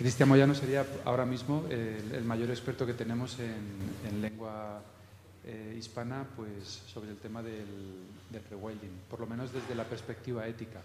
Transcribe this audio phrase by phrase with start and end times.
[0.00, 4.80] Cristian Moyano sería ahora mismo el, mayor experto que tenemos en, en lengua
[5.44, 7.66] eh, hispana pues, sobre el tema del,
[8.30, 10.80] del, rewilding, por lo menos desde la perspectiva ética.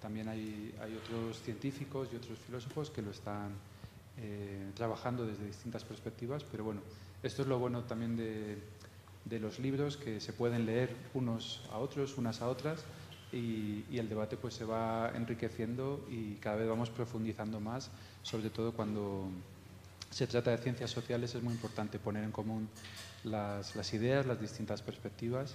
[0.00, 3.50] También hay, otros científicos y otros filósofos que lo están
[4.18, 6.80] eh, trabajando desde distintas perspectivas, pero bueno,
[7.24, 8.56] esto es lo bueno también de,
[9.24, 12.84] de los libros, que se pueden leer unos a otros, unas a otras,
[13.32, 17.90] y, y, el debate pues se va enriqueciendo y cada vez vamos profundizando más,
[18.22, 19.28] sobre todo cuando
[20.10, 22.68] se trata de ciencias sociales es muy importante poner en común
[23.24, 25.54] las, ideas, las distintas perspectivas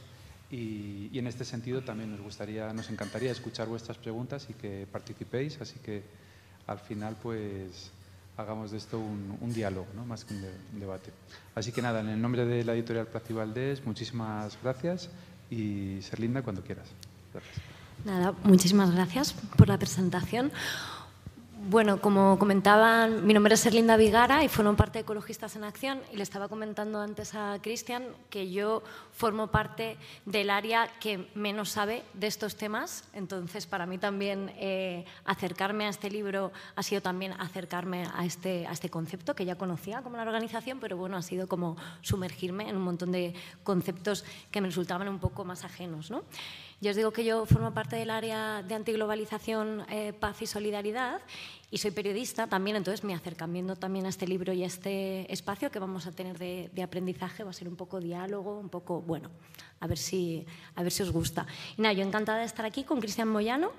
[0.49, 5.59] y, en este sentido también nos gustaría, nos encantaría escuchar vuestras preguntas y que participéis,
[5.61, 6.03] así que
[6.67, 7.91] al final pues
[8.37, 10.05] hagamos de esto un, diálogo, ¿no?
[10.05, 11.11] más que un, de, un, debate.
[11.55, 15.09] Así que nada, en el nombre de la editorial Plaza y Valdés, muchísimas gracias
[15.49, 16.87] y ser linda cuando quieras.
[17.33, 17.55] Gracias.
[18.03, 20.51] Nada, muchísimas gracias por la presentación.
[21.67, 25.99] Bueno, como comentaban, mi nombre es Erlinda Vigara y formo parte de Ecologistas en Acción
[26.13, 31.69] y le estaba comentando antes a Cristian que yo formo parte del área que menos
[31.69, 33.05] sabe de estos temas.
[33.13, 38.67] Entonces, para mí también eh, acercarme a este libro ha sido también acercarme a este,
[38.67, 42.69] a este concepto que ya conocía como la organización, pero bueno, ha sido como sumergirme
[42.69, 43.33] en un montón de
[43.63, 46.11] conceptos que me resultaban un poco más ajenos.
[46.11, 46.25] ¿no?
[46.81, 51.21] Yo os digo que yo formo parte del área de antiglobalización, eh, paz y solidaridad
[51.71, 55.71] y soy periodista también, entonces mi acercamiento también a este libro y a este espacio
[55.71, 59.01] que vamos a tener de, de aprendizaje va a ser un poco diálogo, un poco,
[59.01, 59.31] bueno,
[59.79, 61.47] a ver si, a ver si os gusta.
[61.77, 63.71] Y nada, yo encantada de estar aquí con Cristian Moyano.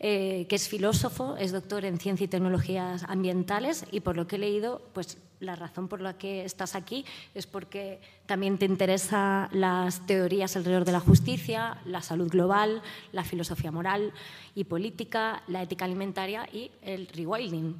[0.00, 4.36] Eh, que es filósofo, es doctor en ciencia y tecnologías ambientales y por lo que
[4.36, 7.04] he leído, pues la razón por la que estás aquí
[7.34, 12.82] es porque también te interesan las teorías alrededor de la justicia, la salud global,
[13.12, 14.12] la filosofía moral
[14.54, 17.76] y política, la ética alimentaria y el rewilding.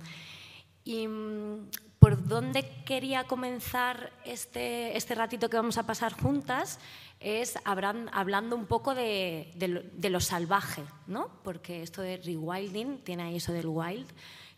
[0.84, 6.78] Y mm, por dónde quería comenzar este, este ratito que vamos a pasar juntas
[7.20, 11.28] es hablando un poco de, de, de, lo salvaje, ¿no?
[11.42, 14.06] Porque esto de rewilding tiene ahí eso del wild,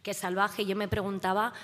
[0.03, 0.67] que es salvaje.
[0.67, 1.55] Yo me preguntaba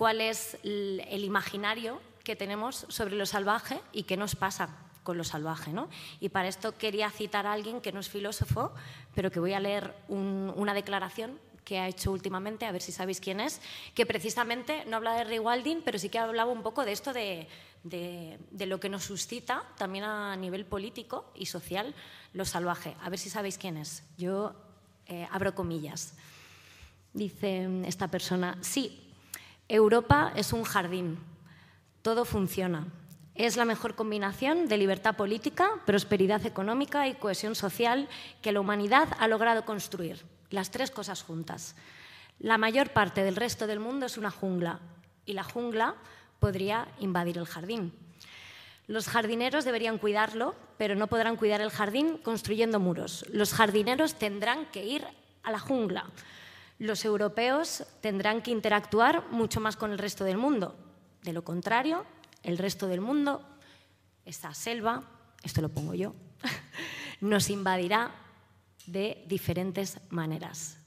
[0.00, 4.70] cuál es el, imaginario que tenemos sobre lo salvaje y qué nos pasa
[5.02, 5.74] con lo salvaje.
[5.74, 5.90] ¿no?
[6.20, 8.72] Y para esto quería citar a alguien que no es filósofo,
[9.14, 12.92] pero que voy a leer un, una declaración que ha hecho últimamente, a ver si
[12.92, 13.60] sabéis quién es,
[13.94, 17.46] que precisamente no habla de rewilding, pero sí que hablaba un poco de esto de,
[17.84, 21.94] de, de, lo que nos suscita también a nivel político y social
[22.32, 22.96] lo salvaje.
[23.02, 24.02] A ver si sabéis quién es.
[24.16, 24.54] Yo
[25.08, 26.14] eh, abro comillas.
[27.12, 29.09] Dice esta persona, sí,
[29.70, 31.16] Europa es un jardín,
[32.02, 32.88] todo funciona.
[33.36, 38.08] Es la mejor combinación de libertad política, prosperidad económica y cohesión social
[38.42, 41.76] que la humanidad ha logrado construir las tres cosas juntas.
[42.40, 44.80] La mayor parte del resto del mundo es una jungla
[45.24, 45.94] y la jungla
[46.40, 47.92] podría invadir el jardín.
[48.88, 53.24] Los jardineros deberían cuidarlo, pero no podrán cuidar el jardín construyendo muros.
[53.30, 55.06] Los jardineros tendrán que ir
[55.44, 56.06] a la jungla.
[56.80, 60.74] Los europeos tendrán que interactuar mucho más con el resto del mundo.
[61.22, 62.06] De lo contrario,
[62.42, 63.46] el resto del mundo,
[64.24, 65.04] esta selva,
[65.42, 66.14] esto lo pongo yo,
[67.20, 68.14] nos invadirá
[68.86, 70.78] de diferentes maneras.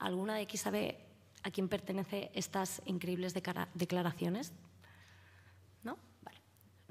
[0.00, 0.98] ¿Alguna de aquí sabe
[1.44, 3.32] a quién pertenece estas increíbles
[3.74, 4.52] declaraciones?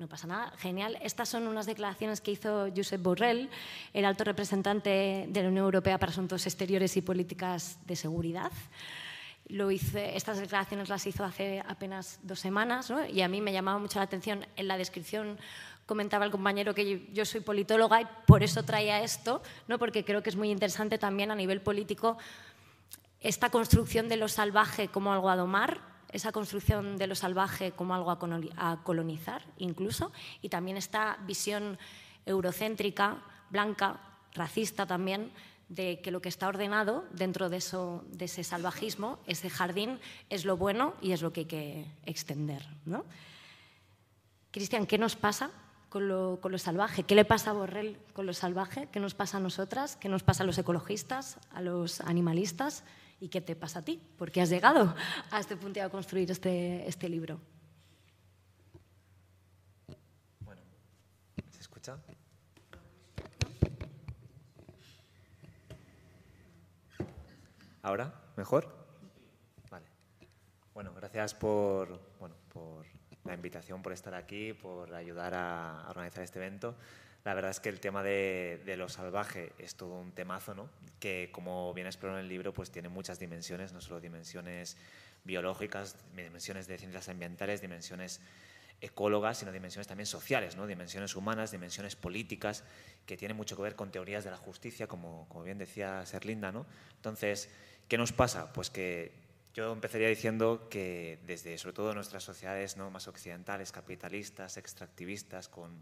[0.01, 0.07] ¿No?
[0.07, 0.51] Pasa nada.
[0.57, 0.98] Genial.
[1.03, 3.51] Estas son unas declaraciones que hizo Josep Borrell,
[3.94, 8.51] el alto representante de la Unión Europea para Asuntos Exteriores y Políticas de Seguridad.
[9.48, 13.06] Lo hice, estas declaraciones las hizo hace apenas dos semanas ¿no?
[13.06, 15.38] y a mí me llamaba mucho la atención en la descripción
[15.86, 19.77] comentaba el compañero que yo soy politóloga y por eso traía esto, ¿no?
[19.77, 22.18] porque creo que es muy interesante también a nivel político
[23.19, 27.95] esta construcción de lo salvaje como algo a domar, esa construcción de lo salvaje como
[27.95, 30.11] algo a colonizar incluso,
[30.41, 31.77] y también esta visión
[32.25, 33.99] eurocéntrica, blanca,
[34.33, 35.31] racista también,
[35.71, 39.99] de que lo que está ordenado dentro de, eso, de ese salvajismo, ese jardín,
[40.29, 42.67] es lo bueno y es lo que hay que extender.
[42.85, 43.05] ¿no?
[44.51, 45.49] Cristian, ¿qué nos pasa
[45.87, 47.03] con lo, con lo, salvaje?
[47.03, 48.89] ¿Qué le pasa a Borrell con lo salvaje?
[48.91, 49.95] ¿Qué nos pasa a nosotras?
[49.95, 52.83] ¿Qué nos pasa a los ecologistas, a los animalistas?
[53.21, 54.01] ¿Y qué te pasa a ti?
[54.18, 54.95] ¿Por qué has llegado
[55.29, 57.39] a este punto y a construir este, este libro?
[60.39, 60.59] Bueno,
[61.51, 62.00] ¿se escucha?
[67.83, 68.12] ¿Ahora?
[68.38, 68.68] ¿Mejor?
[69.69, 69.85] Vale.
[70.74, 72.88] Bueno, gracias por, bueno, por
[73.24, 76.75] la invitación, por estar aquí, por ayudar a organizar este evento.
[77.23, 80.69] La verdad es que el tema de, lo salvaje es todo un temazo, ¿no?
[81.00, 84.77] que como bien exploro en el libro, pues tiene muchas dimensiones, no solo dimensiones
[85.23, 88.21] biológicas, dimensiones de ciencias ambientales, dimensiones
[88.81, 90.65] ecólogas, sino dimensiones también sociales, ¿no?
[90.65, 92.63] dimensiones humanas, dimensiones políticas,
[93.06, 96.51] que tienen mucho que ver con teorías de la justicia, como, como bien decía Serlinda.
[96.51, 96.65] ¿no?
[96.95, 97.50] Entonces,
[97.88, 98.51] ¿qué nos pasa?
[98.51, 99.12] Pues que
[99.53, 102.89] yo empezaría diciendo que desde, sobre todo, nuestras sociedades ¿no?
[102.89, 105.77] más occidentales, capitalistas, extractivistas, con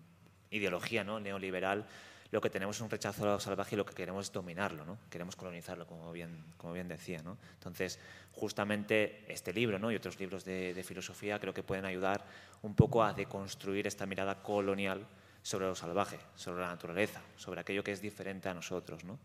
[0.52, 1.20] ideología ¿no?
[1.20, 1.86] neoliberal,
[2.32, 4.86] lo que tenemos es un rechazo a lo salvaje y lo que queremos es dominarlo,
[4.86, 5.00] ¿no?
[5.10, 7.24] queremos colonizarlo, como bien, como bien decía.
[7.24, 7.38] ¿no?
[7.54, 8.00] Entonces,
[8.34, 9.92] justamente este libro ¿no?
[9.92, 12.24] y otros libros de, filosofía creo que pueden ayudar
[12.62, 15.06] un poco a deconstruir esta mirada colonial
[15.42, 19.04] sobre lo salvaje, sobre la naturaleza, sobre aquello que es diferente a nosotros.
[19.04, 19.18] ¿no?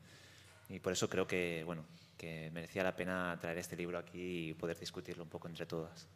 [0.70, 1.84] Y por eso creo que, bueno,
[2.16, 6.06] que merecía la pena traer este libro aquí y poder discutirlo un poco entre todas.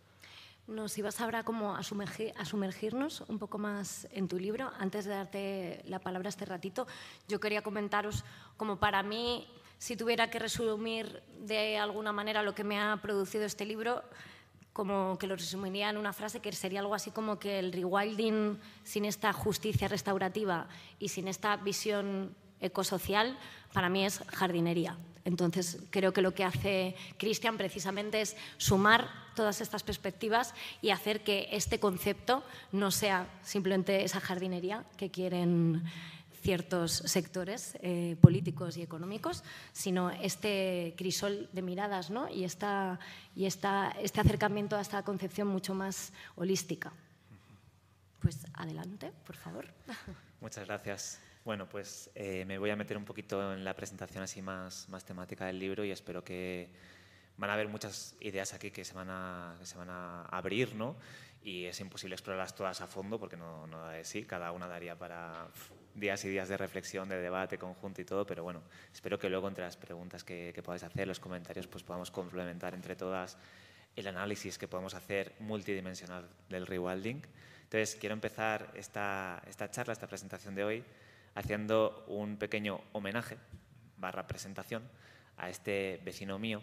[0.69, 4.70] Nos ibas ahora como a, sumergir, a, sumergirnos un poco más en tu libro.
[4.79, 6.87] Antes de darte la palabra este ratito,
[7.26, 8.23] yo quería comentaros
[8.59, 9.47] como para mí,
[9.79, 14.03] si tuviera que resumir de alguna manera lo que me ha producido este libro,
[14.75, 18.61] como que lo resumiría en una frase que sería algo así como que el rewilding
[18.85, 20.69] sin esta justicia restaurativa
[20.99, 23.38] y sin esta visión ecosocial,
[23.73, 24.99] para mí es jardinería.
[25.29, 31.23] Entonces, creo que lo que hace Cristian precisamente es sumar todas estas perspectivas y hacer
[31.23, 32.43] que este concepto
[32.73, 35.85] no sea simplemente esa jardinería que quieren
[36.41, 39.45] ciertos sectores eh, políticos y económicos,
[39.75, 42.31] sino este crisol de miradas ¿no?
[42.31, 42.99] y, esta,
[43.37, 46.91] y esta, este acercamiento a esta concepción mucho más holística.
[48.21, 49.67] Pues adelante, por favor.
[50.41, 51.21] Muchas gracias.
[51.44, 55.05] Bueno, pues eh, me voy a meter un poquito en la presentación así más, más
[55.05, 56.69] temática del libro y espero que
[57.37, 60.96] van a haber muchas ideas aquí que se van a, se van a abrir, ¿no?
[61.43, 64.67] Y es imposible explorarlas todas a fondo porque no, no da de sí, cada una
[64.67, 65.49] daría para
[65.94, 68.62] días y días de reflexión, de debate conjunto y todo, pero bueno,
[68.93, 72.75] espero que luego entre las preguntas que, que podáis hacer, los comentarios, pues podamos complementar
[72.75, 73.38] entre todas
[73.96, 77.23] el análisis que podemos hacer multidimensional del rewilding.
[77.62, 80.84] Entonces, quiero empezar esta, esta charla, esta presentación de hoy,
[81.38, 83.38] haciendo un pequeño homenaje,
[83.96, 84.82] barra presentación,
[85.37, 86.61] a este vecino mío.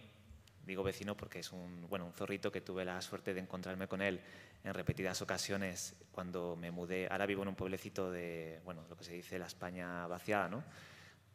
[0.66, 4.02] Digo vecino porque es un, bueno, un zorrito que tuve la suerte de encontrarme con
[4.02, 4.20] él
[4.66, 7.08] en repetidas ocasiones cuando me mudé.
[7.10, 10.64] Ahora vivo en un pueblecito de, bueno, lo que se dice la España vaciada, ¿no?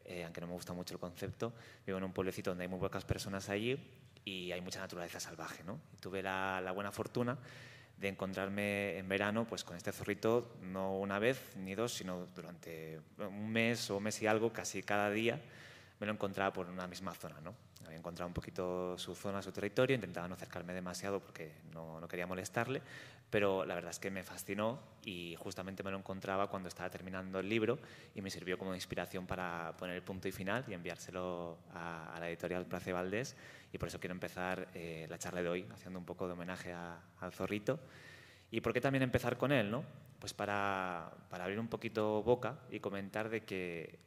[0.05, 1.55] Eh, aunque no me gusta mucho el concepto.
[1.87, 3.79] Vivo en un pueblecito donde hay muy pocas personas allí
[4.23, 5.81] y hay mucha naturaleza salvaje, ¿no?
[5.99, 7.39] Tuve la buena fortuna
[8.01, 13.01] de encontrarme en verano pues con este zorrito no una vez ni dos, sino durante
[13.19, 15.39] un mes o un mes y algo, casi cada día
[16.01, 17.41] me lo encontraba por una misma zona.
[17.43, 17.55] ¿no?
[17.85, 22.09] Había encontrado un poquito su zona, su territorio, intentaba no acercarme demasiado porque no, no
[22.09, 22.83] quería molestarle,
[23.31, 27.39] pero la verdad es que me fascinó y justamente me lo encontraba cuando estaba terminando
[27.39, 27.79] el libro
[28.15, 32.21] y me sirvió como inspiración para poner el punto y final y enviárselo a, a
[32.21, 33.37] la editorial Place Valdés
[33.73, 36.73] y por eso quiero empezar eh, la charla de hoy haciendo un poco de homenaje
[36.73, 37.79] a, al zorrito.
[38.51, 39.71] ¿Y por qué también empezar con él?
[39.71, 39.85] ¿no?
[40.19, 43.99] Pues para, para abrir un poquito boca y comentar de que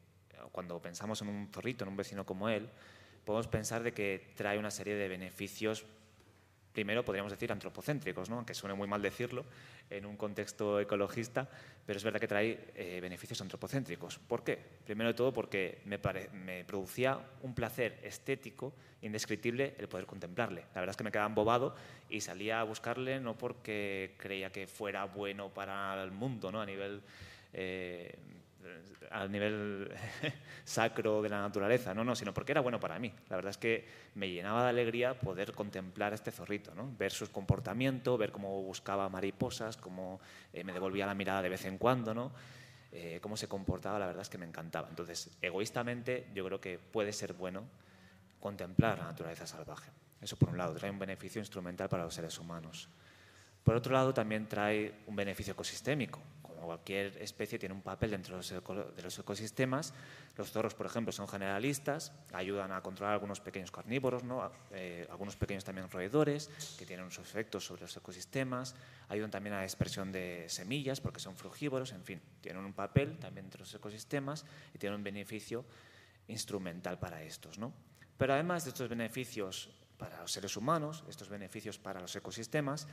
[0.51, 2.69] cuando pensamos en un zorrito, en un vecino como él,
[3.25, 5.85] podemos pensar de que trae una serie de beneficios
[6.73, 8.37] primero podríamos decir antropocéntricos, ¿no?
[8.37, 9.45] aunque suene muy mal decirlo
[9.89, 11.47] en un contexto ecologista,
[11.85, 14.17] pero es verdad que trae eh, beneficios antropocéntricos.
[14.17, 14.57] ¿Por qué?
[14.83, 15.99] Primero de todo porque me,
[16.65, 20.61] producía un placer estético indescriptible el poder contemplarle.
[20.73, 21.75] La verdad es que me quedaba embobado
[22.09, 26.59] y salía a buscarle no porque creía que fuera bueno para el mundo ¿no?
[26.59, 27.01] a nivel...
[27.53, 28.17] Eh,
[29.11, 29.91] al nivel
[30.63, 33.13] sacro de la naturaleza, no, no, sino porque era bueno para mí.
[33.29, 36.91] La verdad es que me llenaba de alegría poder contemplar a este zorrito, ¿no?
[36.97, 40.19] ver su comportamiento, ver cómo buscaba mariposas, cómo
[40.51, 42.31] eh, me devolvía la mirada de vez en cuando, ¿no?
[42.91, 44.87] Eh, cómo se comportaba, la verdad es que me encantaba.
[44.87, 47.63] Entonces, egoístamente, yo creo que puede ser bueno
[48.39, 49.89] contemplar la naturaleza salvaje.
[50.21, 52.87] Eso por un lado, trae un beneficio instrumental para los seres humanos.
[53.63, 56.19] Por otro lado, también trae un beneficio ecosistémico,
[56.65, 59.93] cualquier especie, tiene un papel dentro de los ecosistemas.
[60.35, 64.51] Los zorros, por ejemplo, son generalistas, ayudan a controlar algunos pequeños carnívoros, ¿no?
[64.71, 68.75] Eh, algunos pequeños también roedores, que tienen unos efectos sobre los ecosistemas,
[69.09, 73.17] ayudan también a la dispersión de semillas, porque son frugívoros, en fin, tienen un papel
[73.19, 75.65] también dentro de los ecosistemas y tienen un beneficio
[76.27, 77.57] instrumental para estos.
[77.57, 77.73] ¿no?
[78.17, 82.87] Pero además de estos beneficios para los seres humanos, estos beneficios para los ecosistemas,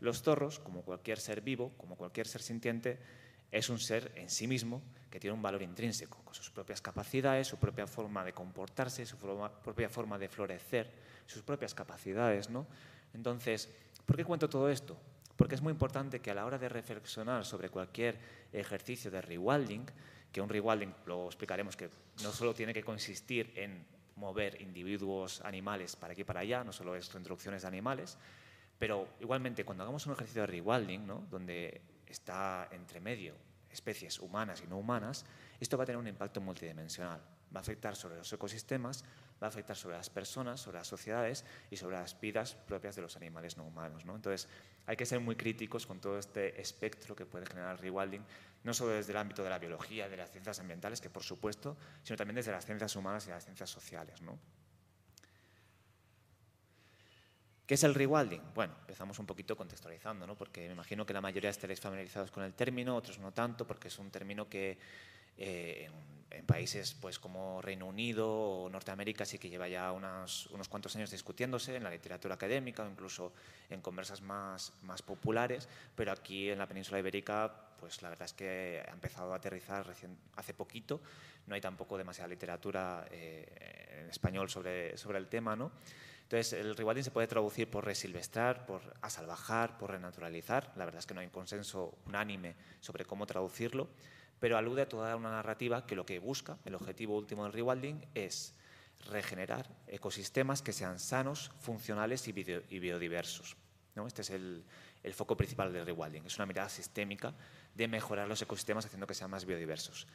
[0.00, 2.98] los zorros, como cualquier ser vivo, como cualquier ser sintiente,
[3.50, 7.46] es un ser en sí mismo que tiene un valor intrínseco, con sus propias capacidades,
[7.46, 10.90] su propia forma de comportarse, su propia forma de florecer,
[11.26, 12.50] sus propias capacidades.
[12.50, 12.66] ¿no?
[13.14, 13.68] Entonces,
[14.04, 14.98] ¿por qué cuento todo esto?
[15.36, 18.18] Porque es muy importante que a la hora de reflexionar sobre cualquier
[18.52, 19.86] ejercicio de rewilding,
[20.32, 21.88] que un rewilding lo explicaremos que
[22.24, 23.86] no solo tiene que consistir en
[24.16, 28.18] mover individuos animales para aquí y para allá, no solo es reintroducciones de animales,
[28.78, 31.26] pero igualmente cuando hagamos un ejercicio de rewilding, ¿no?
[31.30, 33.34] donde está entre medio
[33.70, 35.24] especies humanas y no humanas,
[35.60, 37.20] esto va a tener un impacto multidimensional.
[37.54, 39.04] Va a afectar sobre los ecosistemas,
[39.42, 43.02] va a afectar sobre las personas, sobre las sociedades y sobre las vidas propias de
[43.02, 44.04] los animales no humanos.
[44.04, 44.14] ¿no?
[44.16, 44.48] Entonces,
[44.86, 48.24] hay que ser muy críticos con todo este espectro que puede generar el rewilding,
[48.64, 51.76] no solo desde el ámbito de la biología, de las ciencias ambientales, que por supuesto,
[52.02, 54.22] sino también desde las ciencias humanas y las ciencias sociales.
[54.22, 54.38] ¿no?
[57.66, 58.42] ¿Qué es el rewilding?
[58.54, 60.34] Bueno, empezamos un poquito contextualizando, ¿no?
[60.36, 63.88] porque me imagino que la mayoría estaréis familiarizados con el término, otros no tanto, porque
[63.88, 64.76] es un término que
[65.38, 65.90] eh,
[66.30, 70.94] en, países pues, como Reino Unido o Norteamérica sí que lleva ya unos, unos cuantos
[70.96, 73.32] años discutiéndose en la literatura académica o incluso
[73.70, 78.34] en conversas más, más populares, pero aquí en la península ibérica pues la verdad es
[78.34, 81.00] que ha empezado a aterrizar recién, hace poquito,
[81.46, 85.72] no hay tampoco demasiada literatura eh, en español sobre, sobre el tema, ¿no?
[86.24, 90.72] Entonces, el rewilding se puede traducir por resilvestrar, por asalvajar, por renaturalizar.
[90.76, 93.88] La verdad es que no hay un consenso unánime sobre cómo traducirlo
[94.44, 98.04] pero alude a toda una narrativa que lo que busca, el objetivo último del rewilding,
[98.14, 98.52] es
[99.10, 103.56] regenerar ecosistemas que sean sanos, funcionales y, biodiversos.
[103.94, 104.06] ¿no?
[104.06, 104.64] Este es el,
[105.14, 106.26] foco principal del rewilding.
[106.26, 107.32] Es una mirada sistémica
[107.74, 110.06] de mejorar los ecosistemas haciendo que sean más biodiversos.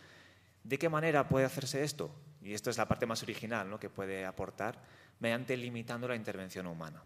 [0.63, 2.12] ¿De qué manera puede hacerse esto?
[2.42, 3.80] Y esto es la parte más original ¿no?
[3.80, 4.80] que puede aportar,
[5.20, 7.04] mediante limitando la intervención humana.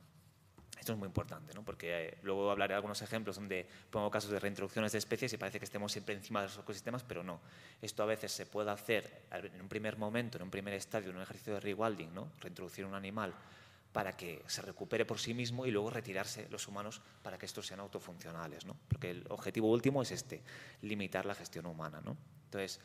[0.79, 1.63] Esto es muy importante, ¿no?
[1.63, 5.37] porque eh, luego hablaré de algunos ejemplos donde pongo casos de reintroducciones de especies y
[5.37, 7.39] parece que estemos siempre encima de los ecosistemas, pero no.
[7.81, 11.15] Esto a veces se puede hacer en un primer momento, en un primer estadio, en
[11.15, 12.29] un ejercicio de rewilding, ¿no?
[12.41, 13.33] reintroducir un animal
[13.93, 17.67] para que se recupere por sí mismo y luego retirarse los humanos para que estos
[17.67, 18.65] sean autofuncionales.
[18.65, 18.75] ¿no?
[18.89, 20.41] Porque el objetivo último es este,
[20.81, 22.01] limitar la gestión humana.
[22.03, 22.17] ¿no?
[22.45, 22.81] Entonces,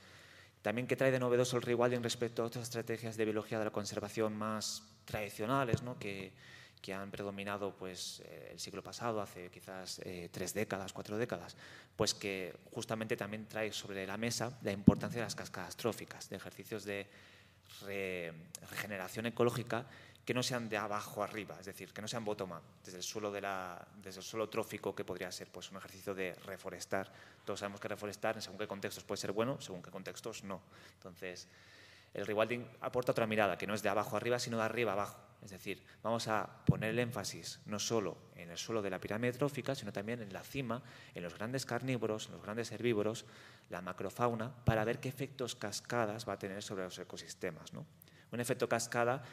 [0.62, 3.70] también que trae de novedoso el rewilding respecto a otras estrategias de biología de la
[3.70, 5.98] conservación más tradicionales, ¿no?
[5.98, 6.32] que
[6.80, 11.56] que han predominado pues, eh, el siglo pasado, hace quizás eh, tres décadas, cuatro décadas,
[11.96, 16.36] pues que justamente también trae sobre la mesa la importancia de las cascadas tróficas, de
[16.36, 17.06] ejercicios de
[18.70, 19.86] regeneración ecológica
[20.28, 23.02] que no sean de abajo arriba, es decir, que no sean bottom-up, desde el
[24.23, 27.11] suelo trófico que podría ser pues, un ejercicio de reforestar.
[27.47, 30.61] Todos sabemos que reforestar en según qué contextos puede ser bueno, según qué contextos no.
[30.92, 31.49] Entonces,
[32.12, 35.18] el rewilding aporta otra mirada, que no es de abajo arriba, sino de arriba abajo.
[35.42, 39.32] Es decir, vamos a poner el énfasis no solo en el suelo de la pirámide
[39.32, 40.82] trófica, sino también en la cima,
[41.14, 43.25] en los grandes carnívoros, en los grandes herbívoros,
[43.70, 47.73] la macrofauna, para ver qué efectos cascadas va a tener sobre los ecosistemas.
[48.30, 49.25] Un efecto cascada,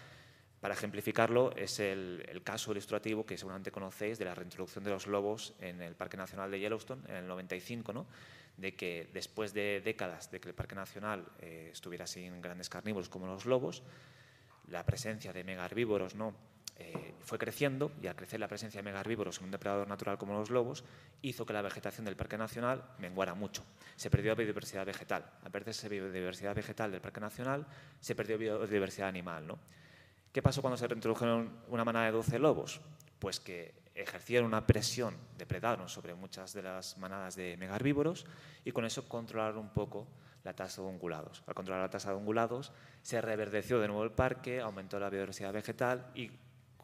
[0.59, 5.53] para ejemplificarlo, es el, caso ilustrativo que seguramente conocéis de la reintroducción de los lobos
[5.59, 8.05] en el Parque Nacional de Yellowstone en el 95, ¿no?
[8.57, 13.09] de que después de décadas de que el Parque Nacional eh, estuviera sin grandes carnívoros
[13.09, 13.83] como los lobos,
[14.69, 16.33] la presencia de megaherbívoros ¿no?
[16.77, 20.33] Eh, fue creciendo y al crecer la presencia de megaherbívoros en un depredador natural como
[20.33, 20.83] los lobos
[21.21, 23.63] hizo que la vegetación del Parque Nacional menguara mucho.
[23.95, 25.25] Se perdió la biodiversidad vegetal.
[25.43, 27.65] Al perderse biodiversidad vegetal del Parque Nacional,
[28.01, 29.47] se perdió biodiversidad animal.
[29.47, 29.59] ¿no?
[30.35, 32.81] ¿Qué pasó cuando se reintrodujeron una manada de 12 lobos?
[33.19, 38.25] Pues que ejercieron una presión, depredaron sobre muchas de las manadas de megaherbívoros
[38.65, 40.09] y con eso controlaron un poco
[40.43, 41.41] la tasa de ungulados.
[41.47, 45.53] Al controlar la tasa de ungulados, se reverdeció de nuevo el parque, aumentó la biodiversidad
[45.53, 46.31] vegetal y,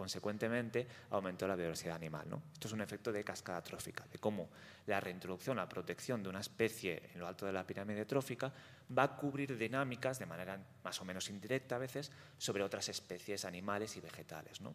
[0.01, 2.27] consecuentemente, aumentó la biodiversidad animal.
[2.27, 2.41] ¿no?
[2.53, 4.49] Esto es un efecto de cascada trófica, de cómo
[4.87, 8.51] la reintroducción, la protección de una especie en lo alto de la pirámide trófica
[8.97, 13.45] va a cubrir dinámicas de manera más o menos indirecta a veces sobre otras especies
[13.45, 14.59] animales y vegetales.
[14.59, 14.73] ¿no?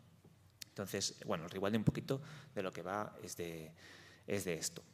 [0.69, 2.23] Entonces, bueno, igual de un poquito
[2.55, 3.73] de lo que va es de,
[4.29, 4.85] es de esto.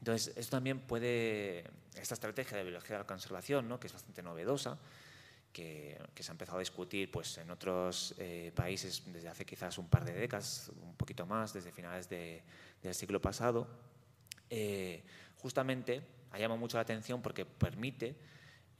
[0.00, 1.64] Entonces, esto también puede,
[1.94, 3.80] esta estrategia de biología de la conservación, ¿no?
[3.80, 4.76] que es bastante novedosa,
[5.52, 9.88] que, se ha empezado a discutir pues, en otros eh, países desde hace quizás un
[9.88, 13.66] par de décadas, un poquito más, desde finales del siglo pasado,
[14.50, 15.02] eh,
[15.38, 18.16] justamente ha llamado mucho la atención porque permite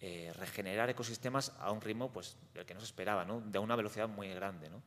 [0.01, 3.41] eh, regenerar ecosistemas a un ritmo pues, del que no se esperaba, ¿no?
[3.41, 4.69] de una velocidad muy grande.
[4.69, 4.83] ¿no?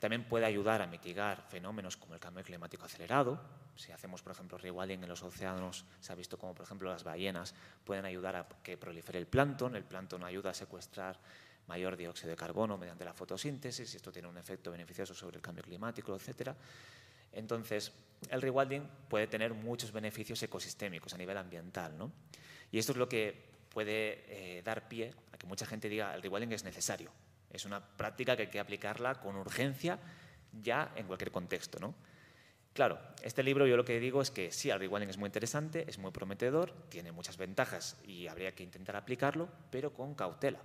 [0.00, 3.40] También puede ayudar a mitigar fenómenos como el cambio climático acelerado.
[3.76, 7.04] Si hacemos, por ejemplo, rewilding en los océanos, se ha visto como, por ejemplo, las
[7.04, 9.76] ballenas pueden ayudar a que prolifere el plancton.
[9.76, 11.18] El plancton ayuda a secuestrar
[11.68, 15.62] mayor dióxido de carbono mediante la fotosíntesis esto tiene un efecto beneficioso sobre el cambio
[15.62, 16.50] climático, etc.
[17.32, 17.92] Entonces,
[18.28, 21.96] el rewilding puede tener muchos beneficios ecosistémicos a nivel ambiental.
[21.96, 22.12] ¿no?
[22.70, 24.24] Y esto es lo que puede
[24.58, 27.10] eh, dar pie a que mucha gente diga el rewilding es necesario.
[27.52, 29.98] Es una práctica que hay que aplicarla con urgencia
[30.60, 31.78] ya en cualquier contexto.
[31.78, 31.94] ¿no?
[32.72, 35.84] Claro, este libro yo lo que digo es que sí, el rewilding es muy interesante,
[35.88, 40.60] es muy prometedor, tiene muchas ventajas y habría que intentar aplicarlo, pero con cautela.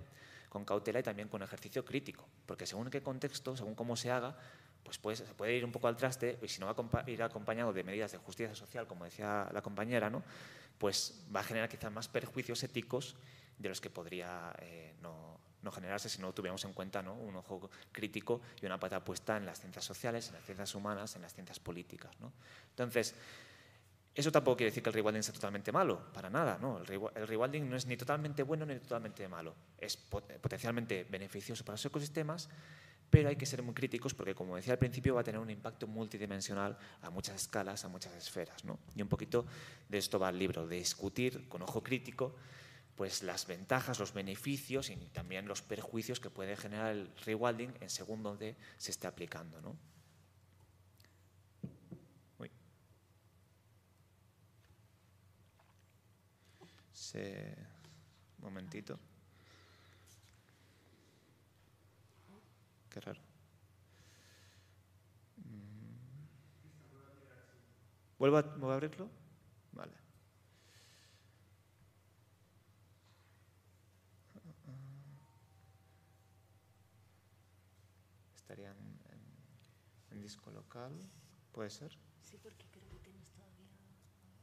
[0.48, 4.38] Con cautela y también con ejercicio crítico, porque según qué contexto, según cómo se haga,
[4.82, 7.74] pues, se puede ir un poco al traste y si no va a ir acompañado
[7.74, 10.22] de medidas de justicia social, como decía la compañera, ¿no?
[10.78, 13.16] pues va a generar quizás más perjuicios éticos
[13.58, 15.40] de los que podría eh, no,
[15.72, 17.14] generarse si no tuviéramos en cuenta ¿no?
[17.14, 21.16] un ojo crítico y una pata puesta en las ciencias sociales, en las ciencias humanas,
[21.16, 22.10] en las ciencias políticas.
[22.20, 22.32] ¿no?
[22.70, 23.14] Entonces,
[24.14, 26.58] eso tampoco quiere decir que el rewilding sea totalmente malo, para nada.
[26.60, 26.78] ¿no?
[26.78, 26.86] El,
[27.26, 29.54] rewilding no es ni totalmente bueno ni totalmente malo.
[29.78, 32.48] Es potencialmente beneficioso para los ecosistemas
[33.10, 35.50] pero hay que ser muy críticos porque, como decía al principio, va a tener un
[35.50, 38.64] impacto multidimensional a muchas escalas, a muchas esferas.
[38.64, 38.78] ¿no?
[38.94, 39.46] Y un poquito
[39.88, 42.34] de esto va el libro, de discutir con ojo crítico
[42.98, 47.88] pues las ventajas, los beneficios y también los perjuicios que puede generar el rewilding en
[47.88, 49.62] según donde se esté aplicando.
[49.62, 49.78] ¿no?
[57.14, 58.98] Un momentito.
[62.90, 63.20] Qué raro.
[65.36, 65.98] Mm.
[68.18, 69.08] ¿Vuelvo a, abrirlo?
[69.72, 69.92] Vale.
[78.36, 78.76] Estarían
[80.10, 80.92] en, disco local,
[81.52, 81.96] ¿puede ser?
[82.20, 83.70] Sí, porque creo que tienes todavía...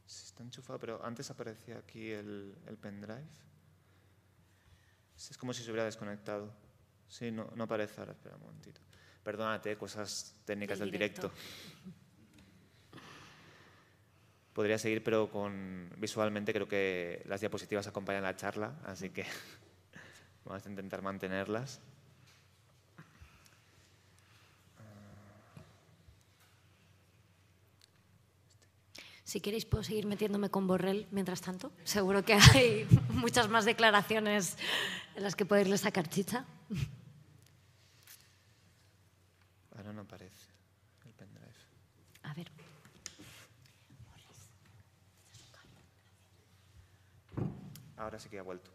[0.04, 3.24] Sí, está enchufado, pero antes aparecía aquí el, el pendrive.
[5.16, 6.52] Es como si se hubiera desconectado.
[7.06, 8.80] Sí, no, no aparece ahora, espera un momentito.
[9.22, 11.30] Perdónate, cosas técnicas del directo.
[14.52, 19.24] Podría seguir, pero con visualmente creo que las diapositivas acompañan la charla, así que
[20.44, 21.80] vamos a intentar mantenerlas.
[29.36, 31.70] Si queréis, puedo seguir metiéndome con Borrell mientras tanto.
[31.84, 34.56] Seguro que hay muchas más declaraciones
[35.14, 36.46] en las que poderle sacar chicha.
[39.76, 40.40] Ahora no aparece
[41.04, 41.52] el pendrive.
[42.22, 42.50] A ver.
[47.98, 48.70] Ahora sí que ha vuelto.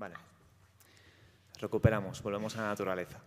[0.00, 0.14] Vale.
[1.60, 3.18] Recuperamos, volvemos a la naturaleza.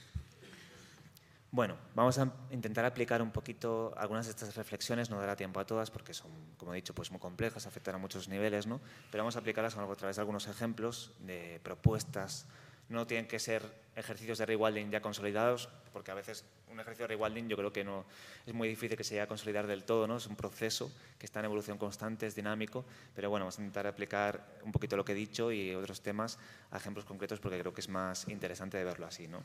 [1.52, 5.64] bueno, vamos a intentar aplicar un poquito algunas de estas reflexiones, no dará tiempo a
[5.64, 8.80] todas porque son, como he dicho, pues muy complejas, afectan a muchos niveles, ¿no?
[9.12, 12.46] pero vamos a aplicarlas a través de algunos ejemplos de propuestas
[12.92, 13.62] no tienen que ser
[13.96, 17.84] ejercicios de rewilding ya consolidados, porque a veces un ejercicio de rewilding yo creo que
[17.84, 18.06] no
[18.46, 20.16] es muy difícil que se llegue a consolidar del todo, ¿no?
[20.16, 23.86] Es un proceso que está en evolución constante, es dinámico, pero bueno, vamos a intentar
[23.86, 26.38] aplicar un poquito lo que he dicho y otros temas
[26.70, 29.42] a ejemplos concretos porque creo que es más interesante verlo así, ¿no?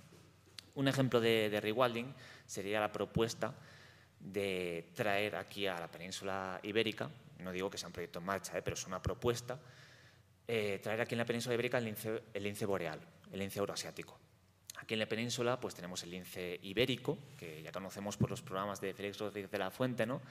[0.75, 2.13] Un ejemplo de, rewilding
[2.45, 3.53] sería la propuesta
[4.19, 8.57] de traer aquí a la península ibérica, no digo que sea un proyecto en marcha,
[8.57, 8.62] ¿eh?
[8.62, 9.60] pero es una propuesta,
[10.47, 12.99] eh, traer aquí en la península ibérica el lince boreal
[13.31, 14.17] el lince euroasiático.
[14.77, 18.79] Aquí en la península pues tenemos el lince ibérico, que ya conocemos por los programas
[18.79, 20.21] de Félix Rodríguez de la Fuente, ¿no?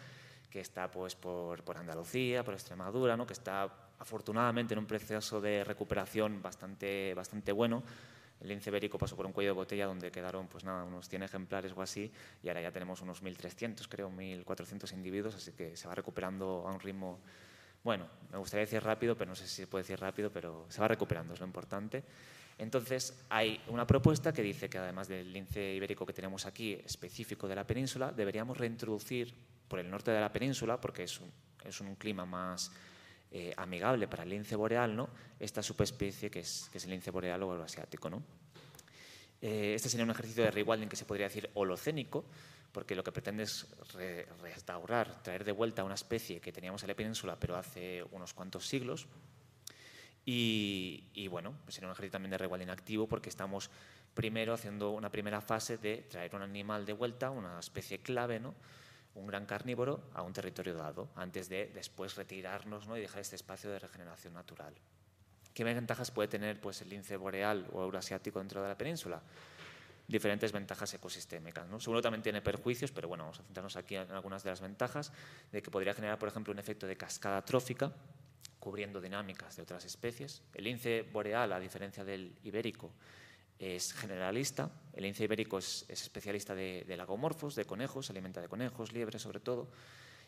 [0.51, 3.27] que está pues, por, por Andalucía, por Extremadura, ¿no?
[3.27, 7.83] que está afortunadamente en un proceso de recuperación bastante, bastante bueno.
[8.41, 11.23] El lince ibérico pasó por un cuello de botella donde quedaron pues nada, unos 100
[11.25, 15.89] ejemplares o así y ahora ya tenemos unos 1.300, creo, 1.400 individuos, así que se
[15.89, 17.21] va recuperando a un ritmo,
[17.83, 20.81] bueno, me gustaría decir rápido, pero no sé si se puede decir rápido, pero se
[20.81, 22.05] va recuperando, es lo importante.
[22.59, 27.47] Entonces, hay una propuesta que dice que además del lince ibérico que tenemos aquí, específico
[27.47, 29.35] de la península, deberíamos reintroducir
[29.69, 32.73] por el norte de la península, porque es un, clima más
[33.31, 35.11] eh, amigable para el lince boreal, ¿no?
[35.39, 38.09] esta subespecie que es, el lince boreal o el asiático.
[38.09, 38.23] ¿no?
[39.43, 42.25] Eh, este sería un ejercicio de rewilding que se podría decir holocénico,
[42.73, 43.67] porque lo que pretende es
[44.43, 48.67] restaurar, traer de vuelta una especie que teníamos en la península, pero hace unos cuantos
[48.67, 49.07] siglos.
[50.29, 53.71] Y, bueno, pues sería un ejercicio también de rewilding activo porque estamos
[54.13, 58.55] primero haciendo una primera fase de traer un animal de vuelta, una especie clave, ¿no?
[59.15, 62.97] un gran carnívoro, a un territorio dado, antes de después retirarnos ¿no?
[62.99, 64.75] y dejar este espacio de regeneración natural.
[65.55, 69.23] ¿Qué ventajas puede tener pues, el lince boreal o euroasiático dentro de la península?
[70.09, 71.67] Diferentes ventajas ecosistémicas.
[71.69, 71.81] ¿no?
[71.81, 75.13] Seguro también tiene perjuicios, pero bueno, vamos a centrarnos aquí en algunas de las ventajas,
[75.53, 77.93] de que podría generar, por ejemplo, un efecto de cascada trófica,
[78.67, 80.43] cubriendo dinámicas de otras especies.
[80.53, 82.91] El lince boreal, a diferencia del ibérico,
[83.61, 84.69] es generalista.
[84.93, 89.39] El lince ibérico es, especialista de, lagomorfos, de conejos, se alimenta de conejos, liebres sobre
[89.39, 89.69] todo.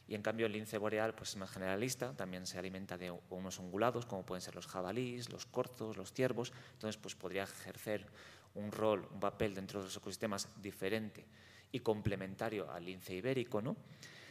[0.07, 3.59] Y en cambio el lince boreal pues, es más generalista, también se alimenta de unos
[3.59, 6.53] ungulados, como pueden ser los jabalíes, los corzos, los ciervos.
[6.75, 8.07] Entonces pues, podría ejercer
[8.55, 11.27] un rol, un papel dentro de los ecosistemas diferente
[11.73, 13.61] y complementario al lince ibérico.
[13.61, 13.75] ¿no?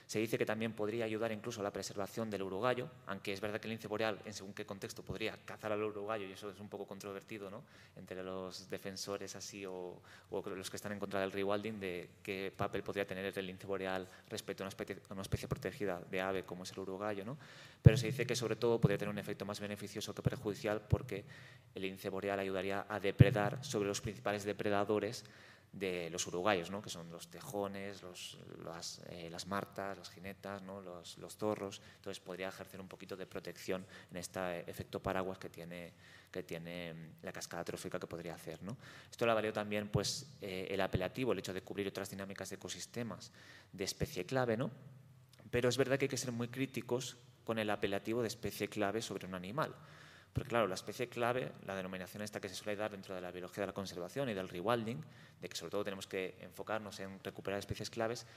[0.07, 3.59] Se dice que también podría ayudar incluso a la preservación del uruguayo, aunque es verdad
[3.59, 6.61] que el lince boreal, en según qué contexto, podría cazar al uruguayo, y eso es
[6.61, 7.63] un poco controvertido ¿no?
[7.97, 12.83] entre los defensores así o, los que están en contra del rewilding, de qué papel
[12.83, 16.63] podría tener el lince boreal respecto a una especie, una especie protegida de ave como
[16.63, 17.25] es el uruguayo.
[17.25, 17.37] ¿no?
[17.81, 21.25] Pero se dice que sobre todo podría tener un efecto más beneficioso que perjudicial porque
[21.75, 25.25] el lince boreal ayudaría a depredar sobre los principales depredadores
[25.77, 26.81] de los uruguayos, ¿no?
[26.81, 28.37] que son los tejones, los,
[29.09, 30.81] eh, las, martas, las jinetas, ¿no?
[30.81, 31.81] los, los, zorros.
[31.95, 35.93] Entonces podría ejercer un poquito de protección en este efecto paraguas que tiene,
[36.31, 38.61] que tiene mm, la cascada trófica que podría hacer.
[38.63, 38.77] ¿no?
[39.09, 42.55] Esto le valió también pues, eh, el apelativo, el hecho de cubrir otras dinámicas de
[42.55, 43.31] ecosistemas
[43.71, 44.71] de especie clave, ¿no?
[45.51, 49.01] pero es verdad que hay que ser muy críticos con el apelativo de especie clave
[49.01, 49.73] sobre un animal.
[50.37, 53.31] Porque claro, la especie clave, la denominación esta que se suele dar dentro de la
[53.31, 55.01] biología de la conservación y del rewilding,
[55.41, 58.27] de que sobre todo tenemos que enfocarnos en recuperar especies claves,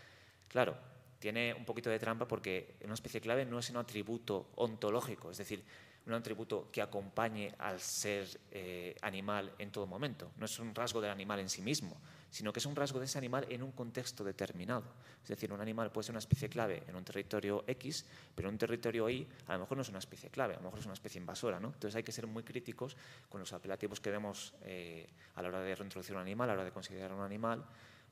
[0.49, 0.79] claro,
[1.19, 5.37] tiene un poquito de trampa porque una especie clave no es un atributo ontológico, es
[5.37, 5.63] decir,
[6.07, 10.33] un atributo que acompañe al ser eh, animal en todo momento.
[10.39, 13.07] No es un rasgo del animal en sí mismo, sino que es un rasgo de
[13.07, 14.85] ese animal en un contexto determinado.
[15.23, 18.55] Es decir, un animal puede ser una especie clave en un territorio X, pero en
[18.55, 20.87] un territorio Y a lo mejor no es una especie clave, a lo mejor es
[20.87, 21.59] una especie invasora.
[21.59, 21.69] ¿no?
[21.69, 22.97] Entonces hay que ser muy críticos
[23.29, 26.61] con los apelativos que demos eh, a la hora de reintroducir un animal, a la
[26.61, 27.65] hora de considerar un animal,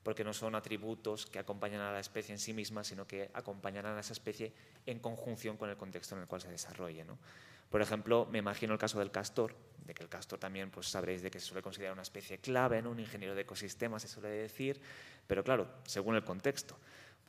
[0.03, 3.97] porque no son atributos que acompañan a la especie en sí misma, sino que acompañarán
[3.97, 4.53] a esa especie
[4.87, 7.05] en conjunción con el contexto en el cual se desarrolle.
[7.05, 7.19] ¿no?
[7.71, 9.55] Por ejemplo, me imagino el caso del castor,
[9.85, 12.79] de que el castor también pues sabréis de que se suele considerar una especie clave,
[12.79, 14.81] en un ingeniero de ecosistemas se suele decir,
[15.27, 16.79] pero claro, según el contexto.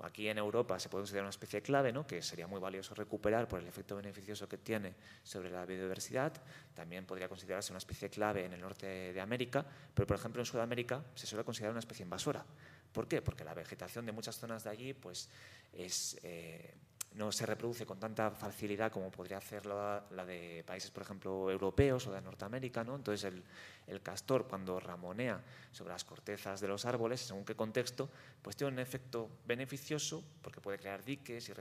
[0.01, 2.07] Aquí en Europa se puede considerar una especie clave, ¿no?
[2.07, 6.31] que sería muy valioso recuperar por el efecto beneficioso que tiene sobre la biodiversidad.
[6.73, 10.45] También podría considerarse una especie clave en el norte de América, pero por ejemplo en
[10.45, 12.45] Sudamérica se suele considerar una especie invasora.
[12.93, 13.21] ¿Por qué?
[13.21, 15.29] Porque la vegetación de muchas zonas de allí pues,
[15.73, 16.75] es, eh,
[17.13, 22.05] no se reproduce con tanta facilidad como podría hacerlo la de países, por ejemplo, europeos
[22.07, 22.83] o de Norteamérica.
[22.83, 22.95] ¿no?
[22.95, 23.33] Entonces,
[23.87, 25.41] el, castor, cuando ramonea
[25.71, 28.09] sobre las cortezas de los árboles, según qué contexto,
[28.41, 31.53] pues tiene un efecto beneficioso porque puede crear diques y,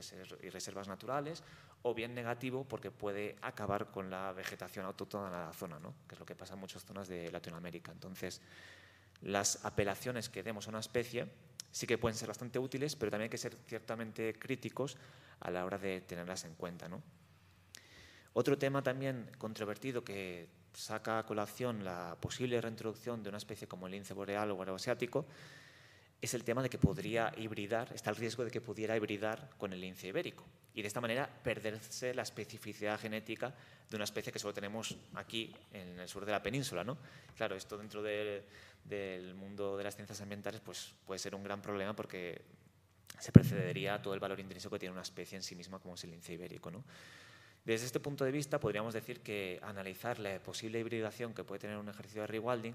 [0.50, 1.42] reservas naturales,
[1.82, 5.94] o bien negativo porque puede acabar con la vegetación autóctona de la zona, ¿no?
[6.06, 7.92] que es lo que pasa en muchas zonas de Latinoamérica.
[7.92, 8.42] Entonces,
[9.22, 11.28] las apelaciones que demos a una especie
[11.70, 14.96] sí que pueden ser bastante útiles, pero también hay que ser ciertamente críticos
[15.40, 16.88] a la hora de tenerlas en cuenta.
[16.88, 17.02] ¿no?
[18.32, 23.86] Otro tema también controvertido que saca a colación la posible reintroducción de una especie como
[23.86, 25.26] el lince boreal o asiático
[26.20, 29.72] es el tema de que podría hibridar, está el riesgo de que pudiera hibridar con
[29.72, 33.52] el lince ibérico y de esta manera perderse la especificidad genética
[33.90, 36.84] de una especie que solo tenemos aquí en el sur de la península.
[36.84, 36.98] ¿no?
[37.36, 41.96] Claro, esto dentro del mundo de las ciencias ambientales pues, puede ser un gran problema
[41.96, 42.42] porque
[43.18, 46.04] se precedería todo el valor intrínseco que tiene una especie en sí misma como es
[46.04, 46.70] el lince ibérico.
[46.70, 46.84] ¿no?
[47.64, 51.76] Desde este punto de vista podríamos decir que analizar la posible hibridación que puede tener
[51.76, 52.74] un ejercicio de rewilding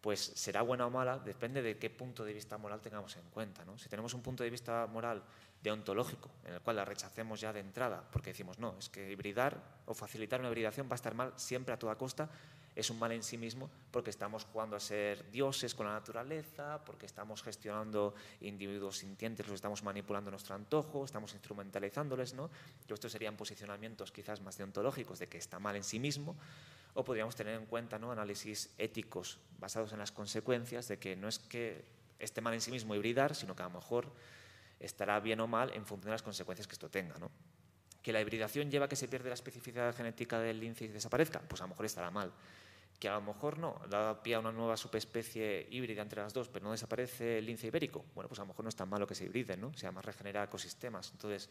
[0.00, 3.64] pues será buena o mala, depende de qué punto de vista moral tengamos en cuenta.
[3.64, 3.78] ¿no?
[3.78, 5.22] Si tenemos un punto de vista moral
[5.62, 9.60] deontológico, en el cual la rechacemos ya de entrada, porque decimos, no, es que hibridar
[9.86, 12.30] o facilitar una hibridación va a estar mal siempre a toda costa,
[12.74, 16.82] es un mal en sí mismo porque estamos jugando a ser dioses con la naturaleza,
[16.84, 22.48] porque estamos gestionando individuos sintientes, los estamos manipulando a nuestro antojo, estamos instrumentalizándoles, ¿no?
[22.88, 26.36] Y estos serían posicionamientos quizás más deontológicos de que está mal en sí mismo,
[26.94, 28.12] o podríamos tener en cuenta ¿no?
[28.12, 31.84] análisis éticos basados en las consecuencias de que no es que
[32.18, 34.12] esté mal en sí mismo hibridar, sino que a lo mejor
[34.78, 37.18] estará bien o mal en función de las consecuencias que esto tenga.
[37.18, 37.30] ¿no?
[38.02, 41.40] Que la hibridación lleva a que se pierda la especificidad genética del lince y desaparezca,
[41.40, 42.32] pues a lo mejor estará mal
[43.00, 46.50] que a lo mejor no, da pie a una nueva subespecie híbrida entre las dos,
[46.50, 48.04] pero no desaparece el lince ibérico.
[48.14, 49.72] Bueno, pues a lo mejor no es tan malo que se hibriden, ¿no?
[49.72, 51.10] Se llama regenerar ecosistemas.
[51.12, 51.48] Entonces,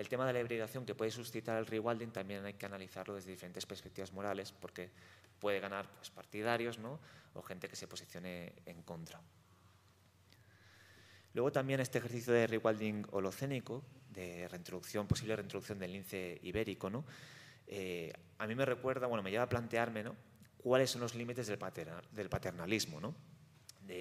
[0.00, 3.30] el tema de la hibridación que puede suscitar el rewilding también hay que analizarlo desde
[3.30, 4.90] diferentes perspectivas morales, porque
[5.38, 6.98] puede ganar pues, partidarios ¿no?
[7.34, 9.20] o gente que se posicione en contra.
[11.34, 17.04] Luego también este ejercicio de rewilding holocénico, de reintroducción, posible reintroducción del lince ibérico, ¿no?
[17.66, 20.16] Eh, a mí me recuerda, bueno, me lleva a plantearme ¿no?
[20.56, 21.58] cuáles son los límites del,
[22.28, 23.14] paternalismo, ¿no?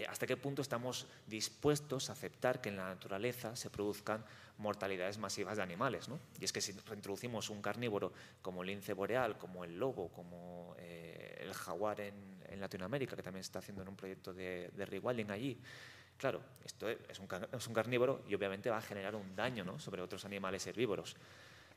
[0.08, 4.24] Hasta qué punto estamos dispuestos a aceptar que en la naturaleza se produzcan
[4.60, 6.08] mortalidades masivas de animales.
[6.10, 6.20] ¿no?
[6.40, 10.76] Y es que si reintroducimos un carnívoro como el lince boreal, como el lobo, como
[10.78, 15.32] eh, el jaguar en, Latinoamérica, que también se está haciendo en un proyecto de, rewilding
[15.32, 15.58] allí,
[16.18, 19.80] claro, esto es un, carnívoro y obviamente va a generar un daño ¿no?
[19.80, 21.16] sobre otros animales herbívoros.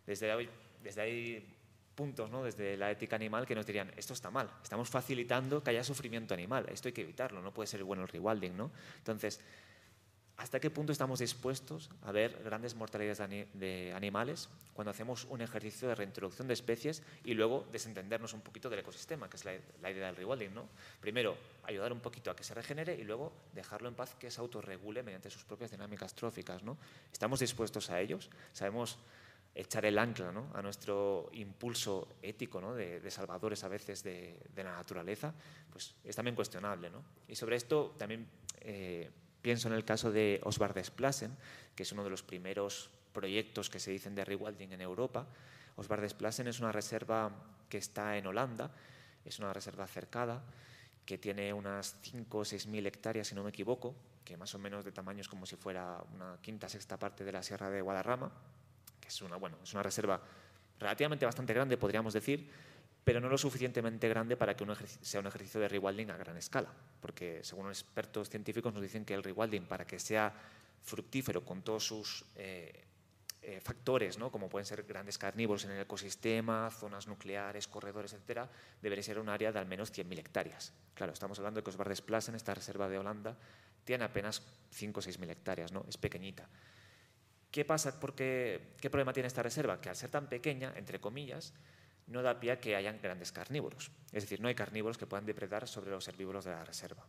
[0.04, 0.48] Desde hoy,
[0.82, 1.56] desde ahí
[1.92, 2.42] puntos ¿no?
[2.42, 6.34] desde la ética animal que nos dirían, esto está mal, estamos facilitando que haya sufrimiento
[6.34, 8.56] animal, esto hay que evitarlo, no puede ser bueno el rewilding.
[8.56, 8.70] ¿no?
[8.98, 9.40] Entonces,
[10.36, 13.18] ¿hasta qué punto estamos dispuestos a ver grandes mortalidades
[13.52, 18.70] de animales cuando hacemos un ejercicio de reintroducción de especies y luego desentendernos un poquito
[18.70, 19.54] del ecosistema, que es la,
[19.90, 20.54] idea del rewilding?
[20.54, 20.68] ¿no?
[21.00, 24.40] Primero, ayudar un poquito a que se regenere y luego dejarlo en paz que se
[24.40, 26.62] autorregule mediante sus propias dinámicas tróficas.
[26.62, 26.78] ¿no?
[27.12, 28.30] ¿Estamos dispuestos a ellos?
[28.52, 28.98] ¿Sabemos
[29.54, 32.74] echar el ancla a nuestro impulso ético ¿no?
[32.74, 35.34] de, salvadores a veces de, la naturaleza,
[35.70, 36.90] pues es también cuestionable.
[36.90, 37.02] ¿no?
[37.28, 38.26] Y sobre esto también
[38.60, 39.10] eh,
[39.42, 41.36] pienso en el caso de Osbar Desplassen,
[41.74, 45.26] que es uno de los primeros proyectos que se dicen de rewilding en Europa.
[45.76, 47.30] Osbar Desplassen es una reserva
[47.68, 48.70] que está en Holanda,
[49.24, 50.42] es una reserva cercada,
[51.04, 54.58] que tiene unas 5 o 6 mil hectáreas, si no me equivoco, que más o
[54.58, 57.80] menos de tamaño es como si fuera una quinta sexta parte de la Sierra de
[57.80, 58.30] Guadarrama,
[59.14, 60.20] es una, bueno, es una reserva
[60.78, 62.50] relativamente bastante grande, podríamos decir,
[63.04, 64.64] pero no lo suficientemente grande para que
[65.00, 69.14] sea un ejercicio de rewilding a gran escala, porque según expertos científicos nos dicen que
[69.14, 70.32] el rewilding, para que sea
[70.82, 72.84] fructífero con todos sus eh,
[73.42, 74.30] eh, factores, ¿no?
[74.30, 78.48] como pueden ser grandes carnívoros en el ecosistema, zonas nucleares, corredores, etcétera,
[78.80, 80.72] debería ser un área de al menos 100.000 hectáreas.
[80.94, 83.36] Claro, estamos hablando de que Osbar en esta reserva de Holanda,
[83.84, 85.84] tiene apenas 5 o 6.000 hectáreas, ¿no?
[85.88, 86.48] es pequeñita.
[87.52, 88.00] ¿Qué pasa?
[88.00, 89.78] Porque, ¿Qué problema tiene esta reserva?
[89.78, 91.52] Que al ser tan pequeña, entre comillas,
[92.06, 93.92] no da pie a que hayan grandes carnívoros.
[94.10, 97.06] Es decir, no hay carnívoros que puedan depredar sobre los herbívoros de la reserva.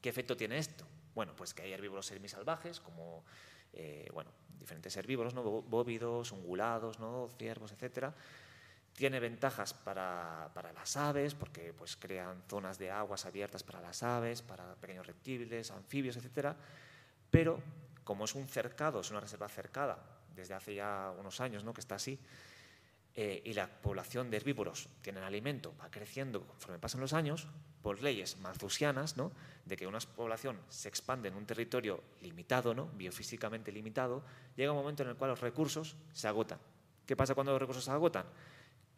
[0.00, 0.86] ¿Qué efecto tiene esto?
[1.14, 3.22] Bueno, pues que hay herbívoros semisalvajes, como
[3.74, 5.42] eh, bueno, diferentes herbívoros, ¿no?
[5.42, 7.28] bóvidos, ungulados, ¿no?
[7.36, 8.14] ciervos, etc.
[8.94, 14.02] Tiene ventajas para, para, las aves, porque pues, crean zonas de aguas abiertas para las
[14.02, 16.54] aves, para pequeños reptiles, anfibios, etc.
[17.30, 17.60] Pero
[18.04, 19.98] como es un cercado, es una reserva cercada
[20.34, 21.74] desde hace ya unos años ¿no?
[21.74, 22.18] que está así,
[23.14, 27.48] eh, y la población de herbívoros tienen alimento, va creciendo conforme pasan los años,
[27.82, 29.32] por leyes malthusianas, ¿no?
[29.64, 32.86] de que una población se expande en un territorio limitado, ¿no?
[32.94, 34.22] biofísicamente limitado,
[34.56, 36.58] llega un momento en el cual los recursos se agotan.
[37.06, 38.26] ¿Qué pasa cuando los recursos se agotan?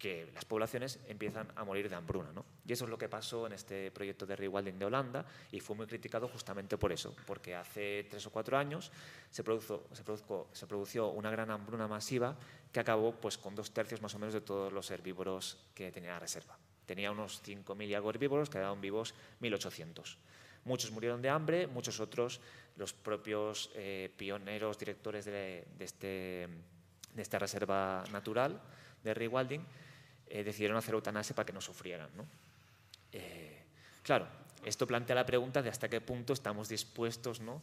[0.03, 2.33] Que las poblaciones empiezan a morir de hambruna.
[2.33, 2.45] ¿no?
[2.67, 5.77] Y eso es lo que pasó en este proyecto de rewilding de Holanda y fue
[5.77, 8.91] muy criticado justamente por eso, porque hace tres o cuatro años
[9.31, 12.37] se, produjo, una gran hambruna masiva
[12.73, 16.11] que acabó pues, con dos tercios más o menos de todos los herbívoros que tenía
[16.11, 16.59] la reserva.
[16.85, 20.17] Tenía unos 5.000 y algo herbívoros, quedaron vivos 1.800.
[20.65, 22.41] Muchos murieron de hambre, muchos otros,
[22.75, 26.49] los propios eh, pioneros, directores de, de, este,
[27.15, 28.61] de esta reserva natural
[29.05, 29.65] de rewilding,
[30.33, 32.09] eh, decidieron hacer eutanasia para que no sufrieran.
[32.17, 32.25] ¿no?
[33.13, 33.65] Eh,
[34.03, 34.27] claro,
[34.65, 37.61] esto plantea la pregunta de hasta qué punto estamos dispuestos ¿no?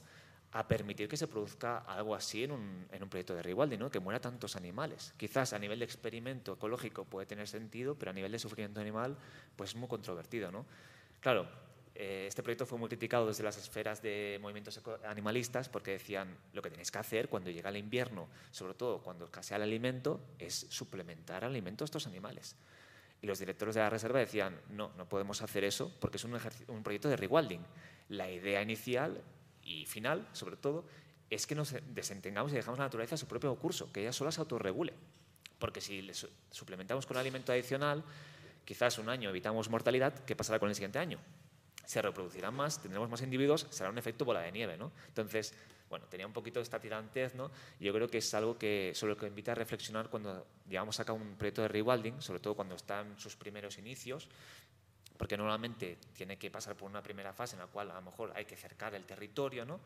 [0.51, 3.89] a permitir que se produzca algo así en un, en un proyecto de rewilding, ¿no?
[3.89, 5.15] que muera tantos animales.
[5.17, 9.17] Quizás a nivel de experimento ecológico puede tener sentido, pero a nivel de sufrimiento animal
[9.55, 10.51] pues es muy controvertido.
[10.51, 10.67] ¿no?
[11.21, 11.49] Claro,
[11.99, 16.69] este proyecto fue muy criticado desde las esferas de movimientos animalistas porque decían lo que
[16.69, 21.43] tenéis que hacer cuando llega el invierno, sobre todo cuando escasea el alimento, es suplementar
[21.43, 22.55] alimento a estos animales.
[23.21, 26.83] Y los directores de la reserva decían, no, no podemos hacer eso porque es un,
[26.83, 27.65] proyecto de rewilding.
[28.07, 29.21] La idea inicial
[29.61, 30.85] y final, sobre todo,
[31.29, 34.31] es que nos desentengamos y dejamos la naturaleza a su propio curso, que ella sola
[34.31, 34.93] se autorregule.
[35.59, 38.05] Porque si le suplementamos con alimento adicional,
[38.63, 41.19] quizás un año evitamos mortalidad, ¿qué pasará con el siguiente año?
[41.89, 44.91] Se reproducirán más, tendremos más individuos, será un efecto bola de nieve, ¿no?
[45.07, 45.55] Entonces,
[45.89, 47.49] bueno, tenía un poquito de esta tirantez, ¿no?
[47.79, 51.03] Yo creo que es algo que, sobre lo que invita a reflexionar cuando llevamos a
[51.03, 54.29] cabo un proyecto de rewilding, sobre todo cuando está en sus primeros inicios,
[55.17, 58.33] porque normalmente tiene que pasar por una primera fase en la cual a lo mejor
[58.35, 59.79] hay que cercar el territorio, ¿no?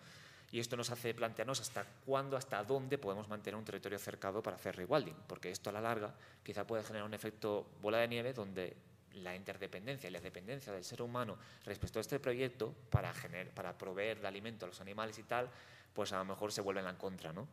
[0.52, 4.58] Y esto nos hace plantearnos hasta cuándo, hasta dónde podemos mantener un territorio cercado para
[4.58, 6.14] hacer rewilding, porque esto a la larga
[6.44, 8.76] quizá puede generar un efecto bola de nieve donde
[9.16, 13.14] la interdependencia y la dependencia del ser humano respecto a este proyecto para,
[13.54, 15.50] para proveer de alimento a los animales y tal,
[15.94, 17.48] pues a lo mejor se vuelven en contra, ¿no?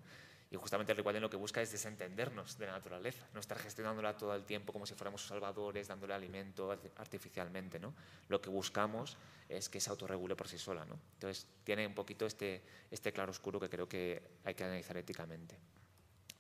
[0.53, 4.35] Y justamente rewilding lo que busca es desentendernos de la naturaleza, no estar gestionándola todo
[4.35, 7.79] el tiempo como si fuéramos salvadores, dándole alimento artificialmente.
[7.79, 7.94] ¿no?
[8.29, 9.16] Lo que buscamos
[9.49, 10.85] es que se autorregule por sí sola.
[10.85, 10.99] ¿no?
[11.14, 15.57] Entonces, tiene un poquito este, este claro oscuro que creo que hay que analizar éticamente.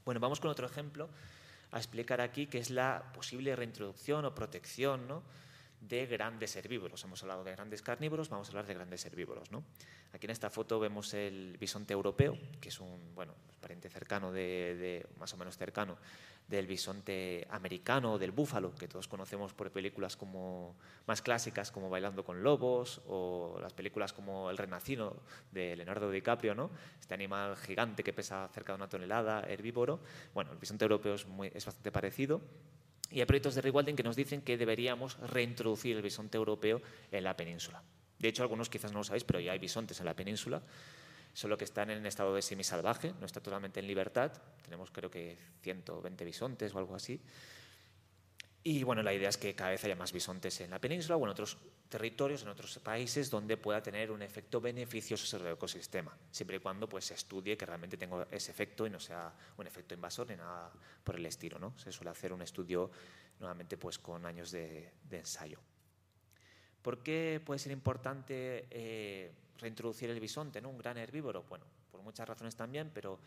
[0.04, 1.08] Bueno, vamos con otro ejemplo
[1.72, 5.22] a explicar aquí qué es la posible reintroducción o protección ¿no?
[5.80, 7.02] De grandes herbívoros.
[7.04, 9.50] Hemos hablado de grandes carnívoros, vamos a hablar de grandes herbívoros.
[9.50, 9.64] ¿no?
[10.12, 15.06] Aquí en esta foto vemos el bisonte europeo, que es un bueno, pariente cercano, de,
[15.18, 15.96] más o menos cercano,
[16.46, 20.74] del bisonte americano del búfalo, que todos conocemos por películas como
[21.06, 26.56] más clásicas como Bailando con Lobos o las películas como El Renacido de Leonardo DiCaprio,
[26.56, 26.70] ¿no?
[27.00, 30.00] este animal gigante que pesa cerca de una tonelada, herbívoro.
[30.34, 32.40] Bueno, el bisonte europeo es, muy, es bastante parecido
[33.10, 37.24] y hay proyectos de rewilding que nos dicen que deberíamos reintroducir el bisonte europeo en
[37.24, 37.82] la península.
[38.18, 40.62] De hecho, algunos quizás no lo sabéis, pero ya hay bisontes en la península,
[41.32, 44.32] solo que están en estado de semisalvaje, no está totalmente en libertad.
[44.62, 47.20] Tenemos creo que 120 bisontes o algo así.
[48.62, 51.24] Y bueno, la idea es que cada vez haya más bisontes en la península o
[51.24, 51.56] en otros
[51.88, 56.60] territorios, en otros países, donde pueda tener un efecto beneficioso sobre el ecosistema, siempre y
[56.60, 60.28] cuando pues, se estudie que realmente tenga ese efecto y no sea un efecto invasor
[60.28, 60.70] ni nada
[61.02, 61.58] por el estilo.
[61.58, 61.76] ¿no?
[61.78, 62.90] Se suele hacer un estudio
[63.38, 65.58] nuevamente pues, con años de, ensayo.
[66.82, 70.68] ¿Por qué puede ser importante eh, reintroducir el bisonte, ¿no?
[70.68, 71.44] un gran herbívoro?
[71.48, 73.18] Bueno, por muchas razones también, pero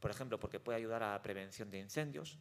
[0.00, 2.38] por ejemplo porque puede ayudar a la prevención de incendios,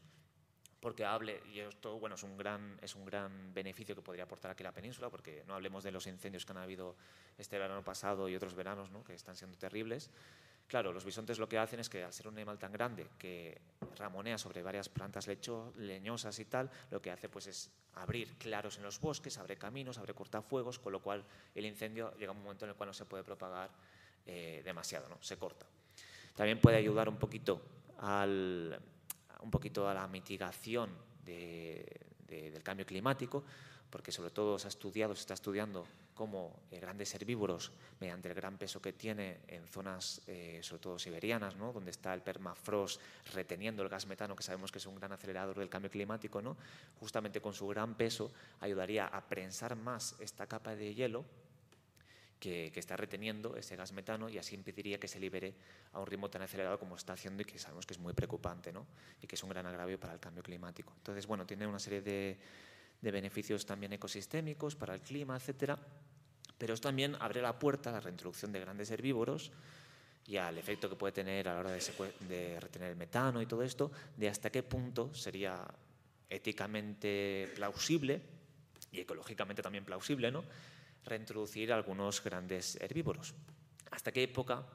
[0.82, 4.52] porque hable, y esto bueno, es, un gran, es un gran beneficio que podría aportar
[4.52, 6.96] aquí la península, porque no hablemos de los incendios que han habido
[7.38, 9.04] este verano pasado y otros veranos ¿no?
[9.04, 10.10] que están siendo terribles.
[10.68, 13.62] Claro, los bisontes lo que hacen es que al ser un animal tan grande que
[13.98, 18.78] ramonea sobre varias plantas lecho, leñosas y tal, lo que hace pues es abrir claros
[18.78, 22.42] en los bosques, abre caminos, abre cortafuegos, con lo cual el incendio llega a un
[22.42, 23.70] momento en el cual no se puede propagar
[24.26, 25.18] eh, demasiado, ¿no?
[25.22, 25.68] se corta.
[26.36, 27.62] También puede ayudar un poquito
[28.00, 28.80] al,
[29.42, 30.90] un poquito a la mitigación
[31.26, 33.44] del cambio climático,
[33.90, 38.36] porque sobre todo se ha estudiado, se está estudiando cómo eh, grandes herbívoros, mediante el
[38.36, 41.74] gran peso que tiene en zonas, eh, sobre todo siberianas, ¿no?
[41.74, 43.02] donde está el permafrost
[43.34, 46.58] reteniendo el gas metano, que sabemos que es un gran acelerador del cambio climático, ¿no?
[47.00, 51.26] justamente con su gran peso ayudaría a prensar más esta capa de hielo
[52.42, 55.54] que, está reteniendo ese gas metano y así impediría que se libere
[55.94, 58.74] a un ritmo tan acelerado como está haciendo y que sabemos que es muy preocupante
[58.74, 58.88] ¿no?
[59.22, 60.92] y que es un gran agravio para el cambio climático.
[60.98, 62.38] Entonces, bueno, tiene una serie de,
[63.00, 65.78] beneficios también ecosistémicos para el clima, etcétera,
[66.58, 69.52] pero esto también abre la puerta a la reintroducción de grandes herbívoros
[70.26, 73.92] y al efecto que puede tener a la hora de, retener metano y todo esto,
[74.18, 75.64] de hasta qué punto sería
[76.28, 78.22] éticamente plausible
[78.92, 80.44] y ecológicamente también plausible, ¿no?
[81.06, 83.34] Reintroducir algunos grandes herbívoros.
[83.92, 84.66] ¿Hasta qué época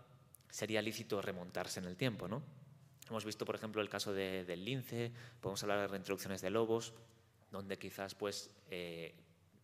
[0.51, 2.29] sería lícito remontarse en el tiempo?
[2.29, 2.43] ¿no?
[3.09, 6.93] Hemos visto, por ejemplo, el caso del lince, podemos hablar de reintroducciones de lobos,
[7.53, 9.15] donde quizás pues, eh,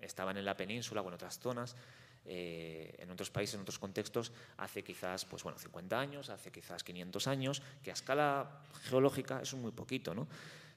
[0.00, 1.76] estaban en la península o en otras zonas,
[2.24, 6.84] eh, en otros países, en otros contextos, hace quizás pues, bueno, 50 años, hace quizás
[6.84, 10.14] 500 años, que a escala geológica es muy poquito.
[10.14, 10.28] ¿no?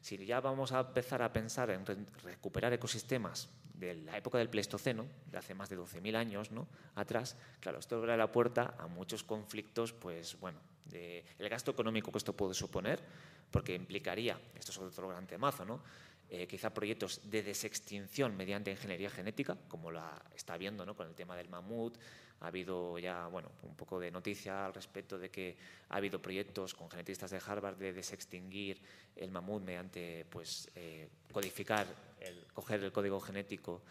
[0.01, 1.85] Si ya vamos a empezar a pensar en
[2.23, 6.67] recuperar ecosistemas de la época del Pleistoceno, de hace más de 12.000 años ¿no?
[6.95, 12.11] atrás, claro, esto abre la puerta a muchos conflictos, pues bueno, de el gasto económico
[12.11, 13.03] que esto puede suponer,
[13.51, 15.81] porque implicaría, esto es otro gran temazo, ¿no?
[16.27, 20.95] Eh, quizá proyectos de desextinción mediante ingeniería genética, como la está habiendo ¿no?
[20.95, 21.97] con el tema del mamut,
[22.41, 25.55] ha habido ya bueno, un poco de noticia al respecto de que
[25.89, 28.81] ha habido proyectos con genetistas de Harvard de desextinguir
[29.15, 31.87] el mamut mediante pues, eh, codificar,
[32.19, 33.83] el, coger el código genético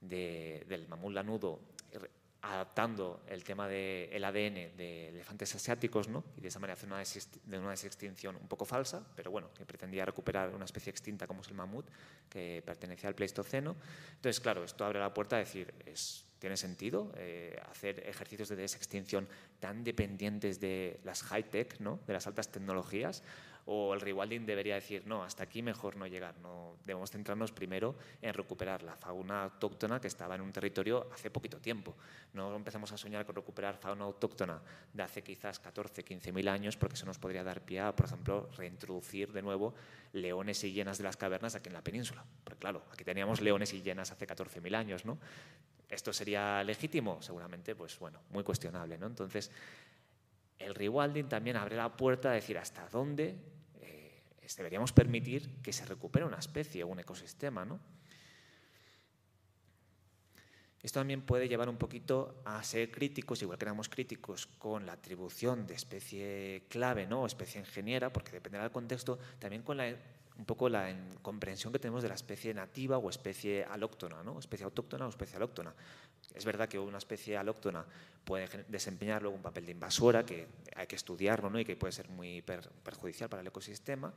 [0.00, 1.60] del mamut lanudo
[2.42, 6.24] adaptando el tema del ADN de elefantes asiáticos, ¿no?
[6.36, 10.04] y de esa manera hacer una, de desextinción un poco falsa, pero bueno, que pretendía
[10.04, 11.86] recuperar una especie extinta como es el mamut,
[12.28, 13.76] que pertenecía al Pleistoceno.
[14.16, 15.72] Entonces, claro, esto abre la puerta a decir,
[16.40, 19.28] ¿Tiene sentido eh, hacer ejercicios de desextinción
[19.60, 22.00] tan dependientes de las high-tech, ¿no?
[22.06, 23.22] de las altas tecnologías?
[23.72, 26.36] ¿O el rewilding debería decir, no, hasta aquí mejor no llegar?
[26.38, 31.30] No, debemos centrarnos primero en recuperar la fauna autóctona que estaba en un territorio hace
[31.30, 31.94] poquito tiempo.
[32.32, 34.60] No empezamos a soñar con recuperar fauna autóctona
[34.92, 38.06] de hace quizás 14, 15 mil años, porque eso nos podría dar pie a, por
[38.06, 39.72] ejemplo, reintroducir de nuevo
[40.14, 42.24] leones y hienas de las cavernas aquí en la península.
[42.42, 45.16] Porque claro, aquí teníamos leones y hienas hace 14 mil años, ¿no?
[45.88, 47.22] ¿Esto sería legítimo?
[47.22, 48.98] Seguramente, pues bueno, muy cuestionable.
[48.98, 49.06] ¿no?
[49.06, 49.52] Entonces,
[50.58, 53.59] el rewilding también abre la puerta a decir hasta dónde
[54.56, 57.64] deberíamos permitir que se recupere una especie o un ecosistema.
[57.64, 57.80] ¿no?
[60.82, 64.92] Esto también puede llevar un poquito a ser críticos, igual que éramos críticos con la
[64.92, 67.22] atribución de especie clave ¿no?
[67.22, 69.94] o especie ingeniera, porque dependerá del contexto, también con la,
[70.38, 74.38] un poco la comprensión que tenemos de la especie nativa o especie alóctona, ¿no?
[74.38, 75.74] especie autóctona o especie alóctona.
[76.34, 77.84] Es verdad que una especie alóctona
[78.24, 81.58] puede desempeñar luego un papel de invasora, que hay que estudiarlo ¿no?
[81.58, 84.12] y que puede ser muy perjudicial para el ecosistema,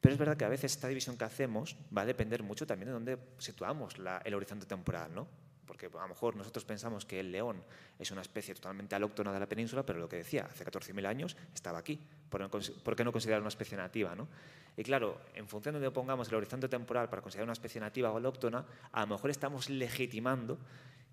[0.00, 2.88] pero es verdad que a veces esta división que hacemos va a depender mucho también
[2.88, 3.94] de dónde situamos
[4.24, 5.14] el horizonte temporal.
[5.14, 5.26] ¿no?
[5.68, 7.62] porque a lo mejor nosotros pensamos que el león
[7.98, 11.36] es una especie totalmente alóctona de la península, pero lo que decía, hace 14.000 años
[11.54, 12.00] estaba aquí.
[12.30, 14.14] ¿Por qué no considerar una especie nativa?
[14.16, 14.26] ¿no?
[14.76, 18.10] Y claro, en función de donde pongamos el horizonte temporal para considerar una especie nativa
[18.10, 20.58] o alóctona, a lo mejor estamos legitimando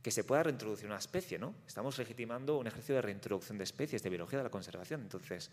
[0.06, 1.56] que se pueda reintroducir una especie, ¿no?
[1.66, 5.02] Estamos legitimando un ejercicio de reintroducción de especies, de biología de la conservación.
[5.02, 5.50] Entonces,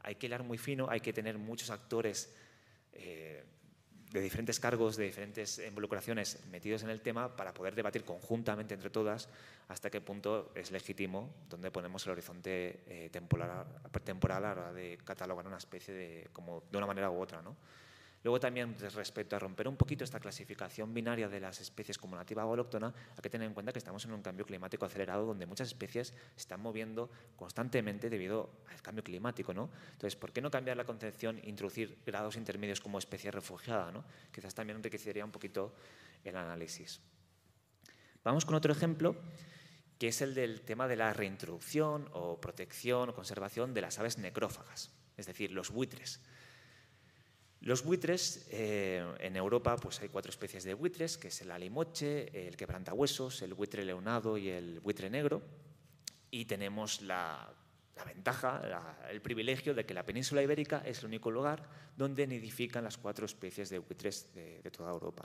[0.00, 2.30] hay que hilar muy fino, hay que tener muchos actores
[2.92, 3.42] eh,
[4.10, 8.90] de diferentes cargos, de diferentes involucraciones metidos en el tema para poder debatir conjuntamente entre
[8.90, 9.30] todas
[9.68, 13.64] hasta qué punto es legítimo, donde ponemos el horizonte eh, temporal,
[14.04, 17.40] temporal a la hora de catalogar una especie de, como de una manera u otra.
[17.40, 17.56] ¿no?
[18.26, 22.44] Luego también respecto a romper un poquito esta clasificación binaria de las especies como nativa
[22.44, 25.46] o autóctona, hay que tener en cuenta que estamos en un cambio climático acelerado donde
[25.46, 29.54] muchas especies se están moviendo constantemente debido al cambio climático.
[29.54, 29.70] ¿no?
[29.92, 33.92] Entonces, ¿por qué no cambiar la concepción e introducir grados intermedios como especie refugiada?
[33.92, 34.02] ¿no?
[34.34, 35.72] Quizás también enriquecería un poquito
[36.24, 37.00] el análisis.
[38.24, 39.14] Vamos con otro ejemplo
[40.00, 44.18] que es el del tema de la reintroducción o protección o conservación de las aves
[44.18, 46.20] necrófagas, es decir, los buitres.
[47.60, 52.46] Los buitres, eh, en Europa pues hay cuatro especies de buitres, que es el alimoche,
[52.46, 55.42] el quebrantahuesos, el buitre leonado y el buitre negro.
[56.30, 57.52] Y tenemos la,
[58.04, 62.98] ventaja, el privilegio de que la península ibérica es el único lugar donde nidifican las
[62.98, 65.24] cuatro especies de buitres de, toda Europa.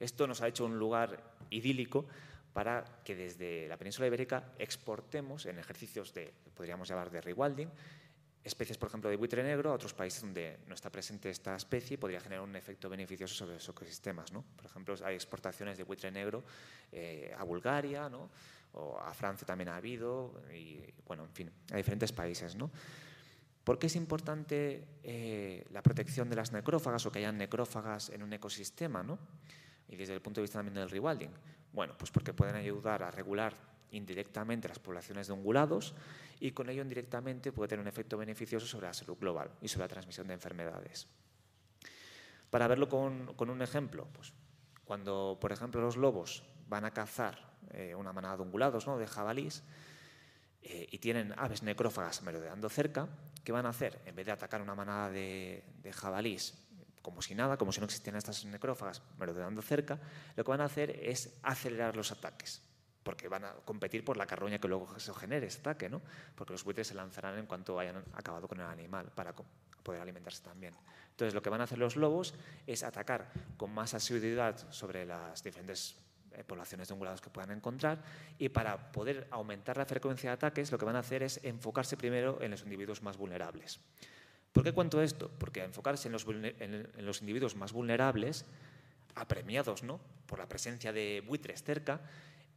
[0.00, 2.06] Esto nos ha hecho un lugar idílico
[2.52, 7.70] para que desde la península ibérica exportemos en ejercicios de, podríamos llamar de rewilding,
[8.44, 11.94] especies, por ejemplo, de buitre negro a otros países donde no está presente esta especie
[11.94, 14.32] y podría generar un efecto beneficioso sobre los ecosistemas.
[14.32, 14.44] ¿no?
[14.56, 16.42] Por ejemplo, hay exportaciones de buitre negro
[16.90, 18.30] eh, a Bulgaria, ¿no?
[18.74, 22.56] o a Francia también ha habido, y bueno, en fin, a diferentes países.
[22.56, 22.70] ¿no?
[23.62, 28.22] ¿Por qué es importante eh, la protección de las necrófagas o que hayan necrófagas en
[28.22, 29.02] un ecosistema?
[29.02, 29.18] ¿no?
[29.88, 31.30] Y desde el punto de vista también del rewilding.
[31.72, 35.94] Bueno, pues porque pueden ayudar a regular indirectamente las poblaciones de ungulados
[36.40, 39.84] y con ello indirectamente puede tener un efecto beneficioso sobre la salud global y sobre
[39.84, 41.06] la transmisión de enfermedades.
[42.50, 44.32] Para verlo con, un ejemplo, pues,
[44.84, 48.98] cuando por ejemplo los lobos van a cazar eh, una manada de ungulados, ¿no?
[48.98, 49.62] de jabalís,
[50.62, 53.08] eh, y tienen aves necrófagas merodeando cerca,
[53.44, 54.00] ¿qué van a hacer?
[54.06, 56.58] En vez de atacar una manada de, de jabalís
[57.02, 59.98] como si nada, como si no existieran estas necrófagas merodeando cerca,
[60.36, 62.62] lo que van a hacer es acelerar los ataques
[63.02, 66.00] porque van a competir por la carroña que luego se genere ese ataque, ¿no?
[66.34, 69.34] porque los buitres se lanzarán en cuanto hayan acabado con el animal para
[69.82, 70.74] poder alimentarse también.
[71.10, 72.34] Entonces, lo que van a hacer los lobos
[72.66, 75.96] es atacar con más asiduidad sobre las diferentes
[76.32, 78.02] eh, poblaciones de ungulados que puedan encontrar
[78.38, 81.96] y para poder aumentar la frecuencia de ataques, lo que van a hacer es enfocarse
[81.96, 83.80] primero en los individuos más vulnerables.
[84.52, 85.30] ¿Por qué cuento esto?
[85.38, 88.44] Porque enfocarse en los, en los individuos más vulnerables,
[89.14, 90.00] apremiados ¿no?
[90.26, 92.00] por la presencia de buitres cerca,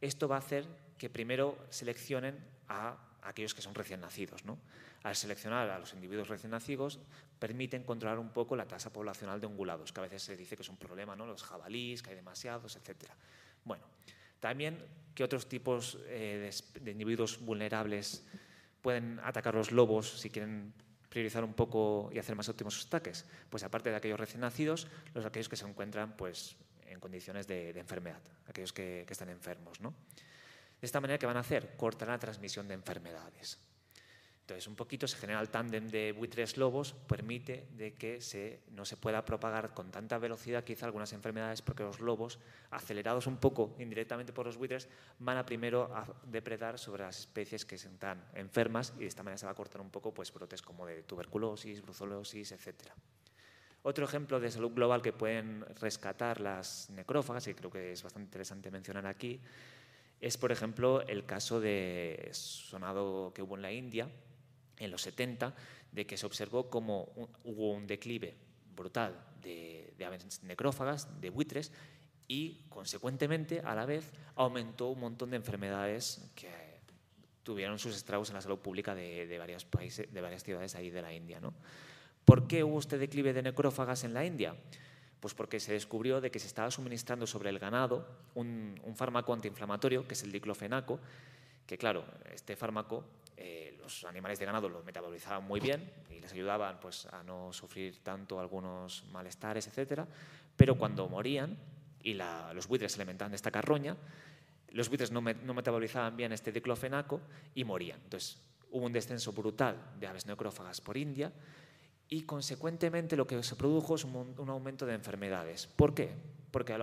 [0.00, 0.66] esto va a hacer
[0.98, 2.38] que primero seleccionen
[2.68, 4.44] a aquellos que son recién nacidos.
[4.44, 4.58] ¿no?
[5.02, 6.98] Al seleccionar a los individuos recién nacidos,
[7.38, 10.62] permiten controlar un poco la tasa poblacional de ungulados, que a veces se dice que
[10.62, 11.26] es un problema, ¿no?
[11.26, 13.10] los jabalíes, que hay demasiados, etc.
[13.64, 13.84] Bueno,
[14.40, 14.78] también,
[15.14, 18.24] ¿qué otros tipos eh, de, individuos vulnerables
[18.80, 20.72] pueden atacar los lobos si quieren
[21.08, 23.26] priorizar un poco y hacer más óptimos sus ataques?
[23.50, 26.56] Pues aparte de aquellos recién nacidos, los aquellos que se encuentran pues,
[26.88, 29.80] en condiciones de, enfermedad, aquellos que, están enfermos.
[29.80, 29.90] ¿no?
[30.80, 31.76] De esta manera, ¿qué van a hacer?
[31.76, 33.58] Cortar la transmisión de enfermedades.
[34.46, 38.84] Entonces, un poquito se genera el tándem de buitres lobos, permite de que se, no
[38.84, 42.38] se pueda propagar con tanta velocidad quizá algunas enfermedades porque los lobos,
[42.70, 47.64] acelerados un poco indirectamente por los buitres, van a primero a depredar sobre las especies
[47.64, 50.62] que están enfermas y de esta manera se va a cortar un poco pues, brotes
[50.62, 52.94] como de tuberculosis, brucelosis, etcétera.
[53.88, 58.26] Otro ejemplo de salud global que pueden rescatar las necrófagas, y creo que es bastante
[58.26, 59.38] interesante mencionar aquí,
[60.20, 64.08] es, por ejemplo, el caso de sonado que hubo en la India
[64.78, 65.54] en los 70,
[65.92, 68.34] de que se observó cómo hubo un declive
[68.74, 71.70] brutal de, de aves necrófagas, de buitres,
[72.26, 76.50] y consecuentemente, a la vez, aumentó un montón de enfermedades que
[77.44, 80.90] tuvieron sus estragos en la salud pública de, de varios países, de varias ciudades ahí
[80.90, 81.38] de la India.
[81.38, 81.54] ¿no?
[82.26, 84.56] ¿Por qué hubo este declive de necrófagas en la India?
[85.20, 88.04] Pues porque se descubrió de que se estaba suministrando sobre el ganado
[88.34, 90.98] un, fármaco antiinflamatorio, que es el diclofenaco,
[91.68, 92.04] que claro,
[92.34, 93.04] este fármaco
[93.36, 97.52] eh, los animales de ganado lo metabolizaban muy bien y les ayudaban pues, a no
[97.52, 100.00] sufrir tanto algunos malestares, etc.
[100.56, 101.56] Pero cuando morían
[102.02, 103.96] y los buitres se alimentaban de esta carroña,
[104.72, 107.20] los buitres no, no metabolizaban bien este diclofenaco
[107.54, 108.00] y morían.
[108.02, 111.30] Entonces hubo un descenso brutal de aves necrófagas por India
[112.08, 115.66] y consecuentemente lo que se produjo es un, aumento de enfermedades.
[115.66, 116.14] ¿Por qué?
[116.50, 116.80] Porque al,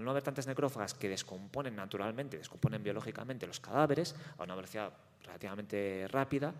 [0.00, 4.92] no haber tantas necrófagas que descomponen naturalmente, descomponen biológicamente los cadáveres a una velocidad
[5.24, 6.54] relativamente rápida,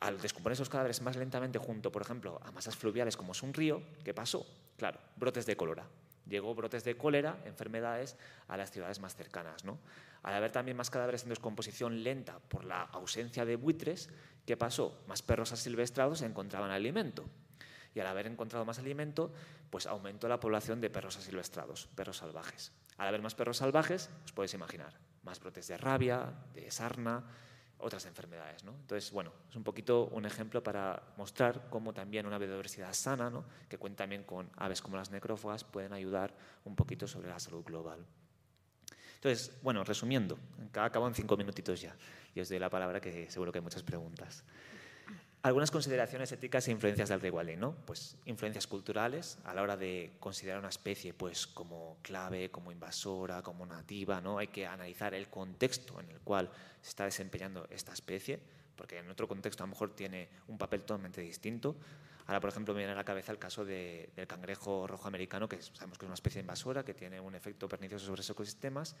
[0.00, 3.52] al descomponer esos cadáveres más lentamente junto, por ejemplo, a masas fluviales como es un
[3.52, 4.46] río, ¿qué pasó?
[4.76, 5.86] Claro, brotes de cólera.
[6.30, 8.16] Llegó brotes de cólera, enfermedades,
[8.48, 9.64] a las ciudades más cercanas.
[9.64, 9.78] ¿no?
[10.22, 14.08] Al haber también más cadáveres en descomposición lenta por la ausencia de buitres,
[14.46, 15.02] ¿qué pasó?
[15.08, 17.28] Más perros asilvestrados encontraban alimento.
[17.94, 19.32] Y al haber encontrado más alimento,
[19.70, 22.72] pues aumentó la población de perros asilvestrados, perros salvajes.
[22.96, 27.24] Al haber más perros salvajes, os podéis imaginar, más brotes de rabia, de sarna,
[27.80, 28.64] otras enfermedades.
[28.64, 28.72] ¿no?
[28.72, 33.44] Entonces, bueno, es un poquito un ejemplo para mostrar cómo también una biodiversidad sana, ¿no?
[33.68, 37.64] que cuenta también con aves como las necrófagas, pueden ayudar un poquito sobre la salud
[37.64, 38.04] global.
[39.16, 40.38] Entonces, bueno, resumiendo,
[40.74, 41.94] acabo en cinco minutitos ya
[42.34, 44.44] y os doy la palabra que seguro que hay muchas preguntas.
[45.42, 47.74] Algunas consideraciones éticas e influencias del rewilding, ¿no?
[47.86, 53.40] Pues influencias culturales a la hora de considerar una especie pues como clave, como invasora,
[53.40, 54.36] como nativa, ¿no?
[54.36, 56.50] Hay que analizar el contexto en el cual
[56.82, 58.38] se está desempeñando esta especie,
[58.76, 61.74] porque en otro contexto a lo mejor tiene un papel totalmente distinto.
[62.26, 65.62] Ahora, por ejemplo, me viene a la cabeza el caso del cangrejo rojo americano, que
[65.62, 68.94] sabemos que es una especie invasora, que tiene un efecto pernicioso sobre los ecosistemas,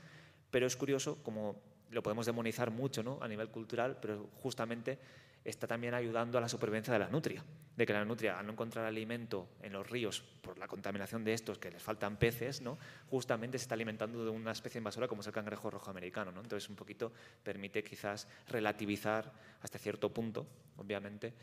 [0.50, 1.60] pero es curioso como
[1.90, 3.18] lo podemos demonizar mucho ¿no?
[3.20, 4.98] a nivel cultural, pero justamente
[5.44, 7.42] está también ayudando a la supervivencia de la nutria,
[7.76, 11.32] de que la nutria, al no encontrar alimento en los ríos por la contaminación de
[11.32, 12.78] estos, que les faltan peces, ¿no?
[13.08, 16.30] justamente se está alimentando de una especie invasora como es el cangrejo rojo americano.
[16.30, 16.40] ¿no?
[16.40, 17.12] Entonces, un poquito
[17.42, 19.32] permite quizás relativizar
[19.62, 21.34] hasta cierto punto, obviamente,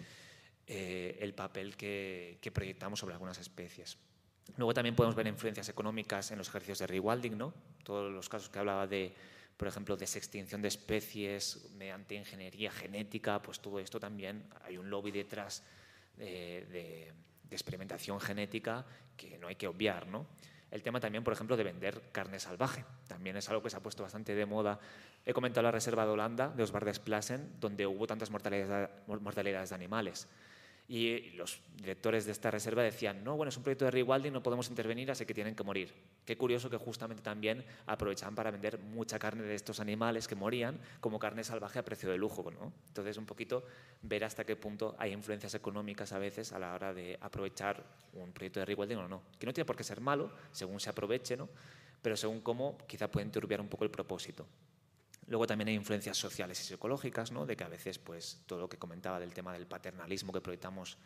[0.68, 3.98] eh, el papel que, proyectamos sobre algunas especies.
[4.58, 7.54] Luego también podemos ver influencias económicas en los ejercicios de rewilding, ¿no?
[7.84, 9.14] Todos los casos que hablaba de,
[9.58, 14.90] por ejemplo, de extinción de especies mediante ingeniería genética, pues todo esto también hay un
[14.90, 15.64] lobby detrás
[16.16, 16.66] de,
[17.50, 18.86] de experimentación genética
[19.16, 20.28] que no hay que obviar, ¿no?
[20.70, 22.84] El tema también, por ejemplo, de vender carne salvaje.
[23.08, 24.80] También es algo que se ha puesto bastante de moda.
[25.26, 30.28] He comentado la reserva de Holanda, de Osbardes-Plassen, donde hubo tantas mortalidades de animales.
[30.90, 34.42] Y los directores de esta reserva decían, no, bueno, es un proyecto de rewilding, no
[34.42, 35.94] podemos intervenir, así que tienen que morir.
[36.24, 40.80] Qué curioso que justamente también aprovechaban para vender mucha carne de estos animales que morían
[41.02, 42.50] como carne salvaje a precio de lujo.
[42.52, 42.72] ¿no?
[42.88, 43.66] Entonces, un poquito
[44.02, 47.84] ver hasta qué punto hay influencias económicas a veces a la hora de aprovechar
[48.14, 49.24] un proyecto de rewilding o no.
[49.38, 51.50] Que no tiene por qué ser malo, según se aproveche, ¿no?
[52.02, 54.46] pero según cómo quizá puede turbiar un poco el propósito.
[55.28, 57.46] Luego también hay influencias sociales y psicológicas, ¿no?
[57.46, 60.98] de que a veces pues, todo lo que comentaba del tema del paternalismo que proyectamos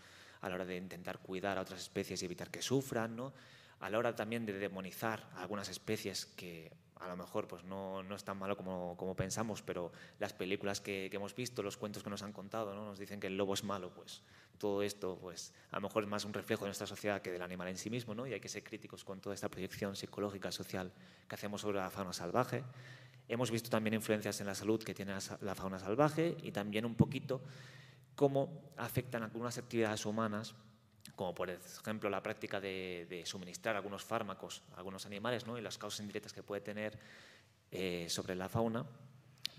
[0.41, 3.34] a la hora de intentar cuidar a otras especies y evitar que sufran, ¿no?
[3.80, 8.03] a la hora también de demonizar a algunas especies que a lo mejor pues, no,
[8.03, 11.78] no es tan malo como, como pensamos, pero las películas que, que, hemos visto, los
[11.78, 12.86] cuentos que nos han contado, ¿no?
[12.86, 14.22] nos dicen que el lobo es malo, pues
[14.59, 17.41] todo esto pues, a lo mejor es más un reflejo de nuestra sociedad que del
[17.41, 18.28] animal en sí mismo, ¿no?
[18.28, 20.91] y hay que ser críticos con toda esta proyección psicológica, social
[21.28, 22.63] que hacemos sobre la fauna salvaje.
[23.32, 26.95] Hemos visto también influencias en la salud que tiene la fauna salvaje y también un
[26.95, 27.41] poquito
[28.13, 30.53] cómo afectan algunas actividades humanas,
[31.15, 35.57] como por ejemplo la práctica de, suministrar algunos fármacos a algunos animales ¿no?
[35.57, 36.99] y las causas indirectas que puede tener
[37.71, 38.86] eh, sobre la fauna,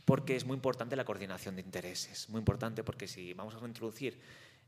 [0.05, 4.21] porque es muy importante la coordinación de intereses, muy importante porque si vamos a reintroducir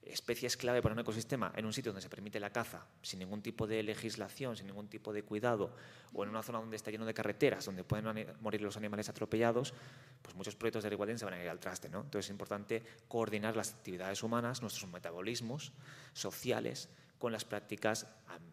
[0.06, 3.42] especies clave para un ecosistema en un sitio donde se permite la caza sin ningún
[3.42, 5.74] tipo de legislación, sin ningún tipo de cuidado,
[6.12, 9.74] o en una zona donde está lleno de carreteras, donde pueden morir los animales atropellados,
[10.22, 11.88] pues muchos proyectos de rewilding se van a ir al traste.
[11.88, 12.02] ¿no?
[12.02, 15.72] Entonces es importante coordinar las actividades humanas, nuestros metabolismos
[16.12, 16.88] sociales,
[17.18, 18.06] con las prácticas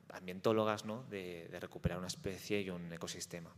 [0.09, 1.03] ambientólogas ¿no?
[1.09, 3.53] de, recuperar una especie y un ecosistema.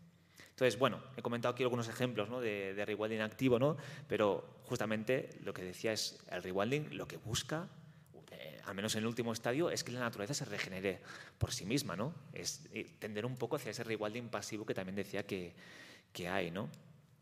[0.49, 2.39] Entonces, bueno, he comentado aquí algunos ejemplos ¿no?
[2.39, 3.77] de, de, rewilding activo, ¿no?
[4.07, 7.69] pero justamente lo que decía es el rewilding lo que busca
[8.66, 11.01] al menos en el último estadio, es que la naturaleza se regenere
[11.38, 12.14] por sí misma, ¿no?
[12.34, 15.53] Es eh, tender un poco hacia ese rewilding pasivo que también decía que,
[16.11, 16.70] que hay, ¿no?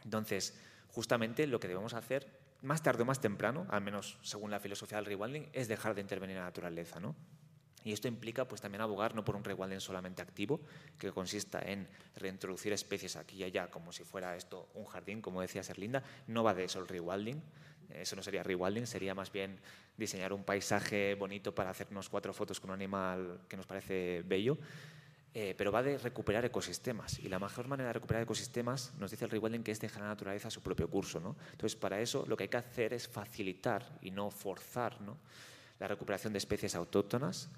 [0.03, 0.57] Entonces,
[0.89, 2.27] justamente lo que debemos hacer,
[2.61, 6.01] más tarde o más temprano, al menos según la filosofía del rewilding, es dejar de
[6.01, 7.15] intervenir en la naturaleza, ¿no?
[7.83, 10.61] Y esto implica pues, también abogar no por un rewilding solamente activo,
[10.97, 15.41] que consista en reintroducir especies aquí y allá como si fuera esto un jardín, como
[15.41, 16.03] decía Serlinda.
[16.27, 17.41] No va de eso el rewilding,
[17.95, 19.59] eso no sería rewilding, sería más bien
[19.97, 24.57] diseñar un paisaje bonito para hacernos cuatro fotos con un animal que nos parece bello.
[25.33, 27.19] eh, pero va de recuperar ecosistemas.
[27.19, 30.05] Y la mejor manera de recuperar ecosistemas, nos dice el Rewilding, que es dejar a
[30.07, 31.21] la naturaleza su propio curso.
[31.21, 31.37] ¿no?
[31.51, 34.97] Entonces, para eso lo que hay que hacer es facilitar y no forzar
[35.79, 37.49] la recuperación de especies autóctonas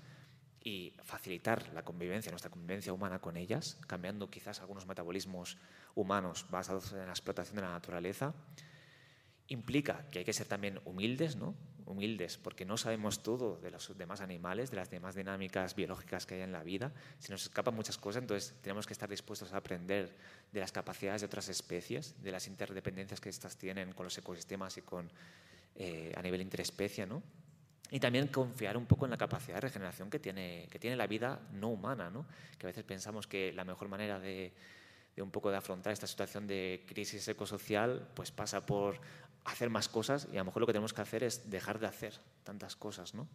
[0.64, 5.58] y facilitar la convivencia, nuestra convivencia humana con ellas, cambiando quizás algunos metabolismos
[5.96, 8.34] humanos basados en la explotación de la naturaleza.
[9.48, 11.56] Implica que hay que ser también humildes, ¿no?
[11.86, 16.36] humildes, porque no sabemos todo de los demás animales, de las demás dinámicas biológicas que
[16.36, 16.92] hay en la vida.
[17.20, 20.16] Se nos escapan muchas cosas, entonces tenemos que estar dispuestos a aprender
[20.52, 24.78] de las capacidades de otras especies, de las interdependencias que éstas tienen con los ecosistemas
[24.78, 25.10] y con,
[25.76, 27.24] eh, a nivel interespecie, ¿no?
[27.92, 31.06] Y también confiar un poco en la capacidad de regeneración que tiene, que tiene la
[31.06, 32.26] vida no humana, ¿no?
[32.58, 34.52] que a veces pensamos que la mejor manera de,
[35.16, 39.00] de un poco de afrontar esta situación de crisis ecosocial pues pasa por
[39.46, 41.88] hacer más cosas y a lo mejor lo que tenemos que hacer es dejar de
[41.88, 43.28] hacer tantas cosas, ¿no?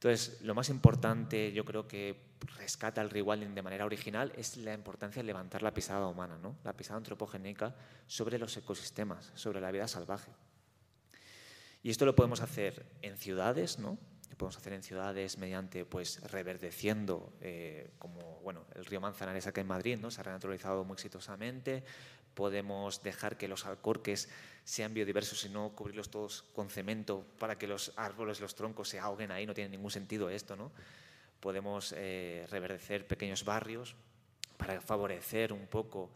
[0.00, 2.18] Entonces, lo más importante, yo creo que
[2.56, 6.56] rescata el rewilding de manera original, es la importancia de levantar la pisada humana, ¿no?
[6.64, 7.76] la pisada antropogénica
[8.06, 10.32] sobre los ecosistemas, sobre la vida salvaje.
[11.82, 13.98] Y esto lo podemos hacer en ciudades, ¿no?
[14.30, 19.60] Lo podemos hacer en ciudades mediante, pues, reverdeciendo, eh, como, bueno, el río Manzanares acá
[19.60, 20.10] en Madrid, ¿no?
[20.10, 21.82] Se ha renaturalizado muy exitosamente,
[22.34, 24.28] podemos dejar que los alcorques
[24.64, 28.98] sean biodiversos y no cubrirlos todos con cemento para que los árboles, los troncos se
[28.98, 30.70] ahoguen ahí, no tiene ningún sentido esto, ¿no?
[31.40, 33.96] Podemos eh, reverdecer pequeños barrios
[34.56, 36.10] para favorecer un poco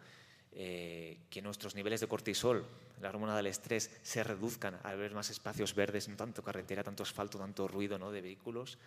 [0.56, 2.64] eh, que nuestros niveles de cortisol,
[3.00, 7.02] la hormona del estrés, se reduzcan al ver más espacios verdes, no tanto carretera, tanto
[7.02, 8.12] asfalto, tanto ruido ¿no?
[8.12, 8.78] de vehículos.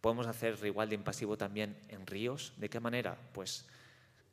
[0.00, 2.52] Podemos hacer rewilding pasivo también en ríos.
[2.56, 3.16] ¿De qué manera?
[3.32, 3.64] Pues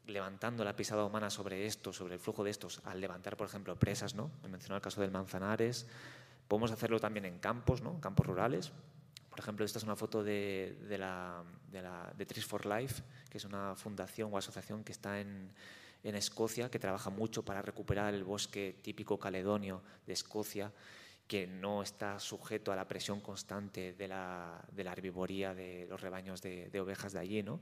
[0.08, 3.76] levantando la pisada humana sobre esto, sobre el flujo de estos, al levantar, por ejemplo,
[3.76, 4.32] presas, ¿no?
[4.42, 5.86] Me mencionó el caso del Manzanares.
[6.48, 8.02] Podemos hacerlo también en campos, ¿no?
[8.02, 8.72] Campos rurales.
[9.30, 10.98] Por ejemplo, esta es una foto de, de,
[11.72, 15.52] de, la, de Trees for Life, que es una fundación o asociación que está en,
[16.04, 20.72] en Escocia, que trabaja mucho para recuperar el bosque típico caledonio de Escocia,
[21.28, 26.02] que no está sujeto a la presión constante de la, de la herbivoría de los
[26.02, 27.60] rebaños de, de ovejas de allí, ¿no?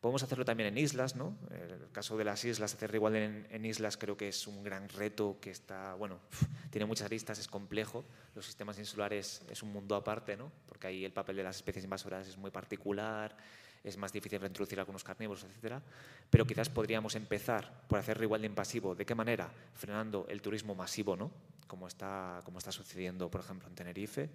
[0.00, 1.36] Podemos hacerlo también en islas, ¿no?
[1.50, 4.88] El caso de las islas, hacer igual en, en, islas creo que es un gran
[4.88, 6.20] reto que está, bueno,
[6.70, 8.06] tiene muchas aristas, es complejo.
[8.34, 10.50] Los sistemas insulares es un mundo aparte, ¿no?
[10.66, 13.36] Porque ahí el papel de las especies invasoras es muy particular,
[13.82, 15.82] es más difícil reintroducir algunos carnívoros, etcétera.
[16.28, 18.94] Pero quizás podríamos empezar por hacer rewilding pasivo.
[18.94, 19.50] ¿De qué manera?
[19.74, 21.30] Frenando el turismo masivo, ¿no?
[21.66, 24.28] Como está, como está sucediendo, por ejemplo, en Tenerife.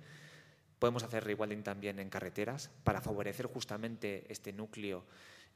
[0.80, 5.04] Podemos hacer rewilding también en carreteras para favorecer justamente este núcleo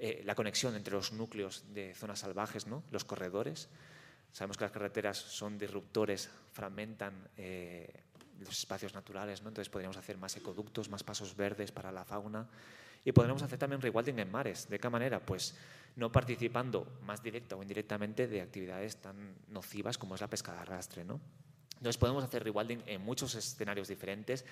[0.02, 2.84] eh, la conexión entre los núcleos de zonas salvajes, ¿no?
[2.90, 3.68] los corredores.
[4.32, 7.92] Sabemos que las carreteras son disruptores, fragmentan eh,
[8.40, 9.50] los espacios naturales, ¿no?
[9.50, 12.48] entonces podríamos hacer más ecoductos, más pasos verdes para la fauna.
[13.06, 14.68] Y podríamos hacer también rewilding en mares.
[14.70, 15.20] ¿De qué manera?
[15.20, 15.56] Pues
[15.96, 20.60] no participando más directa o indirectamente de actividades tan nocivas como es la pesca de
[20.60, 21.04] arrastre.
[21.04, 21.20] ¿no?
[21.74, 24.46] Entonces podemos hacer rewilding en muchos escenarios diferentes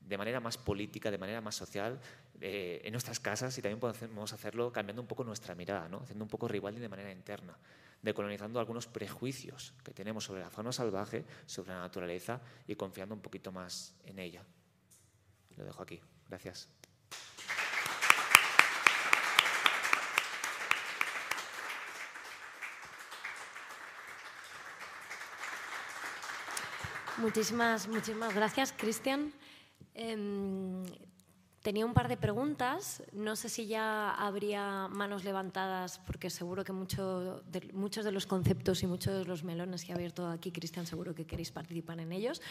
[0.00, 1.98] de manera más política, de manera más social,
[2.40, 6.00] eh, en nuestras casas y también podemos hacerlo cambiando un poco nuestra mirada, ¿no?
[6.00, 7.56] haciendo un poco rewilding de manera interna,
[8.02, 13.22] decolonizando algunos prejuicios que tenemos sobre la fauna salvaje, sobre la naturaleza y confiando un
[13.22, 14.42] poquito más en ella.
[15.56, 16.00] Lo dejo aquí.
[16.28, 16.68] Gracias.
[27.18, 29.32] Muchísimas, muchísimas gracias, Cristian.
[29.94, 30.82] Eh,
[31.62, 33.04] tenía un par de preguntas.
[33.12, 38.26] No sé si ya habría manos levantadas, porque seguro que mucho de, muchos de los
[38.26, 42.00] conceptos y muchos de los melones que ha abierto aquí Cristian, seguro que queréis participar
[42.00, 42.42] en ellos.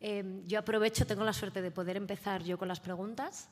[0.00, 3.48] Eh, yo aprovecho, tengo la suerte de poder empezar yo con las preguntas.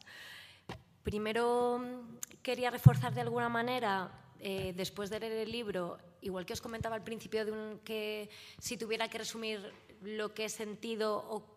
[1.05, 2.05] Primero,
[2.43, 6.97] quería reforzar de alguna manera, eh, después de leer el libro, igual que os comentaba
[6.97, 8.29] al principio, de un, que
[8.59, 9.73] si tuviera que resumir
[10.03, 11.53] lo que he sentido o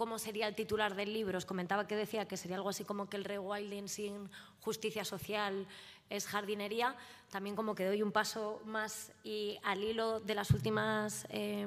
[0.00, 1.36] cómo sería el titular del libro.
[1.36, 4.30] Os comentaba que decía que sería algo así como que el rewilding sin
[4.60, 5.66] justicia social
[6.08, 6.96] es jardinería.
[7.30, 11.66] También como que doy un paso más y al hilo de las últimas eh,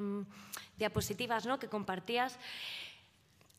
[0.76, 1.60] diapositivas ¿no?
[1.60, 2.36] que compartías.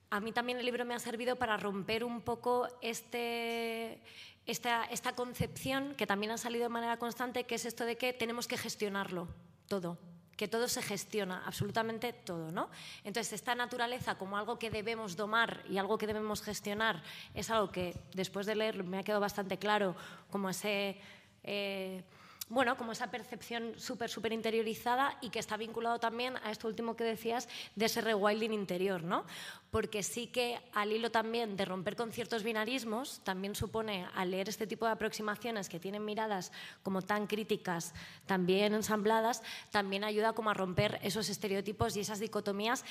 [0.09, 4.01] A mí también el libro me ha servido para romper un poco este,
[4.45, 8.11] esta, esta concepción que también ha salido de manera constante, que es esto de que
[8.11, 9.29] tenemos que gestionarlo
[9.69, 9.97] todo
[10.35, 12.69] que todo se gestiona, absolutamente todo, ¿no?
[13.03, 17.01] Entonces, esta naturaleza como algo que debemos domar y algo que debemos gestionar
[17.33, 19.95] es algo que después de leerlo me ha quedado bastante claro
[20.29, 20.97] como ese...
[21.43, 22.03] Eh,
[22.47, 26.95] bueno, como esa percepción súper, súper interiorizada y que está vinculado también a esto último
[26.95, 29.25] que decías de ese rewilding interior, ¿no?
[29.71, 34.47] Porque sí que al hilo también de romper con ciertos binarismos, también supone, al leer
[34.47, 36.51] este tipo de aproximaciones que tienen miradas
[36.83, 37.93] como tan críticas,
[38.27, 39.41] también ensambladas,
[39.71, 42.85] también ayuda como a romper esos estereotipos y esas dicotomías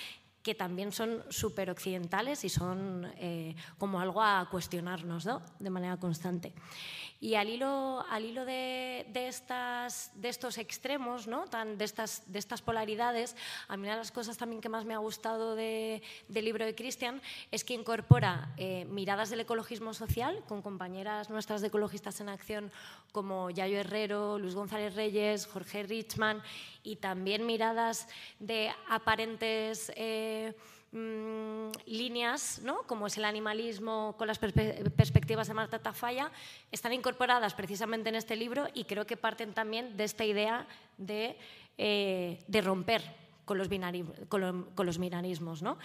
[0.45, 5.41] que también son súper occidentales y son eh, como algo a cuestionarnos ¿no?
[5.59, 6.53] de manera constante.
[7.25, 11.47] Y al hilo, al hilo de, de, estas, de estos extremos, ¿no?
[11.47, 13.35] Tan, de, estas, de estas polaridades,
[13.67, 16.67] a mí una de las cosas también que más me ha gustado de, del libro
[16.67, 22.21] de Cristian es que incorpora eh, miradas del ecologismo social con compañeras nuestras de ecologistas
[22.21, 22.71] en acción
[23.11, 26.43] como Yayo Herrero, Luis González Reyes, Jorge Richman
[26.83, 28.07] y también miradas
[28.39, 29.91] de aparentes...
[29.97, 30.53] Eh,
[30.97, 32.83] Mm, líneas, ¿no?
[32.85, 36.31] como es el animalismo con las perspectivas de Marta Tafalla,
[36.71, 41.37] están incorporadas precisamente en este libro y creo que parten también de esta idea de,
[41.79, 43.03] eh, de romper
[43.45, 43.69] con los,
[44.29, 45.63] con, con los binarismos.
[45.63, 45.79] ¿no?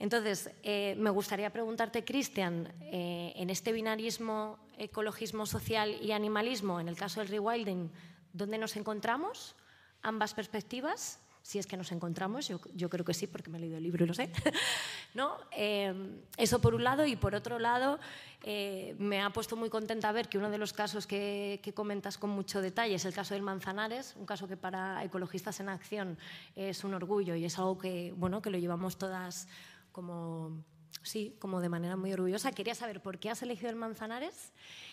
[0.00, 6.88] Entonces, eh, me gustaría preguntarte, Cristian, eh, en este binarismo, ecologismo social y animalismo, en
[6.88, 7.88] el caso del rewilding,
[8.32, 9.54] ¿dónde nos encontramos?
[10.02, 11.20] Ambas perspectivas
[11.50, 14.04] si es que nos encontramos, yo, creo que sí, porque me he leído el libro
[14.04, 14.30] y lo sé.
[15.14, 15.36] ¿No?
[15.50, 15.92] Eh,
[16.36, 17.98] eso por un lado, y por otro lado,
[18.44, 22.18] eh, me ha puesto muy contenta ver que uno de los casos que, que, comentas
[22.18, 26.18] con mucho detalle es el caso del Manzanares, un caso que para ecologistas en acción
[26.54, 29.48] es un orgullo y es algo que, bueno, que lo llevamos todas
[29.90, 30.62] como,
[31.02, 32.52] sí, como de manera muy orgullosa.
[32.52, 34.52] Quería saber por qué has elegido el Manzanares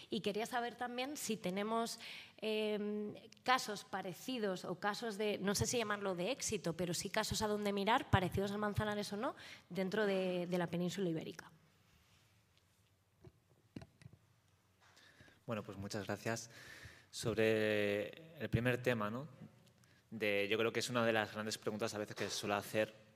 [0.09, 1.99] y quería saber también si tenemos
[2.41, 7.41] eh, casos parecidos o casos de, no sé si llamarlo de éxito, pero sí casos
[7.41, 9.35] a donde mirar, parecidos al Manzanares o no,
[9.69, 11.51] dentro de, de la península ibérica.
[15.45, 16.49] Bueno, pues muchas gracias.
[17.09, 19.27] Sobre el primer tema, ¿no?
[20.11, 22.55] De, yo creo que es una de las grandes preguntas a veces que se suele
[22.55, 23.06] hacer,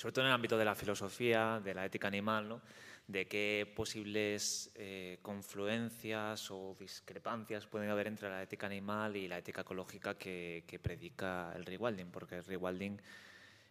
[0.00, 2.62] sobre todo en el ámbito de la filosofía, de la ética animal, ¿no?
[3.06, 9.36] de qué posibles eh, confluencias o discrepancias pueden haber entre la ética animal y la
[9.36, 12.98] ética ecológica que, predica el rewilding, porque el rewilding,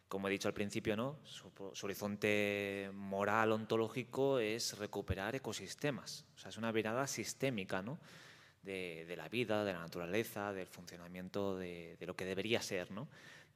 [0.07, 1.17] como he dicho al principio, ¿no?
[1.23, 1.51] Su,
[1.81, 7.97] horizonte moral ontológico es recuperar ecosistemas, o sea, es una mirada sistémica ¿no?
[8.61, 13.07] de, la vida, de la naturaleza, del funcionamiento de, lo que debería ser, ¿no?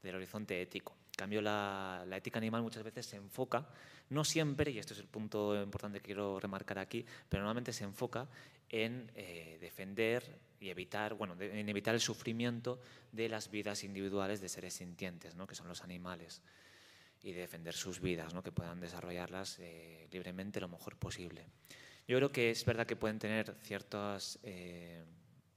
[0.02, 0.96] del horizonte ético.
[1.16, 3.68] Cambio, la, ética animal muchas veces se enfoca
[4.10, 7.84] no siempre, y esto es el punto importante que quiero remarcar aquí, pero normalmente se
[7.84, 8.28] enfoca
[8.70, 12.80] en eh, defender y evitar, bueno, en evitar el sufrimiento
[13.12, 15.46] de las vidas individuales de seres sintientes, ¿no?
[15.46, 16.42] que son los animales,
[17.22, 18.44] y defender sus vidas, ¿no?
[18.44, 21.46] que puedan desarrollarlas eh, libremente lo mejor posible.
[22.08, 25.04] Yo creo que es verdad que pueden tener ciertos eh,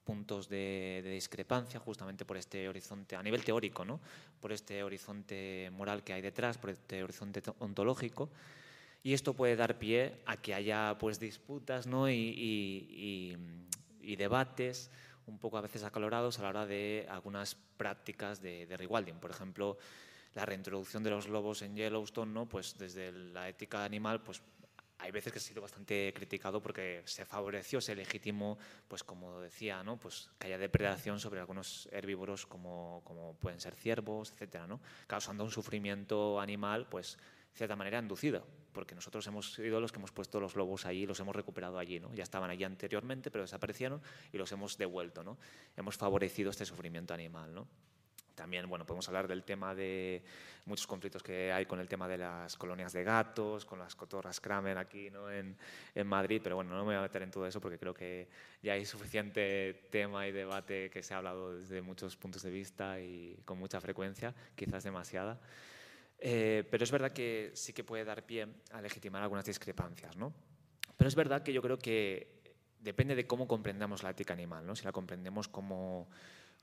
[0.06, 4.00] puntos de, discrepancia justamente por este horizonte, a nivel teórico, ¿no?
[4.40, 8.30] por este horizonte moral que hay detrás, por este horizonte ontológico.
[9.02, 12.08] Y esto puede dar pie a que haya pues, disputas ¿no?
[12.08, 13.36] y,
[14.16, 14.90] debates
[15.26, 19.16] un poco a veces acalorados a la hora de algunas prácticas de, de rewilding.
[19.16, 19.76] Por ejemplo,
[20.36, 22.46] la reintroducción de los lobos en Yellowstone, ¿no?
[22.46, 24.40] pues desde la ética animal, pues
[24.98, 29.82] hay veces que ha sido bastante criticado porque se favoreció, se legitimó, pues como decía,
[29.82, 29.98] ¿no?
[29.98, 34.80] pues que haya depredación sobre algunos herbívoros como, pueden ser ciervos, etcétera, ¿no?
[35.06, 37.18] causando un sufrimiento animal, pues
[37.52, 41.06] de cierta manera inducido, porque nosotros hemos sido los que hemos puesto los lobos allí,
[41.06, 42.12] los hemos recuperado allí, ¿no?
[42.14, 44.00] ya estaban allí anteriormente, pero desaparecieron
[44.32, 45.38] y los hemos devuelto, ¿no?
[45.76, 47.54] hemos favorecido este sufrimiento animal.
[47.54, 47.68] ¿no?
[48.36, 50.22] También, bueno, podemos hablar del tema de
[50.66, 54.40] muchos conflictos que hay con el tema de las colonias de gatos, con las cotorras
[54.40, 55.30] Kramer aquí ¿no?
[55.30, 55.56] en,
[55.94, 58.28] en, Madrid, pero bueno, no me voy a meter en todo eso porque creo que
[58.62, 63.00] ya hay suficiente tema y debate que se ha hablado desde muchos puntos de vista
[63.00, 65.40] y con mucha frecuencia, quizás demasiada.
[66.18, 70.32] Eh, pero es verdad que sí que puede dar pie a legitimar algunas discrepancias, ¿no?
[70.96, 72.42] Pero es verdad que yo creo que
[72.80, 74.76] depende de cómo comprendamos la ética animal, ¿no?
[74.76, 76.08] Si la comprendemos como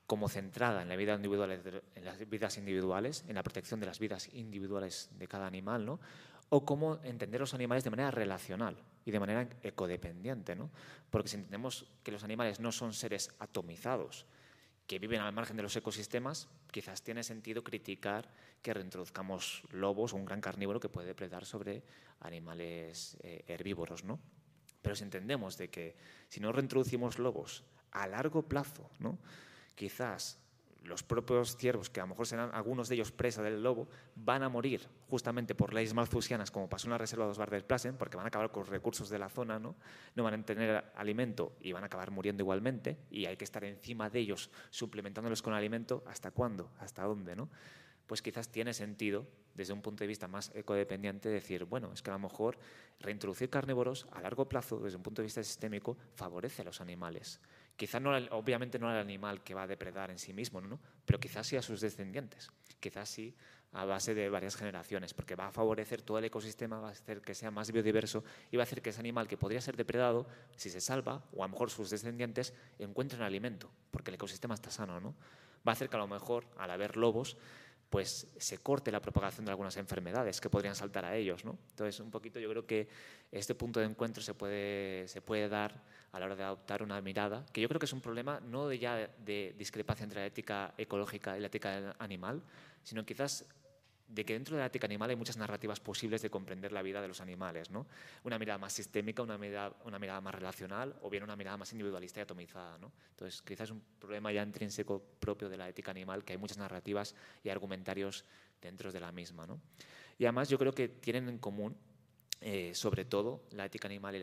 [0.06, 1.50] como centrada en, la vida individual,
[1.94, 6.00] en las vidas individuales, en la protección de las vidas individuales de cada animal, ¿no?
[6.50, 10.54] o cómo entender los animales de manera relacional y de manera ecodependiente.
[10.54, 10.70] ¿no?
[11.10, 14.26] Porque si entendemos que los animales no son seres atomizados,
[14.86, 18.30] que viven al margen de los ecosistemas, quizás tiene sentido criticar
[18.60, 21.82] que reintroduzcamos lobos o un gran carnívoro que puede depredar sobre
[22.20, 24.04] animales eh, herbívoros.
[24.04, 24.20] ¿no?
[24.82, 25.96] Pero si entendemos de que
[26.28, 29.18] si no reintroducimos lobos a largo plazo, ¿no?
[29.74, 30.38] Quizás
[30.84, 34.42] los propios ciervos, que a lo mejor serán algunos de ellos presa del lobo, van
[34.42, 37.64] a morir justamente por leyes malthusianas, como pasó en la reserva de los Bar del
[37.64, 39.74] Plasen, porque van a acabar con los recursos de la zona, ¿no?
[40.14, 43.64] no van a tener alimento y van a acabar muriendo igualmente, y hay que estar
[43.64, 46.70] encima de ellos suplementándolos con alimento, ¿hasta cuándo?
[46.78, 47.34] ¿Hasta dónde?
[47.34, 47.48] ¿no?
[48.06, 52.10] Pues quizás tiene sentido, desde un punto de vista más ecodependiente, decir, bueno, es que
[52.10, 52.58] a lo mejor
[53.00, 57.40] reintroducir carnívoros a largo plazo, desde un punto de vista sistémico, favorece a los animales.
[57.76, 60.78] Quizás no, obviamente no al animal que va a depredar en sí mismo, ¿no?
[61.04, 62.50] pero quizás sí a sus descendientes,
[62.80, 63.34] quizás sí
[63.72, 67.20] a base de varias generaciones, porque va a favorecer todo el ecosistema, va a hacer
[67.20, 68.22] que sea más biodiverso
[68.52, 71.42] y va a hacer que ese animal que podría ser depredado, si se salva, o
[71.42, 75.00] a lo mejor sus descendientes, encuentren alimento, porque el ecosistema está sano.
[75.00, 75.16] ¿no?
[75.66, 77.36] Va a hacer que a lo mejor, al haber lobos,
[77.90, 81.44] pues se corte la propagación de algunas enfermedades que podrían saltar a ellos.
[81.44, 81.58] ¿no?
[81.70, 82.88] Entonces, un poquito yo creo que
[83.30, 85.82] este punto de encuentro se puede, se puede dar
[86.12, 88.68] a la hora de adoptar una mirada, que yo creo que es un problema no
[88.68, 92.42] de ya de discrepancia entre la ética ecológica y la ética animal,
[92.84, 93.44] sino quizás
[94.08, 97.00] de que dentro de la ética animal hay muchas narrativas posibles de comprender la vida
[97.00, 97.70] de los animales.
[97.70, 97.86] ¿no?
[98.22, 101.72] Una mirada más sistémica, una mirada, una mirada más relacional o bien una mirada más
[101.72, 102.78] individualista y atomizada.
[102.78, 102.92] ¿no?
[103.10, 106.58] Entonces, quizás es un problema ya intrínseco propio de la ética animal, que hay muchas
[106.58, 108.24] narrativas y argumentarios
[108.60, 109.46] dentro de la misma.
[109.46, 109.60] ¿no?
[110.18, 111.76] Y además yo creo que tienen en común,
[112.40, 114.18] eh, sobre todo, la ética animal y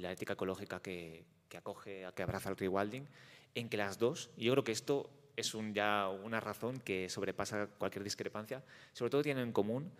[0.00, 3.08] la, ética ecológica que, que, acoge, que abraza el rewilding,
[3.54, 7.08] en que las dos, y yo creo que esto es un, ya una razón que
[7.08, 8.62] sobrepasa cualquier discrepancia,
[8.92, 9.90] sobre todo tienen en común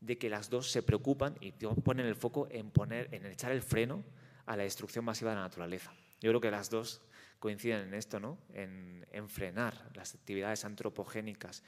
[0.00, 3.62] de que las dos se preocupan y ponen el foco en, poner, en echar el
[3.62, 4.02] freno
[4.46, 5.92] a la destrucción masiva de la naturaleza.
[6.20, 7.02] Yo creo que las dos
[7.38, 8.38] coinciden en esto, ¿no?
[8.52, 11.62] en, frenar las actividades antropogénicas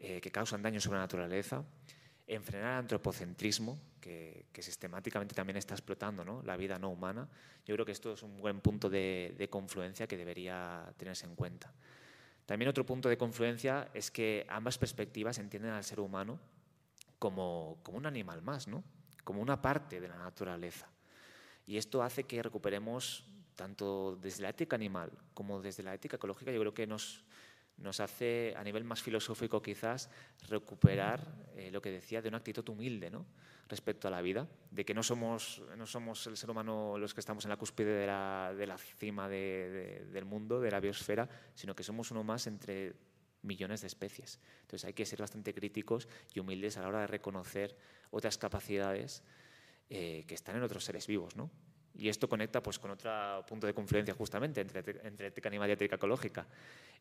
[0.00, 1.64] eh, que causan daño sobre la naturaleza,
[2.26, 6.42] en frenar el antropocentrismo, que, sistemáticamente también está explotando ¿no?
[6.42, 7.28] la vida no humana.
[7.64, 11.36] Yo creo que esto es un buen punto de, de confluencia que debería tenerse en
[11.36, 11.72] cuenta.
[12.46, 16.38] También otro punto de confluencia es que ambas perspectivas entienden al ser humano
[17.18, 18.82] como, como un animal más, ¿no?
[19.24, 20.88] como una parte de la naturaleza.
[21.66, 23.24] Y esto hace que recuperemos,
[23.54, 27.24] tanto desde la ética animal como desde la ética ecológica, yo creo que nos,
[27.76, 30.10] nos hace, a nivel más filosófico quizás,
[30.48, 31.20] recuperar
[31.56, 33.26] eh, lo que decía de una actitud humilde ¿no?
[33.72, 37.20] Respecto a la vida, de que no somos, no somos el ser humano los que
[37.20, 41.74] estamos en la cúspide de la, de la cima del mundo, de la biosfera, sino
[41.74, 42.92] que somos uno más entre
[43.40, 44.38] millones de especies.
[44.60, 47.74] Entonces hay que ser bastante críticos y humildes a la hora de reconocer
[48.10, 49.22] otras capacidades
[49.88, 51.34] eh, que están en otros seres vivos.
[51.34, 51.50] ¿no?
[51.94, 53.10] Y esto conecta pues, con otro
[53.48, 56.46] punto de confluencia justamente entre, entre ética animal y ética ecológica,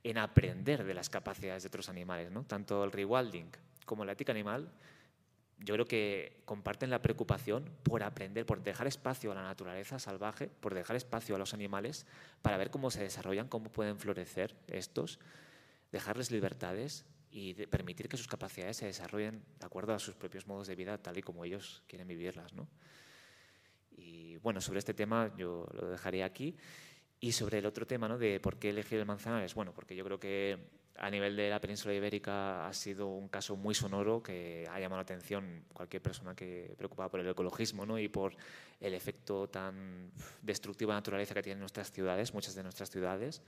[0.02, 2.32] en aprender de las capacidades de otros animales.
[2.32, 2.46] ¿no?
[2.46, 3.52] Tanto el rewilding
[3.86, 4.72] como la ética animal,
[5.64, 10.48] yo creo que comparten la preocupación por aprender, por dejar espacio a la naturaleza salvaje,
[10.48, 12.08] por dejar espacio a los animales
[12.42, 15.20] para ver cómo se desarrollan, cómo pueden florecer estos,
[15.92, 20.68] dejarles libertades y permitir que sus capacidades se desarrollen de acuerdo a sus propios modos
[20.68, 22.54] de vida, tal y como ellos quieren vivirlas.
[22.54, 22.68] ¿no?
[23.92, 26.56] Y bueno, sobre este tema yo lo dejaría aquí.
[27.24, 28.18] Y sobre el otro tema, ¿no?
[28.18, 30.58] De por qué elegir el Manzanares, bueno, porque yo creo que
[31.02, 34.98] a nivel de la península ibérica ha sido un caso muy sonoro que ha llamado
[34.98, 37.98] la atención cualquier persona que preocupada por el ecologismo ¿no?
[37.98, 38.36] y por
[38.80, 40.12] el efecto tan
[40.44, 43.42] destructivo de naturaleza que tienen nuestras ciudades, muchas de nuestras ciudades,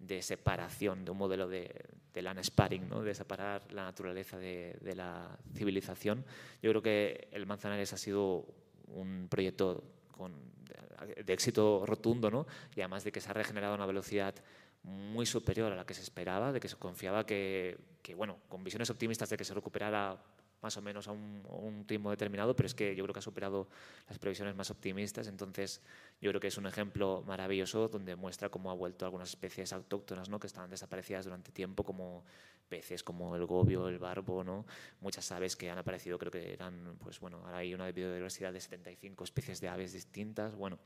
[0.00, 1.72] de separación, de un modelo de,
[2.12, 3.04] de land sparring, ¿no?
[3.04, 6.24] de separar la naturaleza de, de la civilización.
[6.60, 8.44] Yo creo que el Manzanares ha sido
[8.88, 10.32] un proyecto con,
[11.24, 12.44] de éxito rotundo, ¿no?
[12.74, 14.34] y además de que se ha regenerado a una velocidad
[14.88, 17.78] muy superior a la que se esperaba, de que se confiaba que,
[18.16, 20.16] bueno, con visiones optimistas de que se recuperara
[20.60, 23.22] más o menos a un, un, ritmo determinado, pero es que yo creo que ha
[23.22, 23.68] superado
[24.08, 25.28] las previsiones más optimistas.
[25.28, 25.80] Entonces,
[26.20, 30.28] yo creo que es un ejemplo maravilloso donde muestra cómo ha vuelto algunas especies autóctonas
[30.28, 30.40] ¿no?
[30.40, 32.24] que estaban desaparecidas durante tiempo, como
[32.68, 34.66] peces como el gobio, el barbo, ¿no?
[35.00, 38.60] muchas aves que han aparecido, creo que eran, pues bueno, ahora hay una biodiversidad de
[38.60, 40.54] 75 especies de aves distintas.
[40.54, 40.78] Bueno,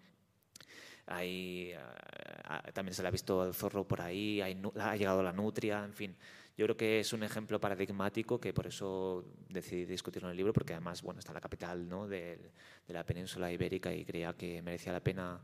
[1.06, 1.74] hay,
[2.72, 6.16] también se le ha visto el zorro por ahí, ha llegado la nutria, en fin.
[6.56, 10.52] Yo creo que es un ejemplo paradigmático que por eso decidí discutirlo en el libro,
[10.52, 12.06] porque además bueno, está la capital ¿no?
[12.06, 12.38] de,
[12.86, 15.40] de la península ibérica y creía que merecía la pena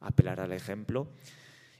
[0.00, 1.08] apelar al ejemplo.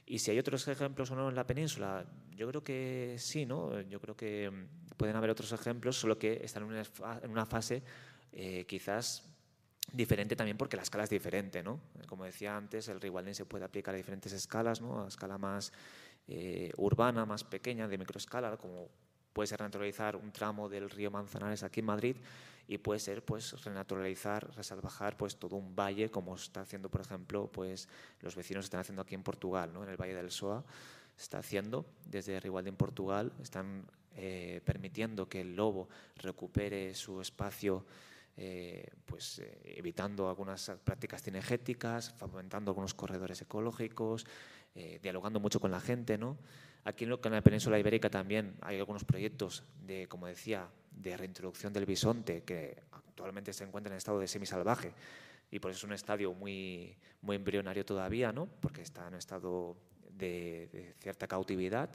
[0.05, 2.05] Y si hay otros ejemplos o no en la península,
[2.35, 3.79] yo creo que sí, ¿no?
[3.81, 4.51] Yo creo que
[4.97, 7.83] pueden haber otros ejemplos, solo que están en una fase
[8.31, 9.28] eh, quizás
[9.93, 11.79] diferente también porque la escala es diferente, ¿no?
[12.07, 15.03] Como decía antes, el rewilding se puede aplicar a diferentes escalas, ¿no?
[15.03, 15.71] A escala más
[16.27, 18.89] eh, urbana, más pequeña, de microescala, como
[19.33, 22.15] puede ser renaturalizar un tramo del río Manzanares aquí en Madrid
[22.67, 27.49] y puede ser pues renaturalizar, resalvajar pues todo un valle como está haciendo por ejemplo
[27.51, 27.87] pues
[28.21, 29.83] los vecinos están haciendo aquí en Portugal, ¿no?
[29.83, 30.63] en el Valle del Soa
[31.19, 33.31] está haciendo desde Rewilding Portugal.
[33.41, 33.85] Están
[34.15, 37.85] eh, permitiendo que el lobo recupere su espacio
[38.41, 44.25] eh, pues, eh, evitando algunas prácticas cinegéticas, fomentando algunos corredores ecológicos,
[45.01, 46.17] dialogando mucho con la gente.
[46.17, 46.37] ¿no?
[46.85, 51.85] Aquí en la península ibérica también hay algunos proyectos de, como decía, de reintroducción del
[51.85, 54.93] bisonte que actualmente se encuentra en estado de semisalvaje
[55.51, 58.47] y por eso es un estadio muy, muy embrionario todavía, ¿no?
[58.61, 59.75] porque está en estado
[60.11, 61.89] de, cierta cautividad,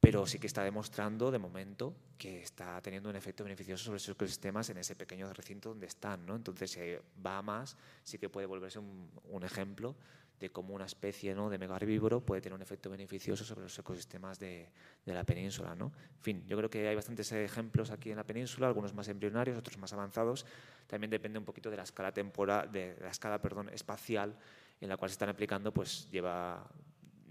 [0.00, 4.14] pero sí que está demostrando de momento que está teniendo un efecto beneficioso sobre esos
[4.14, 6.24] ecosistemas en ese pequeño recinto donde están.
[6.26, 6.36] ¿no?
[6.36, 6.80] Entonces, si
[7.24, 9.96] va a más, sí que puede volverse un, un ejemplo
[10.38, 11.50] de cómo una especie ¿no?
[11.50, 14.68] de megaherbívoro puede tener un efecto beneficioso sobre los ecosistemas de,
[15.04, 15.74] de, la península.
[15.74, 15.86] ¿no?
[16.16, 19.58] En fin, yo creo que hay bastantes ejemplos aquí en la península, algunos más embrionarios,
[19.58, 20.46] otros más avanzados.
[20.86, 24.36] También depende un poquito de la escala temporal, de la escala perdón, espacial
[24.80, 26.64] en la cual se están aplicando, pues lleva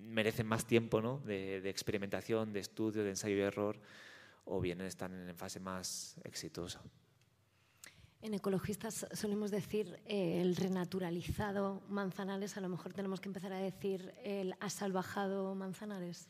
[0.08, 1.20] merecen más tiempo ¿no?
[1.20, 3.80] de, de experimentación, de estudio, de ensayo y error,
[4.46, 6.82] o bien están en fase más exitosa.
[8.22, 13.60] En ecologistas solemos decir eh, el renaturalizado Manzanares, a lo mejor tenemos que empezar a
[13.60, 16.28] decir el asalvajado Manzanares.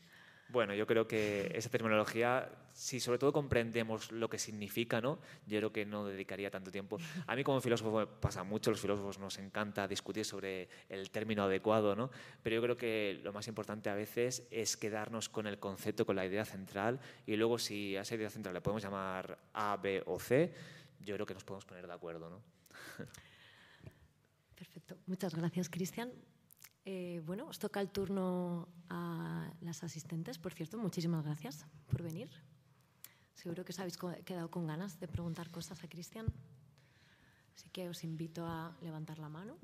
[0.50, 5.18] Bueno, yo creo que esa terminología, si sobre todo comprendemos lo que significa, ¿no?
[5.46, 6.96] yo creo que no dedicaría tanto tiempo.
[7.26, 11.94] A mí como filósofo pasa mucho, los filósofos nos encanta discutir sobre el término adecuado,
[11.94, 12.10] ¿no?
[12.42, 16.16] pero yo creo que lo más importante a veces es quedarnos con el concepto, con
[16.16, 20.02] la idea central, y luego si a esa idea central le podemos llamar A, B
[20.06, 20.50] o C,
[21.00, 22.30] yo creo que nos podemos poner de acuerdo.
[22.30, 22.42] ¿no?
[24.56, 24.96] Perfecto.
[25.06, 26.10] Muchas gracias, Cristian.
[26.84, 30.38] Eh, bueno, os toca el turno a las asistentes.
[30.38, 32.30] Por cierto, muchísimas gracias por venir.
[33.34, 36.26] Seguro que os habéis quedado con ganas de preguntar cosas a Cristian.
[37.54, 39.56] Así que os invito a levantar la mano.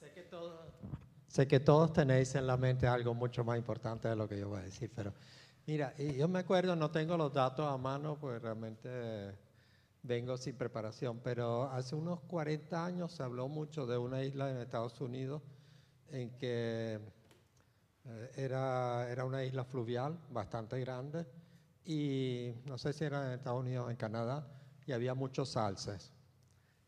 [0.00, 0.72] Sé que todo,
[1.36, 4.48] Sé que todos tenéis en la mente algo mucho más importante de lo que yo
[4.48, 5.12] voy a decir, pero
[5.66, 9.34] mira, yo me acuerdo, no tengo los datos a mano, pues realmente
[10.02, 14.58] vengo sin preparación, pero hace unos 40 años se habló mucho de una isla en
[14.58, 15.42] Estados Unidos
[16.10, 17.00] en que
[18.04, 21.26] eh, era, era una isla fluvial bastante grande
[21.84, 24.46] y no sé si era en Estados Unidos o en Canadá
[24.86, 26.12] y había muchos alces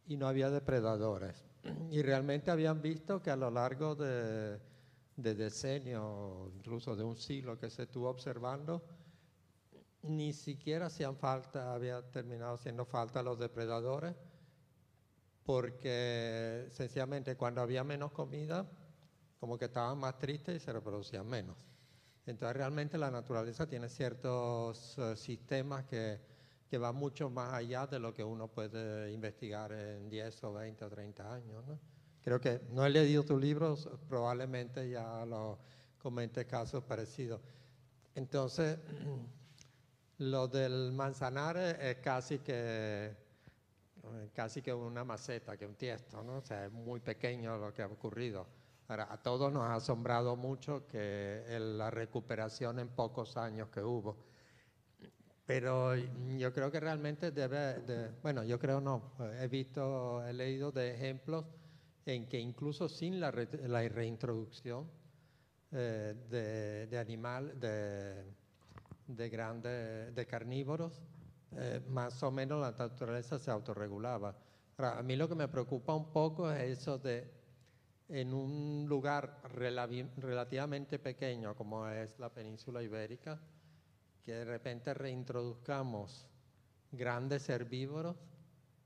[0.07, 1.45] y no había depredadores.
[1.91, 4.61] y realmente habían visto que a lo largo de,
[5.19, 8.83] de decenios, incluso de un siglo que se estuvo observando,
[10.03, 14.15] ni siquiera hacían falta, había terminado haciendo falta los depredadores,
[15.45, 18.67] porque sencillamente cuando había menos comida,
[19.39, 21.67] como que estaban más tristes y se reproducían menos.
[22.25, 26.21] Entonces realmente la naturaleza tiene ciertos uh, sistemas que
[26.69, 30.85] que va mucho más allá de lo que uno puede investigar en 10 o 20
[30.85, 31.67] o 30 años.
[31.67, 31.79] ¿no?
[32.23, 35.59] Creo que no he leído tus libros, probablemente ya lo
[35.99, 37.41] comenté casos parecidos.
[38.15, 38.79] Entonces,
[40.19, 43.17] lo del manzanares es casi que,
[44.33, 46.39] casi que una maceta, que un tiesto, ¿no?
[46.39, 48.47] O sea, es muy pequeño lo que ha ocurrido.
[48.89, 54.29] Ahora, a todos nos ha asombrado mucho que la recuperación en pocos años que hubo
[55.49, 60.71] pero yo creo que realmente debe, de, bueno, yo creo no, he visto, he leído
[60.71, 61.47] de ejemplos
[62.15, 63.33] en que incluso sin la,
[63.67, 64.91] la reintroducción
[65.73, 68.25] eh, de, de, animal, de,
[69.07, 71.03] de grandes, de carnívoros,
[71.57, 74.35] eh, más o menos la naturaleza se autorregulaba.
[74.77, 77.31] Ahora, a mí lo que me preocupa un poco es eso de,
[78.09, 83.41] en un lugar relativamente pequeño como es la península ibérica,
[84.25, 86.27] que de repente reintroduzcamos
[86.93, 88.17] grandes herbívoros,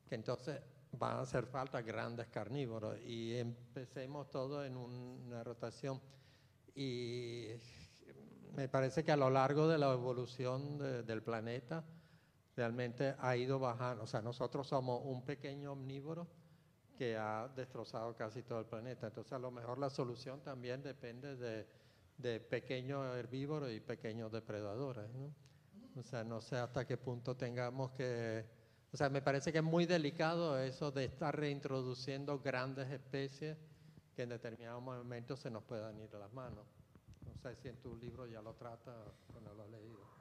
[0.09, 0.61] que entonces
[0.93, 6.01] van a hacer falta grandes carnívoros y empecemos todo en una rotación.
[6.74, 7.49] Y
[8.55, 11.84] me parece que a lo largo de la evolución del planeta
[12.57, 14.05] realmente ha ido bajando.
[14.05, 16.26] O sea, nosotros somos un pequeño omnívoro
[16.97, 19.07] que ha destrozado casi todo el planeta.
[19.07, 21.82] Entonces a lo mejor la solución también depende de
[22.22, 25.11] de pequeños herbívoros y pequeños depredadores.
[25.11, 25.34] ¿no?
[26.01, 28.61] O sea, no sé hasta qué punto tengamos que...
[28.93, 33.57] O sea, me parece que es muy delicado eso de estar reintroduciendo grandes especies
[34.14, 36.66] que en determinados momentos se nos puedan ir a las manos.
[37.24, 38.93] No sé si en tu libro ya lo trata
[39.34, 40.12] o no lo has leído.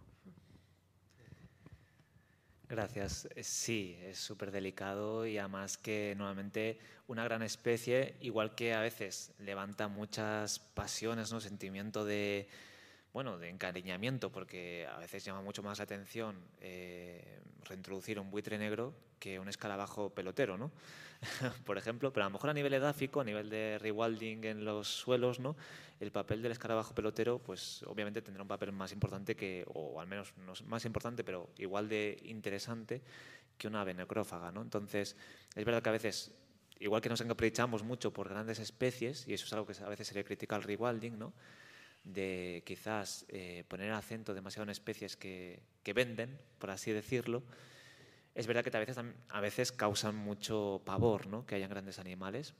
[2.70, 3.28] Gracias.
[3.36, 8.80] Eh, sí, es súper delicado y además que nuevamente una gran especie, igual que a
[8.80, 11.42] veces levanta muchas pasiones, ¿no?
[11.42, 12.48] sentimiento de,
[13.14, 18.58] bueno, de encariñamiento, porque a veces llama mucho más la atención eh, reintroducir un buitre
[18.58, 20.72] negro que un escarabajo pelotero, ¿no?
[21.66, 24.88] Por ejemplo, pero a lo mejor a nivel edáfico, a nivel de rewilding en los
[24.88, 25.56] suelos, ¿no?
[26.00, 30.08] El papel del escarabajo pelotero, pues obviamente tendrá un papel más importante que, o al
[30.08, 33.02] menos no más importante, pero igual de interesante
[33.58, 34.62] que una ave necrófaga, ¿no?
[34.62, 35.16] Entonces,
[35.54, 36.32] es verdad que a veces
[36.80, 40.08] igual que nos encaprichamos mucho por grandes especies, y eso es algo que a veces
[40.08, 41.34] se le critica al rewilding, ¿no?
[42.04, 47.44] De quizás eh, poner acento demasiado en especies que, que, venden, por así decirlo,
[48.34, 48.98] es verdad que a veces,
[49.30, 51.46] a veces causan mucho pavor ¿no?
[51.46, 52.54] que hayan grandes animales.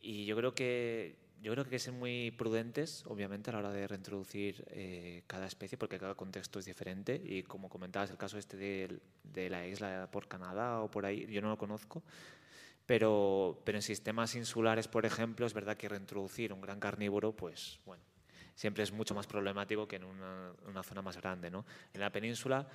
[0.00, 3.58] Y yo creo que yo creo que hay que ser muy prudentes, obviamente, a la
[3.58, 7.20] hora de reintroducir eh, cada especie, porque cada contexto es diferente.
[7.22, 11.26] Y como comentabas, el caso este de, de, la isla por Canadá o por ahí,
[11.26, 12.02] yo no lo conozco.
[12.86, 17.78] Pero, pero en sistemas insulares, por ejemplo, es verdad que reintroducir un gran carnívoro, pues
[17.84, 18.02] bueno,
[18.54, 21.50] siempre es mucho más problemático que en una, zona más grande.
[21.50, 21.64] ¿no?
[21.92, 22.66] En la península,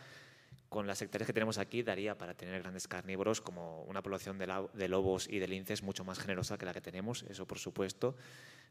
[0.67, 4.87] con las hectáreas que tenemos aquí, daría para tener grandes carnívoros, como una población de,
[4.87, 8.15] lobos y de linces mucho más generosa que la que tenemos, eso por supuesto.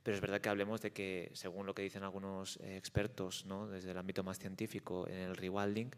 [0.03, 3.67] Pero es verdad que hablemos de que, según lo que dicen algunos eh, expertos ¿no?
[3.67, 5.91] desde el ámbito más científico en el rewilding,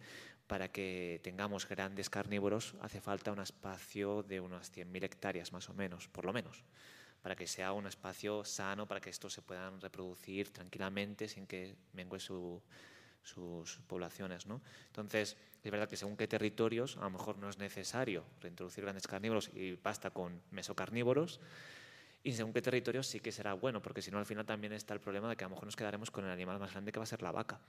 [0.47, 5.75] para que tengamos grandes carnívoros hace falta un espacio de unas 100.000 hectáreas más o
[5.75, 6.65] menos, por lo menos
[7.23, 11.77] para que sea un espacio sano, para que estos se puedan reproducir tranquilamente sin que
[11.93, 12.63] mengue sus
[13.87, 14.47] poblaciones.
[14.47, 14.61] ¿no?
[14.87, 19.07] Entonces, es verdad que según qué territorios, a lo mejor no es necesario reintroducir grandes
[19.07, 21.41] carnívoros y basta con mesocarnívoros,
[22.23, 24.93] y según qué territorios sí que será bueno, porque si no al final también está
[24.93, 26.99] el problema de que a lo mejor nos quedaremos con el animal más grande que
[26.99, 27.61] va a ser la vaca.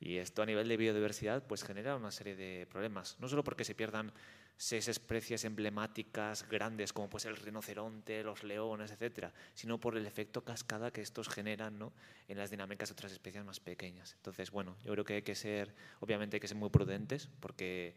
[0.00, 3.64] Y esto a nivel de biodiversidad pues genera una serie de problemas, no solo porque
[3.64, 4.12] se pierdan
[4.58, 10.42] seis especies emblemáticas grandes como pues el rinoceronte, los leones, etcétera, sino por el efecto
[10.42, 11.92] cascada que estos generan ¿no?
[12.26, 14.14] en las dinámicas de otras especies más pequeñas.
[14.14, 17.94] Entonces, bueno, yo creo que hay que ser, obviamente hay que ser muy prudentes porque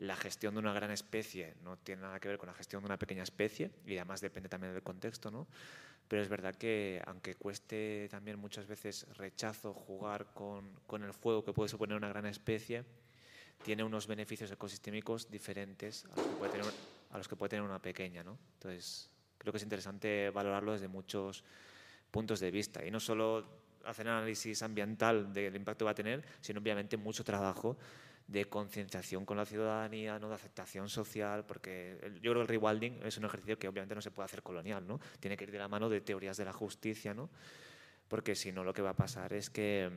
[0.00, 2.86] la gestión de una gran especie no tiene nada que ver con la gestión de
[2.86, 5.48] una pequeña especie y además depende también del contexto, ¿no?
[6.08, 11.42] Pero es verdad que aunque cueste también muchas veces rechazo jugar con, con el fuego
[11.42, 12.84] que puede suponer una gran especie,
[13.62, 16.66] tiene unos beneficios ecosistémicos diferentes a los que puede tener,
[17.10, 18.22] a los que puede tener una pequeña.
[18.22, 18.38] ¿no?
[18.54, 21.44] Entonces, creo que es interesante valorarlo desde muchos
[22.10, 26.22] puntos de vista y no solo hacer análisis ambiental del impacto que va a tener,
[26.40, 27.76] sino obviamente mucho trabajo
[28.28, 30.28] de concienciación con la ciudadanía, ¿no?
[30.28, 34.00] de aceptación social, porque yo creo que el rewilding es un ejercicio que obviamente no
[34.00, 35.00] se puede hacer colonial, ¿no?
[35.20, 37.28] tiene que ir de la mano de teorías de la justicia, ¿no?
[38.08, 39.90] porque si no lo que va a pasar es que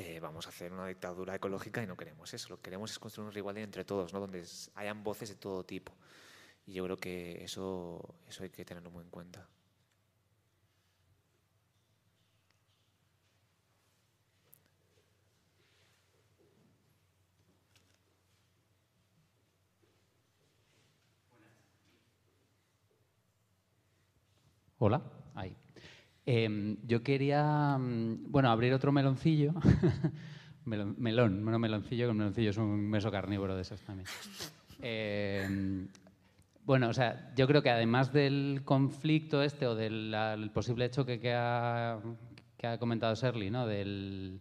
[0.00, 2.48] eh, vamos a hacer una dictadura ecológica y no queremos eso.
[2.48, 4.20] Lo que queremos es construir un igualdad entre todos, ¿no?
[4.20, 4.42] donde
[4.74, 5.92] hayan voces de todo tipo.
[6.66, 9.46] Y yo creo que eso, eso hay que tenerlo muy en cuenta.
[24.78, 25.02] Hola,
[25.34, 25.54] ahí.
[26.32, 29.52] Em, yo quería, mm, bueno, abrir otro meloncillo.
[30.64, 34.06] melón, no meloncillo, que un meloncillo es un meso carnívoro de esos también.
[34.80, 35.88] Em,
[36.64, 41.34] bueno, o sea, yo creo que además del conflicto este o del posible hecho que,
[41.34, 41.98] ha,
[42.78, 43.66] comentado Serly, ¿no?
[43.66, 44.40] Del,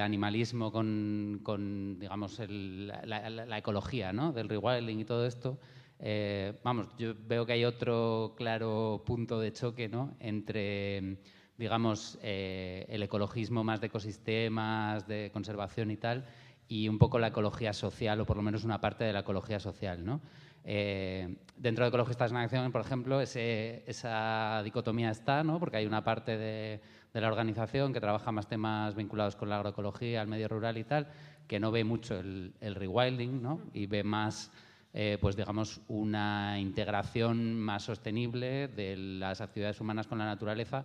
[0.00, 4.32] animalismo con, digamos, la, la, ecología, ¿no?
[4.32, 5.58] Del rewilding y todo esto,
[6.02, 10.16] eh, vamos, yo veo que hay otro claro punto de choque ¿no?
[10.18, 11.18] entre,
[11.58, 16.24] digamos, eh, el ecologismo más de ecosistemas, de conservación y tal,
[16.68, 19.60] y un poco la ecología social, o por lo menos una parte de la ecología
[19.60, 20.02] social.
[20.02, 20.22] ¿no?
[20.64, 25.58] Eh, dentro de Ecologistas en Acción, por ejemplo, esa dicotomía está, ¿no?
[25.58, 26.80] porque hay una parte de,
[27.12, 31.08] la organización que trabaja más temas vinculados con la agroecología, el medio rural y tal,
[31.46, 33.60] que no ve mucho el, el rewilding ¿no?
[33.74, 34.52] y ve más
[34.92, 40.84] eh, pues digamos, una integración más sostenible de las actividades humanas con la naturaleza,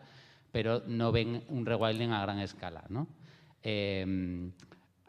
[0.51, 2.83] pero no ven un rewilding a gran escala.
[2.89, 3.07] ¿no?
[3.63, 4.51] Em,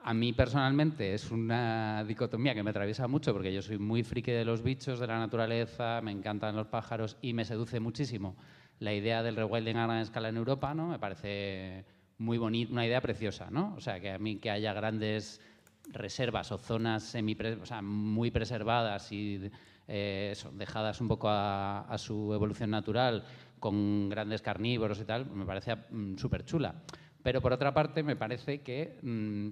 [0.03, 4.31] a mí personalmente es una dicotomía que me atraviesa mucho porque yo soy muy friki
[4.31, 8.37] de los bichos, de la naturaleza, me encantan los pájaros y me seduce muchísimo
[8.79, 10.89] la idea del rewilding a gran escala en Europa, ¿no?
[10.89, 11.85] Me parece
[12.19, 13.75] muy bonita, una idea preciosa, ¿no?
[13.77, 15.41] O sea, que a mí que haya grandes
[15.89, 17.37] reservas o zonas semi
[17.83, 19.51] muy preservadas y
[19.89, 23.25] eh, dejadas un poco a, su evolución natural,
[23.61, 26.75] con grandes carnívoros y tal, me parece mm, súper chula.
[27.23, 29.49] Pero por otra parte, me parece que mm,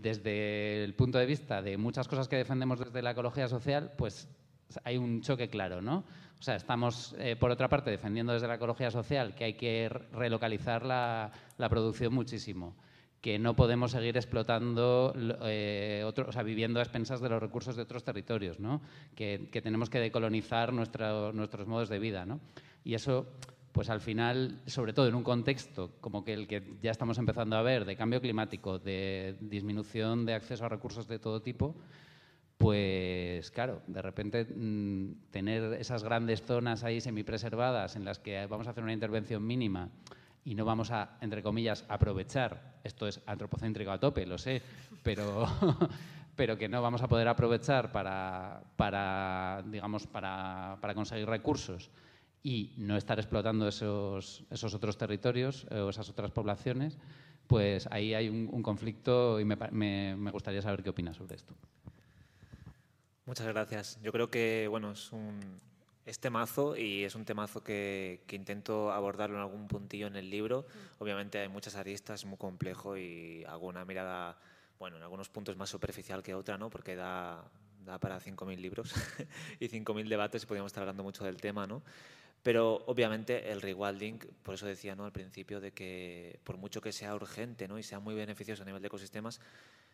[0.00, 4.28] desde el punto de vista de muchas cosas que defendemos desde la ecología social, pues
[4.84, 6.04] hay un choque claro, ¿no?
[6.38, 9.88] O sea, estamos, eh, por otra parte, defendiendo desde la ecología social que hay que
[10.12, 11.32] relocalizar la,
[11.68, 12.76] producción muchísimo,
[13.20, 15.12] que no podemos seguir explotando,
[15.42, 18.80] eh, o sea, viviendo a expensas de los recursos de otros territorios, ¿no?
[19.14, 22.24] que, tenemos que decolonizar nuestros modos de vida.
[22.26, 22.40] ¿no?
[22.84, 23.26] Y eso,
[23.72, 27.56] pues al final, sobre todo en un contexto como que el que ya estamos empezando
[27.56, 31.74] a ver, de cambio climático, de disminución de acceso a recursos de todo tipo,
[32.56, 38.66] pues claro, de repente mm, tener esas grandes zonas ahí semipreservadas en las que vamos
[38.66, 39.90] a hacer una intervención mínima
[40.44, 44.62] y no vamos a, entre comillas, aprovechar, esto es antropocéntrico a tope, lo sé,
[45.02, 45.46] pero,
[46.36, 51.90] pero que no vamos a poder aprovechar para, para digamos, para, para, conseguir recursos
[52.42, 56.98] y no estar explotando esos, esos otros territorios eh, o esas otras poblaciones,
[57.46, 61.54] pues ahí hay un, conflicto y me, me, gustaría saber qué opinas sobre esto.
[63.24, 63.98] Muchas gracias.
[64.02, 65.60] Yo creo que bueno, es un
[66.08, 70.30] es temazo y es un temazo que, que, intento abordarlo en algún puntillo en el
[70.30, 70.62] libro.
[70.62, 71.02] Mm.
[71.02, 74.38] Obviamente hay muchas aristas, es muy complejo y alguna mirada,
[74.78, 76.70] bueno, en algunos puntos más superficial que otra, ¿no?
[76.70, 77.44] Porque da,
[77.84, 78.94] da para 5.000 libros
[79.60, 81.82] y 5.000 debates y podríamos estar hablando mucho del tema, ¿no?
[82.42, 85.04] Pero obviamente el rewilding, por eso decía ¿no?
[85.04, 87.78] al principio de que por mucho que sea urgente ¿no?
[87.78, 89.40] y sea muy beneficioso a nivel de ecosistemas,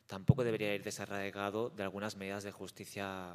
[0.07, 3.35] tampoco debería ir desarraigado de algunas medidas de justicia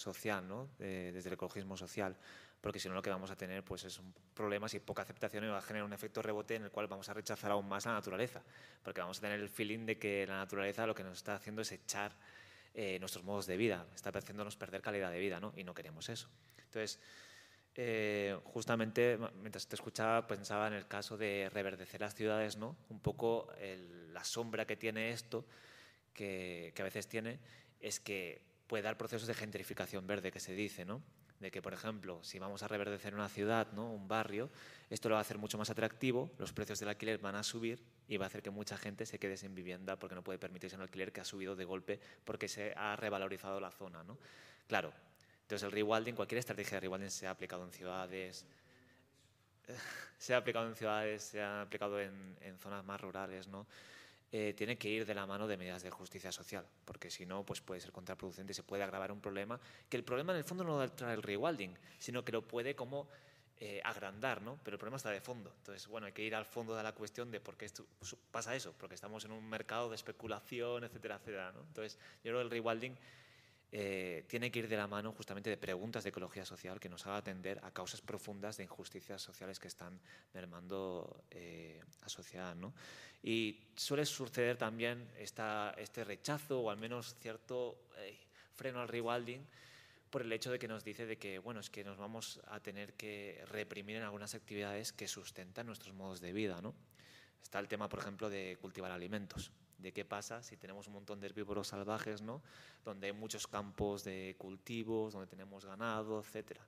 [0.00, 0.68] social, ¿no?
[0.78, 2.16] desde el ecologismo social,
[2.60, 5.44] porque si no lo que vamos a tener pues es un problemas y poca aceptación
[5.44, 7.86] y va a generar un efecto rebote en el cual vamos a rechazar aún más
[7.86, 8.42] la naturaleza,
[8.82, 11.62] porque vamos a tener el feeling de que la naturaleza lo que nos está haciendo
[11.62, 12.12] es echar
[12.74, 15.52] eh, nuestros modos de vida, está haciéndonos perder calidad de vida, ¿no?
[15.56, 16.28] Y no queremos eso.
[16.56, 17.00] Entonces,
[17.74, 22.76] eh, justamente mientras te escuchaba pensaba en el caso de reverdecer las ciudades, ¿no?
[22.88, 23.52] Un poco
[24.12, 25.44] la sombra que tiene esto
[26.14, 27.38] que, a veces tiene
[27.80, 31.02] es que puede dar procesos de gentrificación verde, que se dice, ¿no?
[31.40, 33.92] De que, por ejemplo, si vamos a reverdecer una ciudad, ¿no?
[33.92, 34.48] un barrio,
[34.90, 37.82] esto lo va a hacer mucho más atractivo, los precios del alquiler van a subir
[38.06, 40.76] y va a hacer que mucha gente se quede sin vivienda porque no puede permitirse
[40.76, 44.16] un alquiler que ha subido de golpe porque se ha revalorizado la zona, ¿no?
[44.68, 44.92] Claro,
[45.42, 48.46] entonces el rewilding, cualquier estrategia de rewilding se ha aplicado en ciudades,
[50.16, 53.66] se ha aplicado en ciudades, se ha aplicado en, en zonas más rurales, ¿no?
[54.32, 57.44] Eh, tiene que ir de la mano de medidas de justicia social, porque si no,
[57.44, 59.58] pues puede ser contraproducente se puede agravar un problema,
[59.88, 62.76] que el problema en el fondo no lo trae el rewilding, sino que lo puede
[62.76, 63.08] como
[63.58, 64.56] eh, agrandar, ¿no?
[64.62, 65.52] Pero el problema está de fondo.
[65.58, 67.84] Entonces, bueno, hay que ir al fondo de la cuestión de por qué esto,
[68.30, 71.62] pasa eso, porque estamos en un mercado de especulación, etcétera, etcétera, ¿no?
[71.62, 72.96] Entonces, yo creo que el rewilding
[73.72, 77.06] eh, tiene que ir de la mano justamente de preguntas de ecología social que nos
[77.06, 80.00] haga atender a causas profundas de injusticias sociales que están
[80.34, 82.56] mermando eh, la sociedad.
[82.56, 82.72] ¿no?
[83.22, 88.18] Y suele suceder también esta, este rechazo o al menos cierto eh,
[88.54, 89.46] freno al rewilding
[90.10, 92.60] por el hecho de que nos dice de que bueno es que nos vamos a
[92.60, 96.60] tener que reprimir en algunas actividades que sustentan nuestros modos de vida.
[96.62, 96.74] ¿no?
[97.42, 101.20] Está el tema, por ejemplo, de cultivar alimentos de qué pasa si tenemos un montón
[101.20, 102.42] de herbívoros salvajes, ¿no?
[102.84, 106.58] donde hay muchos campos de cultivos, donde tenemos ganado, etc.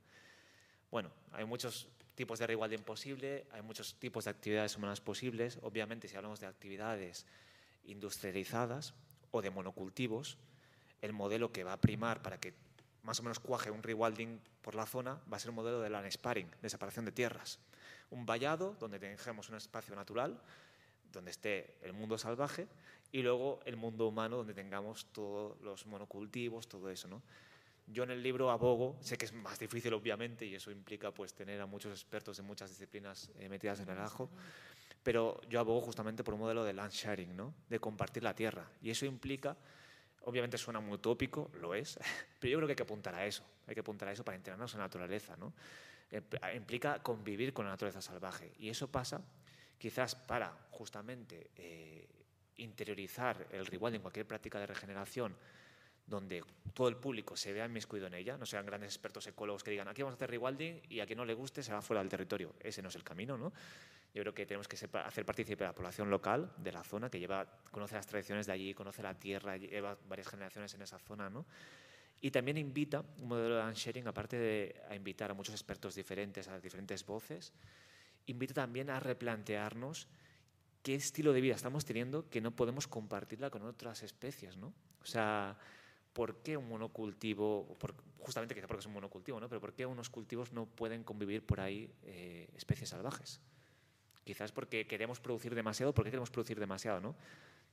[0.90, 1.88] Bueno, hay muchos
[2.22, 5.58] tipos de rewilding posible, hay muchos tipos de actividades humanas posibles.
[5.62, 7.26] Obviamente, si hablamos de actividades
[7.82, 8.94] industrializadas
[9.32, 10.38] o de monocultivos,
[11.00, 12.54] el modelo que va a primar para que
[13.02, 15.90] más o menos cuaje un rewilding por la zona va a ser el modelo de
[15.90, 17.58] land sparring, de separación de tierras.
[18.10, 20.40] Un vallado donde tengamos un espacio natural,
[21.10, 22.68] donde esté el mundo salvaje
[23.10, 27.20] y luego el mundo humano donde tengamos todos los monocultivos, todo eso, ¿no?
[27.86, 31.34] Yo en el libro abogo, sé que es más difícil obviamente y eso implica pues
[31.34, 34.30] tener a muchos expertos de muchas disciplinas eh, metidas en el ajo,
[35.02, 37.54] pero yo abogo justamente por un modelo de land sharing, ¿no?
[37.68, 39.56] De compartir la tierra y eso implica
[40.24, 41.98] Obviamente suena muy utópico, lo es,
[42.38, 44.36] pero yo creo que hay que apuntar a eso, hay que apuntar a eso para
[44.36, 45.52] integrarnos en la naturaleza, ¿no?
[46.10, 46.22] Eh,
[46.54, 49.22] implica convivir con la naturaleza salvaje y eso pasa
[49.78, 52.06] quizás para justamente eh,
[52.56, 55.34] interiorizar el rewilding, cualquier práctica de regeneración,
[56.06, 56.42] donde
[56.74, 59.88] todo el público se vea inmiscuido en ella, no sean grandes expertos ecólogos que digan
[59.88, 62.08] aquí vamos a hacer rewilding y a quien no le guste se va fuera del
[62.08, 62.54] territorio.
[62.60, 63.52] Ese no es el camino, ¿no?
[64.14, 67.18] Yo creo que tenemos que hacer partícipe a la población local de la zona, que
[67.18, 71.30] lleva, conoce las tradiciones de allí, conoce la tierra, lleva varias generaciones en esa zona,
[71.30, 71.46] ¿no?
[72.20, 76.46] Y también invita, un modelo de sharing, aparte de a invitar a muchos expertos diferentes,
[76.46, 77.52] a diferentes voces,
[78.26, 80.08] invita también a replantearnos
[80.82, 84.74] qué estilo de vida estamos teniendo que no podemos compartirla con otras especies, ¿no?
[85.00, 85.56] O sea,
[86.12, 87.76] ¿por qué un monocultivo,
[88.18, 89.48] justamente quizá porque es un monocultivo, ¿no?
[89.48, 93.40] Pero ¿por qué unos cultivos no pueden convivir por ahí eh, especies salvajes?
[94.24, 97.16] Quizás porque queremos producir demasiado, ¿por qué queremos producir demasiado, no?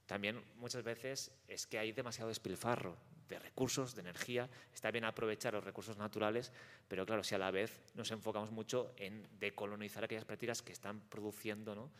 [0.09, 2.97] también muchas veces es que hay demasiado despilfarro
[3.27, 4.49] de recursos, de energía.
[4.73, 6.51] Está bien aprovechar los recursos naturales,
[6.87, 10.99] pero claro, si a la vez nos enfocamos mucho en decolonizar aquellas prácticas que están
[10.99, 11.91] produciendo ¿no?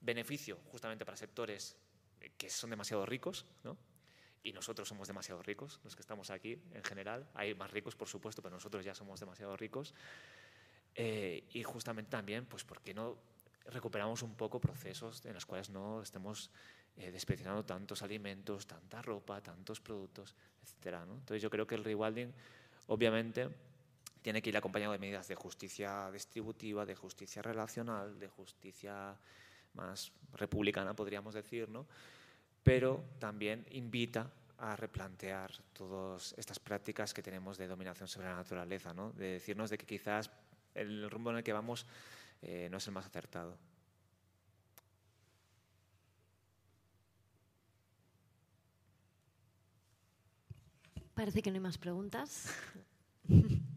[0.00, 1.76] beneficio justamente para sectores
[2.36, 3.76] que son demasiado ricos, ¿no?
[4.42, 7.28] Y nosotros somos demasiado ricos, los que estamos aquí en general.
[7.34, 9.94] Hay más ricos, por supuesto, pero nosotros ya somos demasiado ricos.
[10.94, 13.16] Eh, y justamente también, pues, ¿por qué no
[13.66, 16.50] recuperamos un poco procesos en los cuales no estemos
[16.96, 21.14] eh, desperdiciando tantos alimentos, tanta ropa, tantos productos, etcétera, ¿no?
[21.14, 22.32] Entonces yo creo que el rewilding,
[22.88, 23.48] obviamente,
[24.22, 29.16] tiene que ir acompañado de medidas de justicia distributiva, de justicia relacional, de justicia
[29.74, 31.86] más republicana, podríamos decir, ¿no?
[32.68, 38.92] Pero también invita a replantear todas estas prácticas que tenemos de dominación sobre la naturaleza,
[38.92, 39.10] ¿no?
[39.12, 40.30] de decirnos de que quizás
[40.74, 41.86] el rumbo en el que vamos
[42.42, 43.56] eh, no es el más acertado.
[51.14, 52.54] Parece que no hay más preguntas.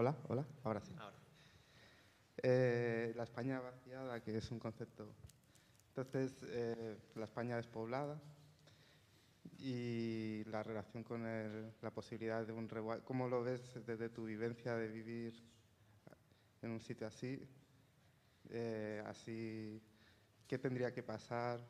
[0.00, 0.94] Hola, hola, ahora sí.
[2.42, 5.14] Eh, la España vaciada, que es un concepto.
[5.88, 8.18] Entonces, eh, la España despoblada
[9.58, 13.04] y la relación con la posibilidad de un revuelo.
[13.04, 15.34] ¿Cómo lo ves desde tu vivencia de vivir
[16.62, 17.46] en un sitio así?
[18.48, 19.82] Eh, así,
[20.48, 21.60] ¿qué tendría que pasar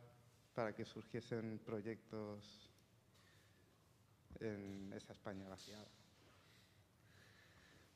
[0.55, 2.71] para que surgiesen proyectos
[4.39, 6.00] en esa España vaciada?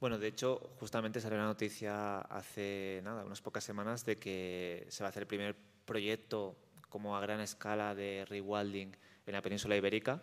[0.04, 5.02] Bueno, de hecho, justamente salió la noticia hace nada, unas pocas semanas, de que se
[5.02, 5.56] va a hacer el primer
[5.86, 6.58] proyecto
[6.90, 8.94] como a gran escala de rewilding
[9.24, 10.20] en la península ibérica,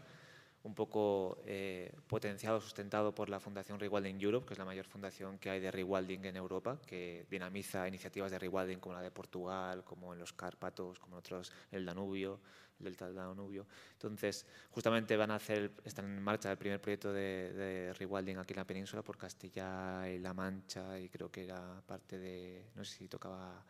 [0.64, 5.40] un poco eh, potenciado, sustentado por la Fundación Rewilding Europe, que es la mayor fundación
[5.40, 9.84] que hay de rewilding en Europa, que dinamiza iniciativas de rewilding como la de Portugal,
[9.84, 12.40] como en los Cárpatos, como en otros, el Danubio,
[12.78, 13.66] delta del Danubio.
[13.94, 18.54] Entonces, justamente van a hacer, están en marcha el primer proyecto de, de rewilding aquí
[18.54, 22.86] en la península por Castilla y La Mancha y creo que era parte de, no
[22.86, 23.64] sé si tocaba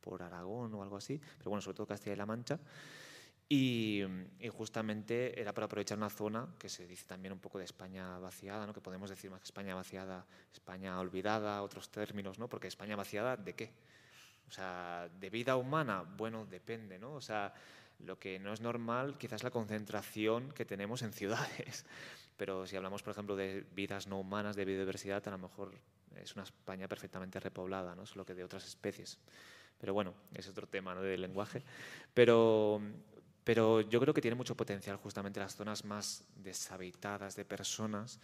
[0.00, 2.58] por Aragón o algo así, pero bueno, sobre todo Castilla y La Mancha.
[3.48, 4.02] Y,
[4.52, 8.66] justamente era para aprovechar una zona que se dice también un poco de España vaciada,
[8.66, 8.72] ¿no?
[8.72, 12.48] que podemos decir más que España vaciada, España olvidada, otros términos, ¿no?
[12.48, 13.72] porque España vaciada, ¿de qué?
[14.48, 16.04] O sea, ¿de vida humana?
[16.16, 17.14] Bueno, depende, ¿no?
[17.14, 17.54] O sea,
[18.00, 21.86] lo que no es normal quizás la concentración que tenemos en ciudades.
[22.36, 25.72] Pero si hablamos, por ejemplo, de vidas no humanas, de biodiversidad, a lo mejor
[26.16, 28.06] es una España perfectamente repoblada, ¿no?
[28.06, 29.18] solo que de otras especies.
[29.78, 31.02] Pero bueno, es otro tema ¿no?
[31.02, 31.62] del lenguaje.
[32.12, 32.80] Pero,
[33.44, 38.18] pero yo creo que tiene mucho potencial justamente las zonas más deshabitadas de personas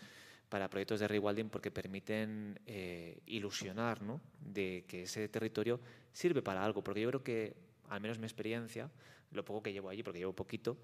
[0.49, 4.21] para proyectos de rewilding porque permiten eh, ilusionar ¿no?
[4.41, 5.79] de que ese territorio
[6.13, 6.83] sirve para algo.
[6.83, 7.55] Porque yo creo que,
[7.89, 8.91] al menos mi experiencia,
[9.31, 10.77] lo poco que llevo allí, porque llevo poquito,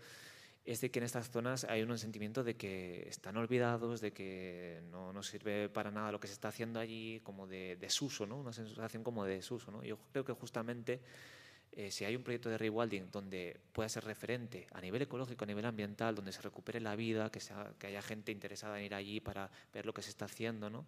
[0.65, 4.83] es de que en estas zonas hay un sentimiento de que están olvidados, de que
[4.91, 8.39] no, no sirve para nada lo que se está haciendo allí, como de desuso, ¿no?
[8.39, 9.71] una sensación como de desuso.
[9.73, 9.83] ¿no?
[9.83, 11.01] Yo creo que justamente
[11.77, 15.47] eh, si hay un proyecto de rewilding donde pueda ser referente a nivel ecológico, a
[15.47, 18.95] nivel ambiental, donde se recupere la vida, que, sea, que haya gente interesada en ir
[18.95, 20.87] allí para ver lo que se está haciendo, ¿no?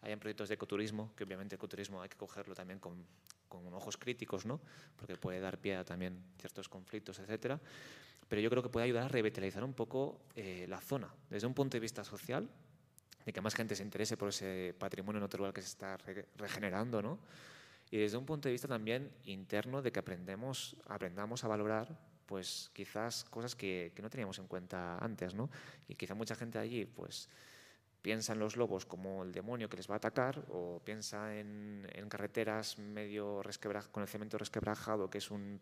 [0.00, 3.04] Hayan proyectos de ecoturismo, que obviamente el ecoturismo hay que cogerlo también con,
[3.52, 4.60] con ojos críticos, ¿no?
[4.96, 7.60] porque puede dar pie a también ciertos conflictos, etcétera.
[8.28, 11.52] Pero yo creo que puede ayudar a revitalizar un poco eh, la zona, desde un
[11.52, 12.48] punto de vista social,
[13.26, 15.98] de que más gente se interese por ese patrimonio natural que se está
[16.36, 17.18] regenerando, ¿no?
[17.92, 22.70] Y desde un punto de vista también interno de que aprendemos, aprendamos a valorar pues
[22.72, 25.50] quizás cosas que, que no teníamos en cuenta antes, ¿no?
[25.86, 27.28] Y quizá mucha gente allí pues
[28.02, 31.86] piensa en los lobos como el demonio que les va a atacar o piensa en,
[32.08, 33.40] carreteras medio
[33.92, 35.60] con el cemento resquebrajado que es un,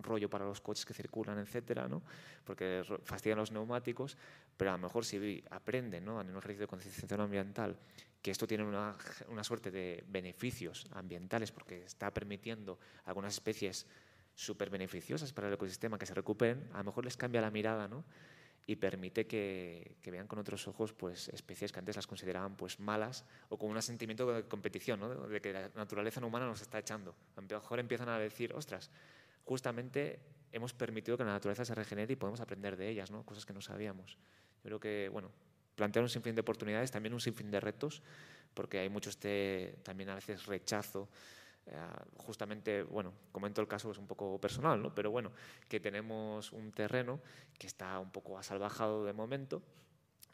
[0.00, 2.02] rollo para los coches que circulan, etcétera, ¿no?
[2.44, 4.16] porque fastidian los neumáticos,
[4.56, 6.20] pero a lo mejor si aprenden ¿no?
[6.20, 7.76] en un ejercicio de concienciación ambiental
[8.22, 8.96] que esto tiene una,
[9.28, 13.86] una suerte de beneficios ambientales porque está permitiendo algunas especies
[14.34, 17.88] súper beneficiosas para el ecosistema que se recuperen, a lo mejor les cambia la mirada,
[17.88, 18.04] ¿no?
[18.66, 23.24] y permite que, vean con otros ojos pues, especies que antes las consideraban pues, malas
[23.48, 25.08] o con un sentimiento de competición, ¿no?
[25.08, 27.14] de que la naturaleza no humana nos está echando.
[27.36, 28.90] A lo mejor empiezan a decir, ostras,
[29.44, 30.20] justamente
[30.52, 33.24] hemos permitido que la naturaleza se regenere y podemos aprender de ellas, ¿no?
[33.24, 34.16] cosas que no sabíamos.
[34.62, 35.30] Yo creo que, bueno,
[35.74, 38.02] plantear un sinfín de oportunidades, también un sinfín de retos,
[38.54, 41.08] porque hay mucho este también a veces rechazo.
[41.66, 41.76] Eh,
[42.16, 44.92] justamente, bueno, comento el caso es un poco personal, ¿no?
[44.92, 45.30] pero bueno,
[45.68, 47.20] que tenemos un terreno
[47.56, 49.62] que está un poco asalvajado de momento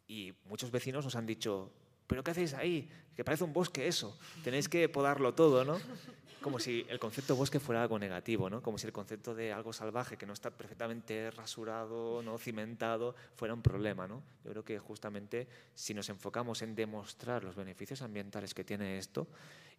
[0.06, 1.70] y muchos vecinos nos han dicho,
[2.06, 2.88] ¿pero qué hacéis ahí?
[3.14, 5.78] Que parece un bosque eso, tenéis que podarlo todo, ¿no?
[6.40, 8.62] Como si el concepto bosque fuera algo negativo, ¿no?
[8.62, 13.54] Como si el concepto de algo salvaje que no está perfectamente rasurado, no cimentado, fuera
[13.54, 14.22] un problema, ¿no?
[14.44, 19.26] Yo creo que justamente si nos enfocamos en demostrar los beneficios ambientales que tiene esto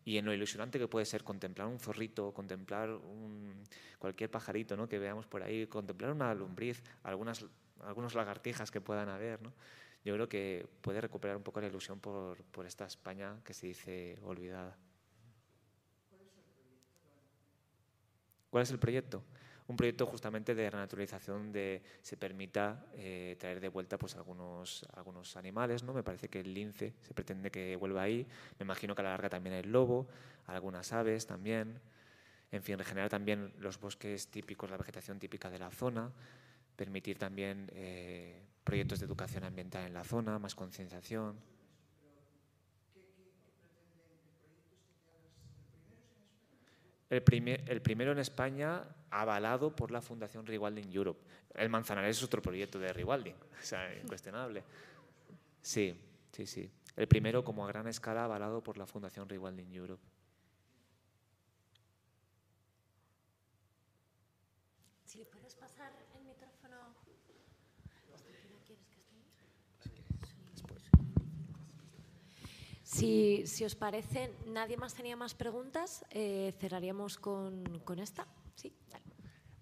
[0.04, 3.64] y en lo ilusionante que puede ser contemplar un zorrito, contemplar un,
[3.98, 4.90] cualquier pajarito, ¿no?
[4.90, 7.46] Que veamos por ahí, contemplar una lombriz, algunas
[7.82, 9.54] algunos lagartijas que puedan haber, ¿no?
[10.04, 14.18] yo creo que puede recuperar un poco la ilusión por esta España que se dice
[14.24, 14.78] olvidada.
[18.50, 19.24] ¿Cuál es el proyecto?
[19.68, 25.38] Un proyecto justamente de renaturalización de se permita eh, traer de vuelta pues algunos, algunos
[25.38, 25.94] animales, ¿no?
[25.94, 28.26] Me parece que el lince se pretende que vuelva ahí.
[28.58, 30.08] Me imagino que a la larga también el lobo,
[30.48, 31.80] algunas aves también.
[32.52, 36.12] En fin, regenerar también los bosques típicos, la vegetación típica de la zona,
[36.76, 41.59] permitir también eh, proyectos de educación ambiental en la zona, más concienciación.
[47.10, 47.24] El,
[47.68, 51.20] el, primero en España avalado por la Fundación Rewilding Europe.
[51.56, 54.64] El Manzanares es otro proyecto de Rewilding, o sea, incuestionable.
[55.62, 56.00] Sí,
[56.32, 56.72] sí, sí.
[56.96, 60.04] El primero como a gran escala avalado por la Fundación Rewilding Europe.
[65.06, 65.26] Si,
[73.66, 77.64] os parece, nadie más tenía más preguntas, eh, cerraríamos con,
[78.02, 78.26] esta.
[78.56, 78.74] Sí,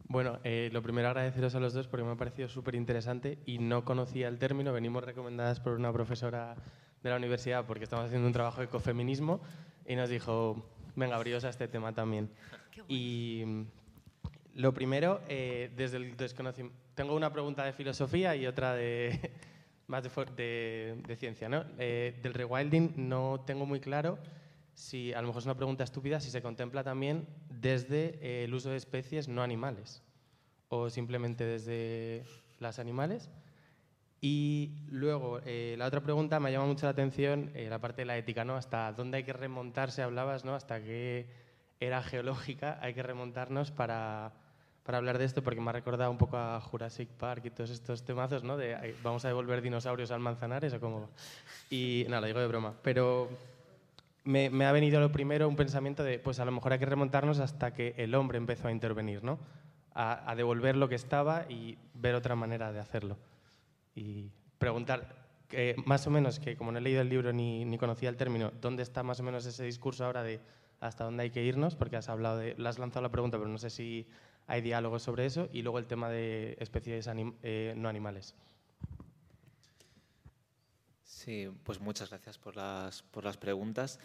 [0.06, 3.60] Bueno, eh, lo primero agradeceros a los dos porque me ha parecido súper interesante y
[3.60, 4.72] no conocía el término.
[4.72, 6.56] Venimos recomendadas por una profesora
[7.04, 9.42] de la universidad porque estamos haciendo un trabajo de ecofeminismo
[9.86, 12.30] y nos dijo, venga, abríos a este tema también.
[12.88, 13.66] Y mm,
[14.54, 19.32] lo primero, eh, desde el desconocimiento, tengo una pregunta de filosofía y otra de,
[19.88, 21.50] más de, de, ciencia.
[21.50, 21.66] ¿no?
[21.78, 24.20] Eh, del rewilding no tengo muy claro
[24.74, 28.54] si, a lo mejor es una pregunta estúpida, si se contempla también desde eh, el
[28.54, 30.04] uso de especies no animales
[30.70, 32.24] o simplemente desde
[32.60, 33.30] las animales.
[34.20, 38.18] Y luego, eh, la otra pregunta me llama mucho la atención, la parte de la
[38.18, 38.56] ética, ¿no?
[38.56, 40.56] Hasta dónde hay que remontarse, hablabas, ¿no?
[40.56, 41.28] Hasta qué
[41.80, 44.34] era geológica hay que remontarnos para
[44.88, 47.72] para hablar de esto porque me ha recordado un poco a Jurassic Park y todos
[47.72, 48.56] estos temazos, ¿no?
[48.56, 51.10] De vamos a devolver dinosaurios al Manzanares o cómo.
[51.70, 52.74] Y nada, lo digo de broma.
[52.84, 53.28] Pero
[54.24, 57.40] me, ha venido lo primero un pensamiento de, pues a lo mejor hay que remontarnos
[57.40, 59.40] hasta que el hombre empezó a intervenir, ¿no?
[59.94, 63.18] A, devolver lo que estaba y ver otra manera de hacerlo.
[63.94, 65.18] Y preguntar,
[65.50, 68.16] que más o menos, que como no he leído el libro ni, ni conocía el
[68.16, 70.40] término, ¿dónde está más o menos ese discurso ahora de
[70.80, 71.76] hasta dónde hay que irnos?
[71.76, 74.08] Porque has hablado de, le has lanzado la pregunta, pero no sé si
[74.48, 77.08] hay diálogos sobre eso y luego el tema de especies
[77.44, 78.34] eh, no animales.
[81.04, 84.00] Sí, pues muchas gracias por las, por las preguntas.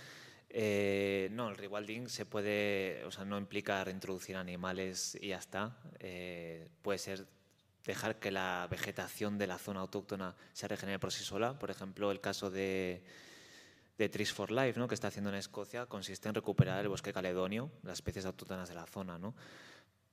[0.50, 5.76] Eh, no, el rewilding se puede, o sea, no implica reintroducir animales y ya está.
[6.00, 7.26] Eh, puede ser
[7.84, 11.58] dejar que la vegetación de la zona autóctona se regenere por sí sola.
[11.58, 13.04] Por ejemplo, el caso de,
[13.96, 14.88] de Trees for Life, ¿no?
[14.88, 18.74] que está haciendo en Escocia, consiste en recuperar el bosque caledonio, las especies autóctonas de
[18.74, 19.18] la zona.
[19.18, 19.34] ¿no?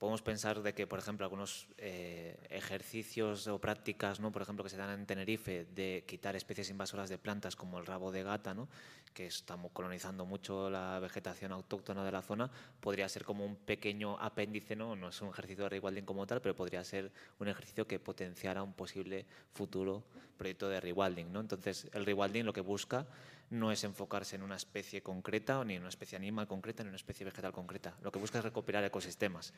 [0.00, 4.32] Podemos pensar de que, por ejemplo, algunos eh, ejercicios o prácticas, ¿no?
[4.32, 7.84] por ejemplo, que se dan en Tenerife, de quitar especies invasoras de plantas como el
[7.84, 8.66] rabo de gata, ¿no?
[9.12, 12.50] que estamos colonizando mucho la vegetación autóctona de la zona,
[12.80, 16.40] podría ser como un pequeño apéndice, no, no es un ejercicio de rewilding como tal,
[16.40, 20.02] pero podría ser un ejercicio que potenciara un posible futuro
[20.38, 21.30] proyecto de rewilding.
[21.30, 21.40] ¿no?
[21.40, 23.06] Entonces, el rewilding lo que busca
[23.50, 26.90] no es enfocarse en una especie concreta, ni en una especie animal concreta, ni en
[26.90, 27.96] una especie vegetal concreta.
[28.02, 29.52] Lo que busca es recuperar ecosistemas.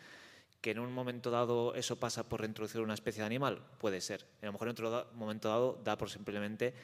[0.61, 3.63] ¿Que en un momento dado eso pasa por reintroducir una especie de animal?
[3.79, 4.27] Puede ser.
[4.41, 6.75] A lo mejor en otro momento dado da por simplemente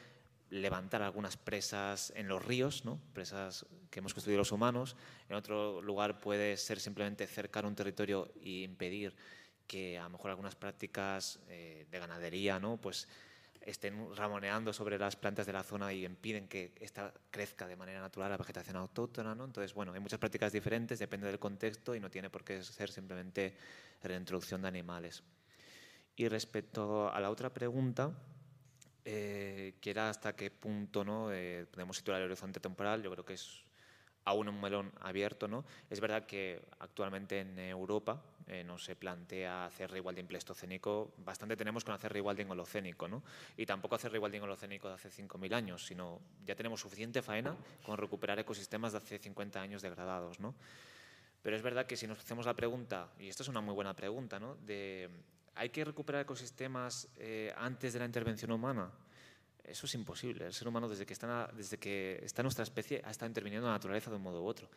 [0.51, 2.99] levantar algunas presas en los ríos, ¿no?
[3.13, 4.95] presas que hemos construido los humanos.
[5.29, 9.15] En otro lugar puede ser simplemente cercar un territorio e impedir
[9.67, 12.77] que a lo mejor algunas prácticas eh, de ganadería ¿no?
[12.77, 13.07] pues
[13.61, 17.99] estén ramoneando sobre las plantas de la zona y impiden que esta crezca de manera
[17.99, 19.35] natural la vegetación autóctona.
[19.35, 19.45] ¿no?
[19.45, 22.89] Entonces, bueno, hay muchas prácticas diferentes, depende del contexto y no tiene por qué ser
[22.89, 23.55] simplemente
[24.03, 25.23] reintroducción de animales.
[26.15, 28.11] Y respecto a la otra pregunta,
[29.05, 31.31] eh, que era hasta qué punto ¿no?
[31.31, 33.63] Eh, podemos situar el horizonte temporal, yo creo que es
[34.25, 35.47] aún un melón abierto.
[35.47, 35.65] ¿no?
[35.89, 41.83] Es verdad que actualmente en Europa eh, no se plantea hacer rewilding pleistocénico, bastante tenemos
[41.83, 43.23] con hacer rewilding holocénico, ¿no?
[43.55, 47.55] y tampoco hacer rewilding holocénico de hace 5.000 años, sino ya tenemos suficiente faena
[47.85, 50.39] con recuperar ecosistemas de hace 50 años degradados.
[50.39, 50.55] ¿no?
[51.41, 53.95] Pero es verdad que si nos hacemos la pregunta, y esta es una muy buena
[53.95, 54.55] pregunta, ¿no?
[54.55, 55.09] de
[55.55, 58.91] ¿hay que recuperar ecosistemas eh, antes de la intervención humana?
[59.63, 60.47] Eso es imposible.
[60.47, 63.71] El ser humano, desde que está, desde que está nuestra especie, ha estado interviniendo en
[63.71, 64.69] la naturaleza de un modo u otro.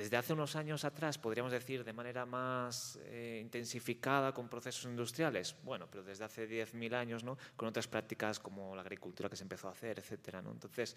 [0.00, 5.54] Desde hace unos años atrás, podríamos decir de manera más eh, intensificada con procesos industriales,
[5.62, 7.36] bueno, pero desde hace 10.000 años, ¿no?
[7.54, 10.36] con otras prácticas como la agricultura que se empezó a hacer, etc.
[10.42, 10.52] ¿no?
[10.52, 10.96] Entonces,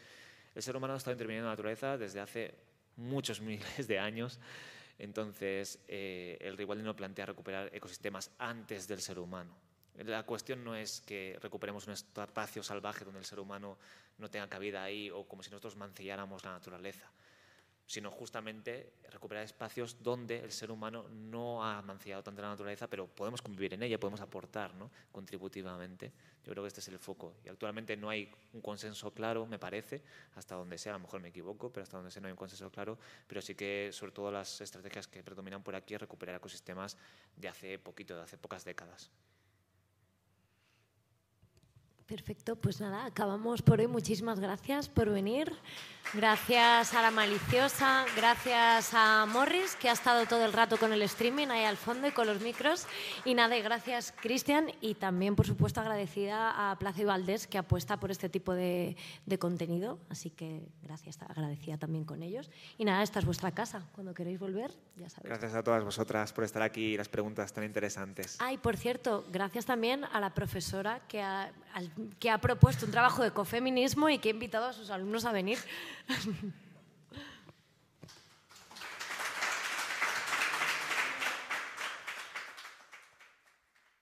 [0.55, 2.55] el ser humano ha estado interviniendo en la naturaleza desde hace
[2.95, 4.39] muchos miles de años.
[4.97, 9.53] Entonces, eh, el rewilding plantea recuperar ecosistemas antes del ser humano.
[9.97, 13.77] La cuestión no es que recuperemos un espacio salvaje donde el ser humano
[14.17, 17.11] no tenga cabida ahí o como si nosotros mancilláramos la naturaleza,
[17.85, 23.07] sino justamente recuperar espacios donde el ser humano no ha mancillado tanto la naturaleza, pero
[23.07, 24.89] podemos convivir en ella, podemos aportar ¿no?
[25.11, 26.11] contributivamente.
[26.43, 27.35] Yo creo que este es el foco.
[27.45, 30.01] Y actualmente no hay un consenso claro, me parece,
[30.35, 32.37] hasta donde sea, a lo mejor me equivoco, pero hasta donde sea no hay un
[32.37, 32.97] consenso claro,
[33.27, 36.97] pero sí que sobre todo las estrategias que predominan por aquí es recuperar ecosistemas
[37.35, 39.11] de hace poquito, de hace pocas décadas.
[42.07, 43.87] Perfecto, pues nada, acabamos por hoy.
[43.87, 45.53] Muchísimas gracias por venir.
[46.13, 51.01] Gracias a la maliciosa, gracias a Morris, que ha estado todo el rato con el
[51.03, 52.85] streaming ahí al fondo y con los micros.
[53.25, 57.57] Y nada, y gracias Cristian y también, por supuesto, agradecida a Plaza y Valdés, que
[57.57, 59.97] apuesta por este tipo de, de, contenido.
[60.09, 62.51] Así que gracias, agradecida también con ellos.
[62.77, 63.87] Y nada, esta es vuestra casa.
[63.93, 65.29] Cuando queréis volver, ya sabéis.
[65.29, 68.37] Gracias a todas vosotras por estar aquí y las preguntas tan interesantes.
[68.39, 71.51] Ah, y por cierto, gracias también a la profesora que ha,
[72.19, 75.31] que ha propuesto un trabajo de ecofeminismo y que ha invitado a sus alumnos a
[75.31, 75.57] venir.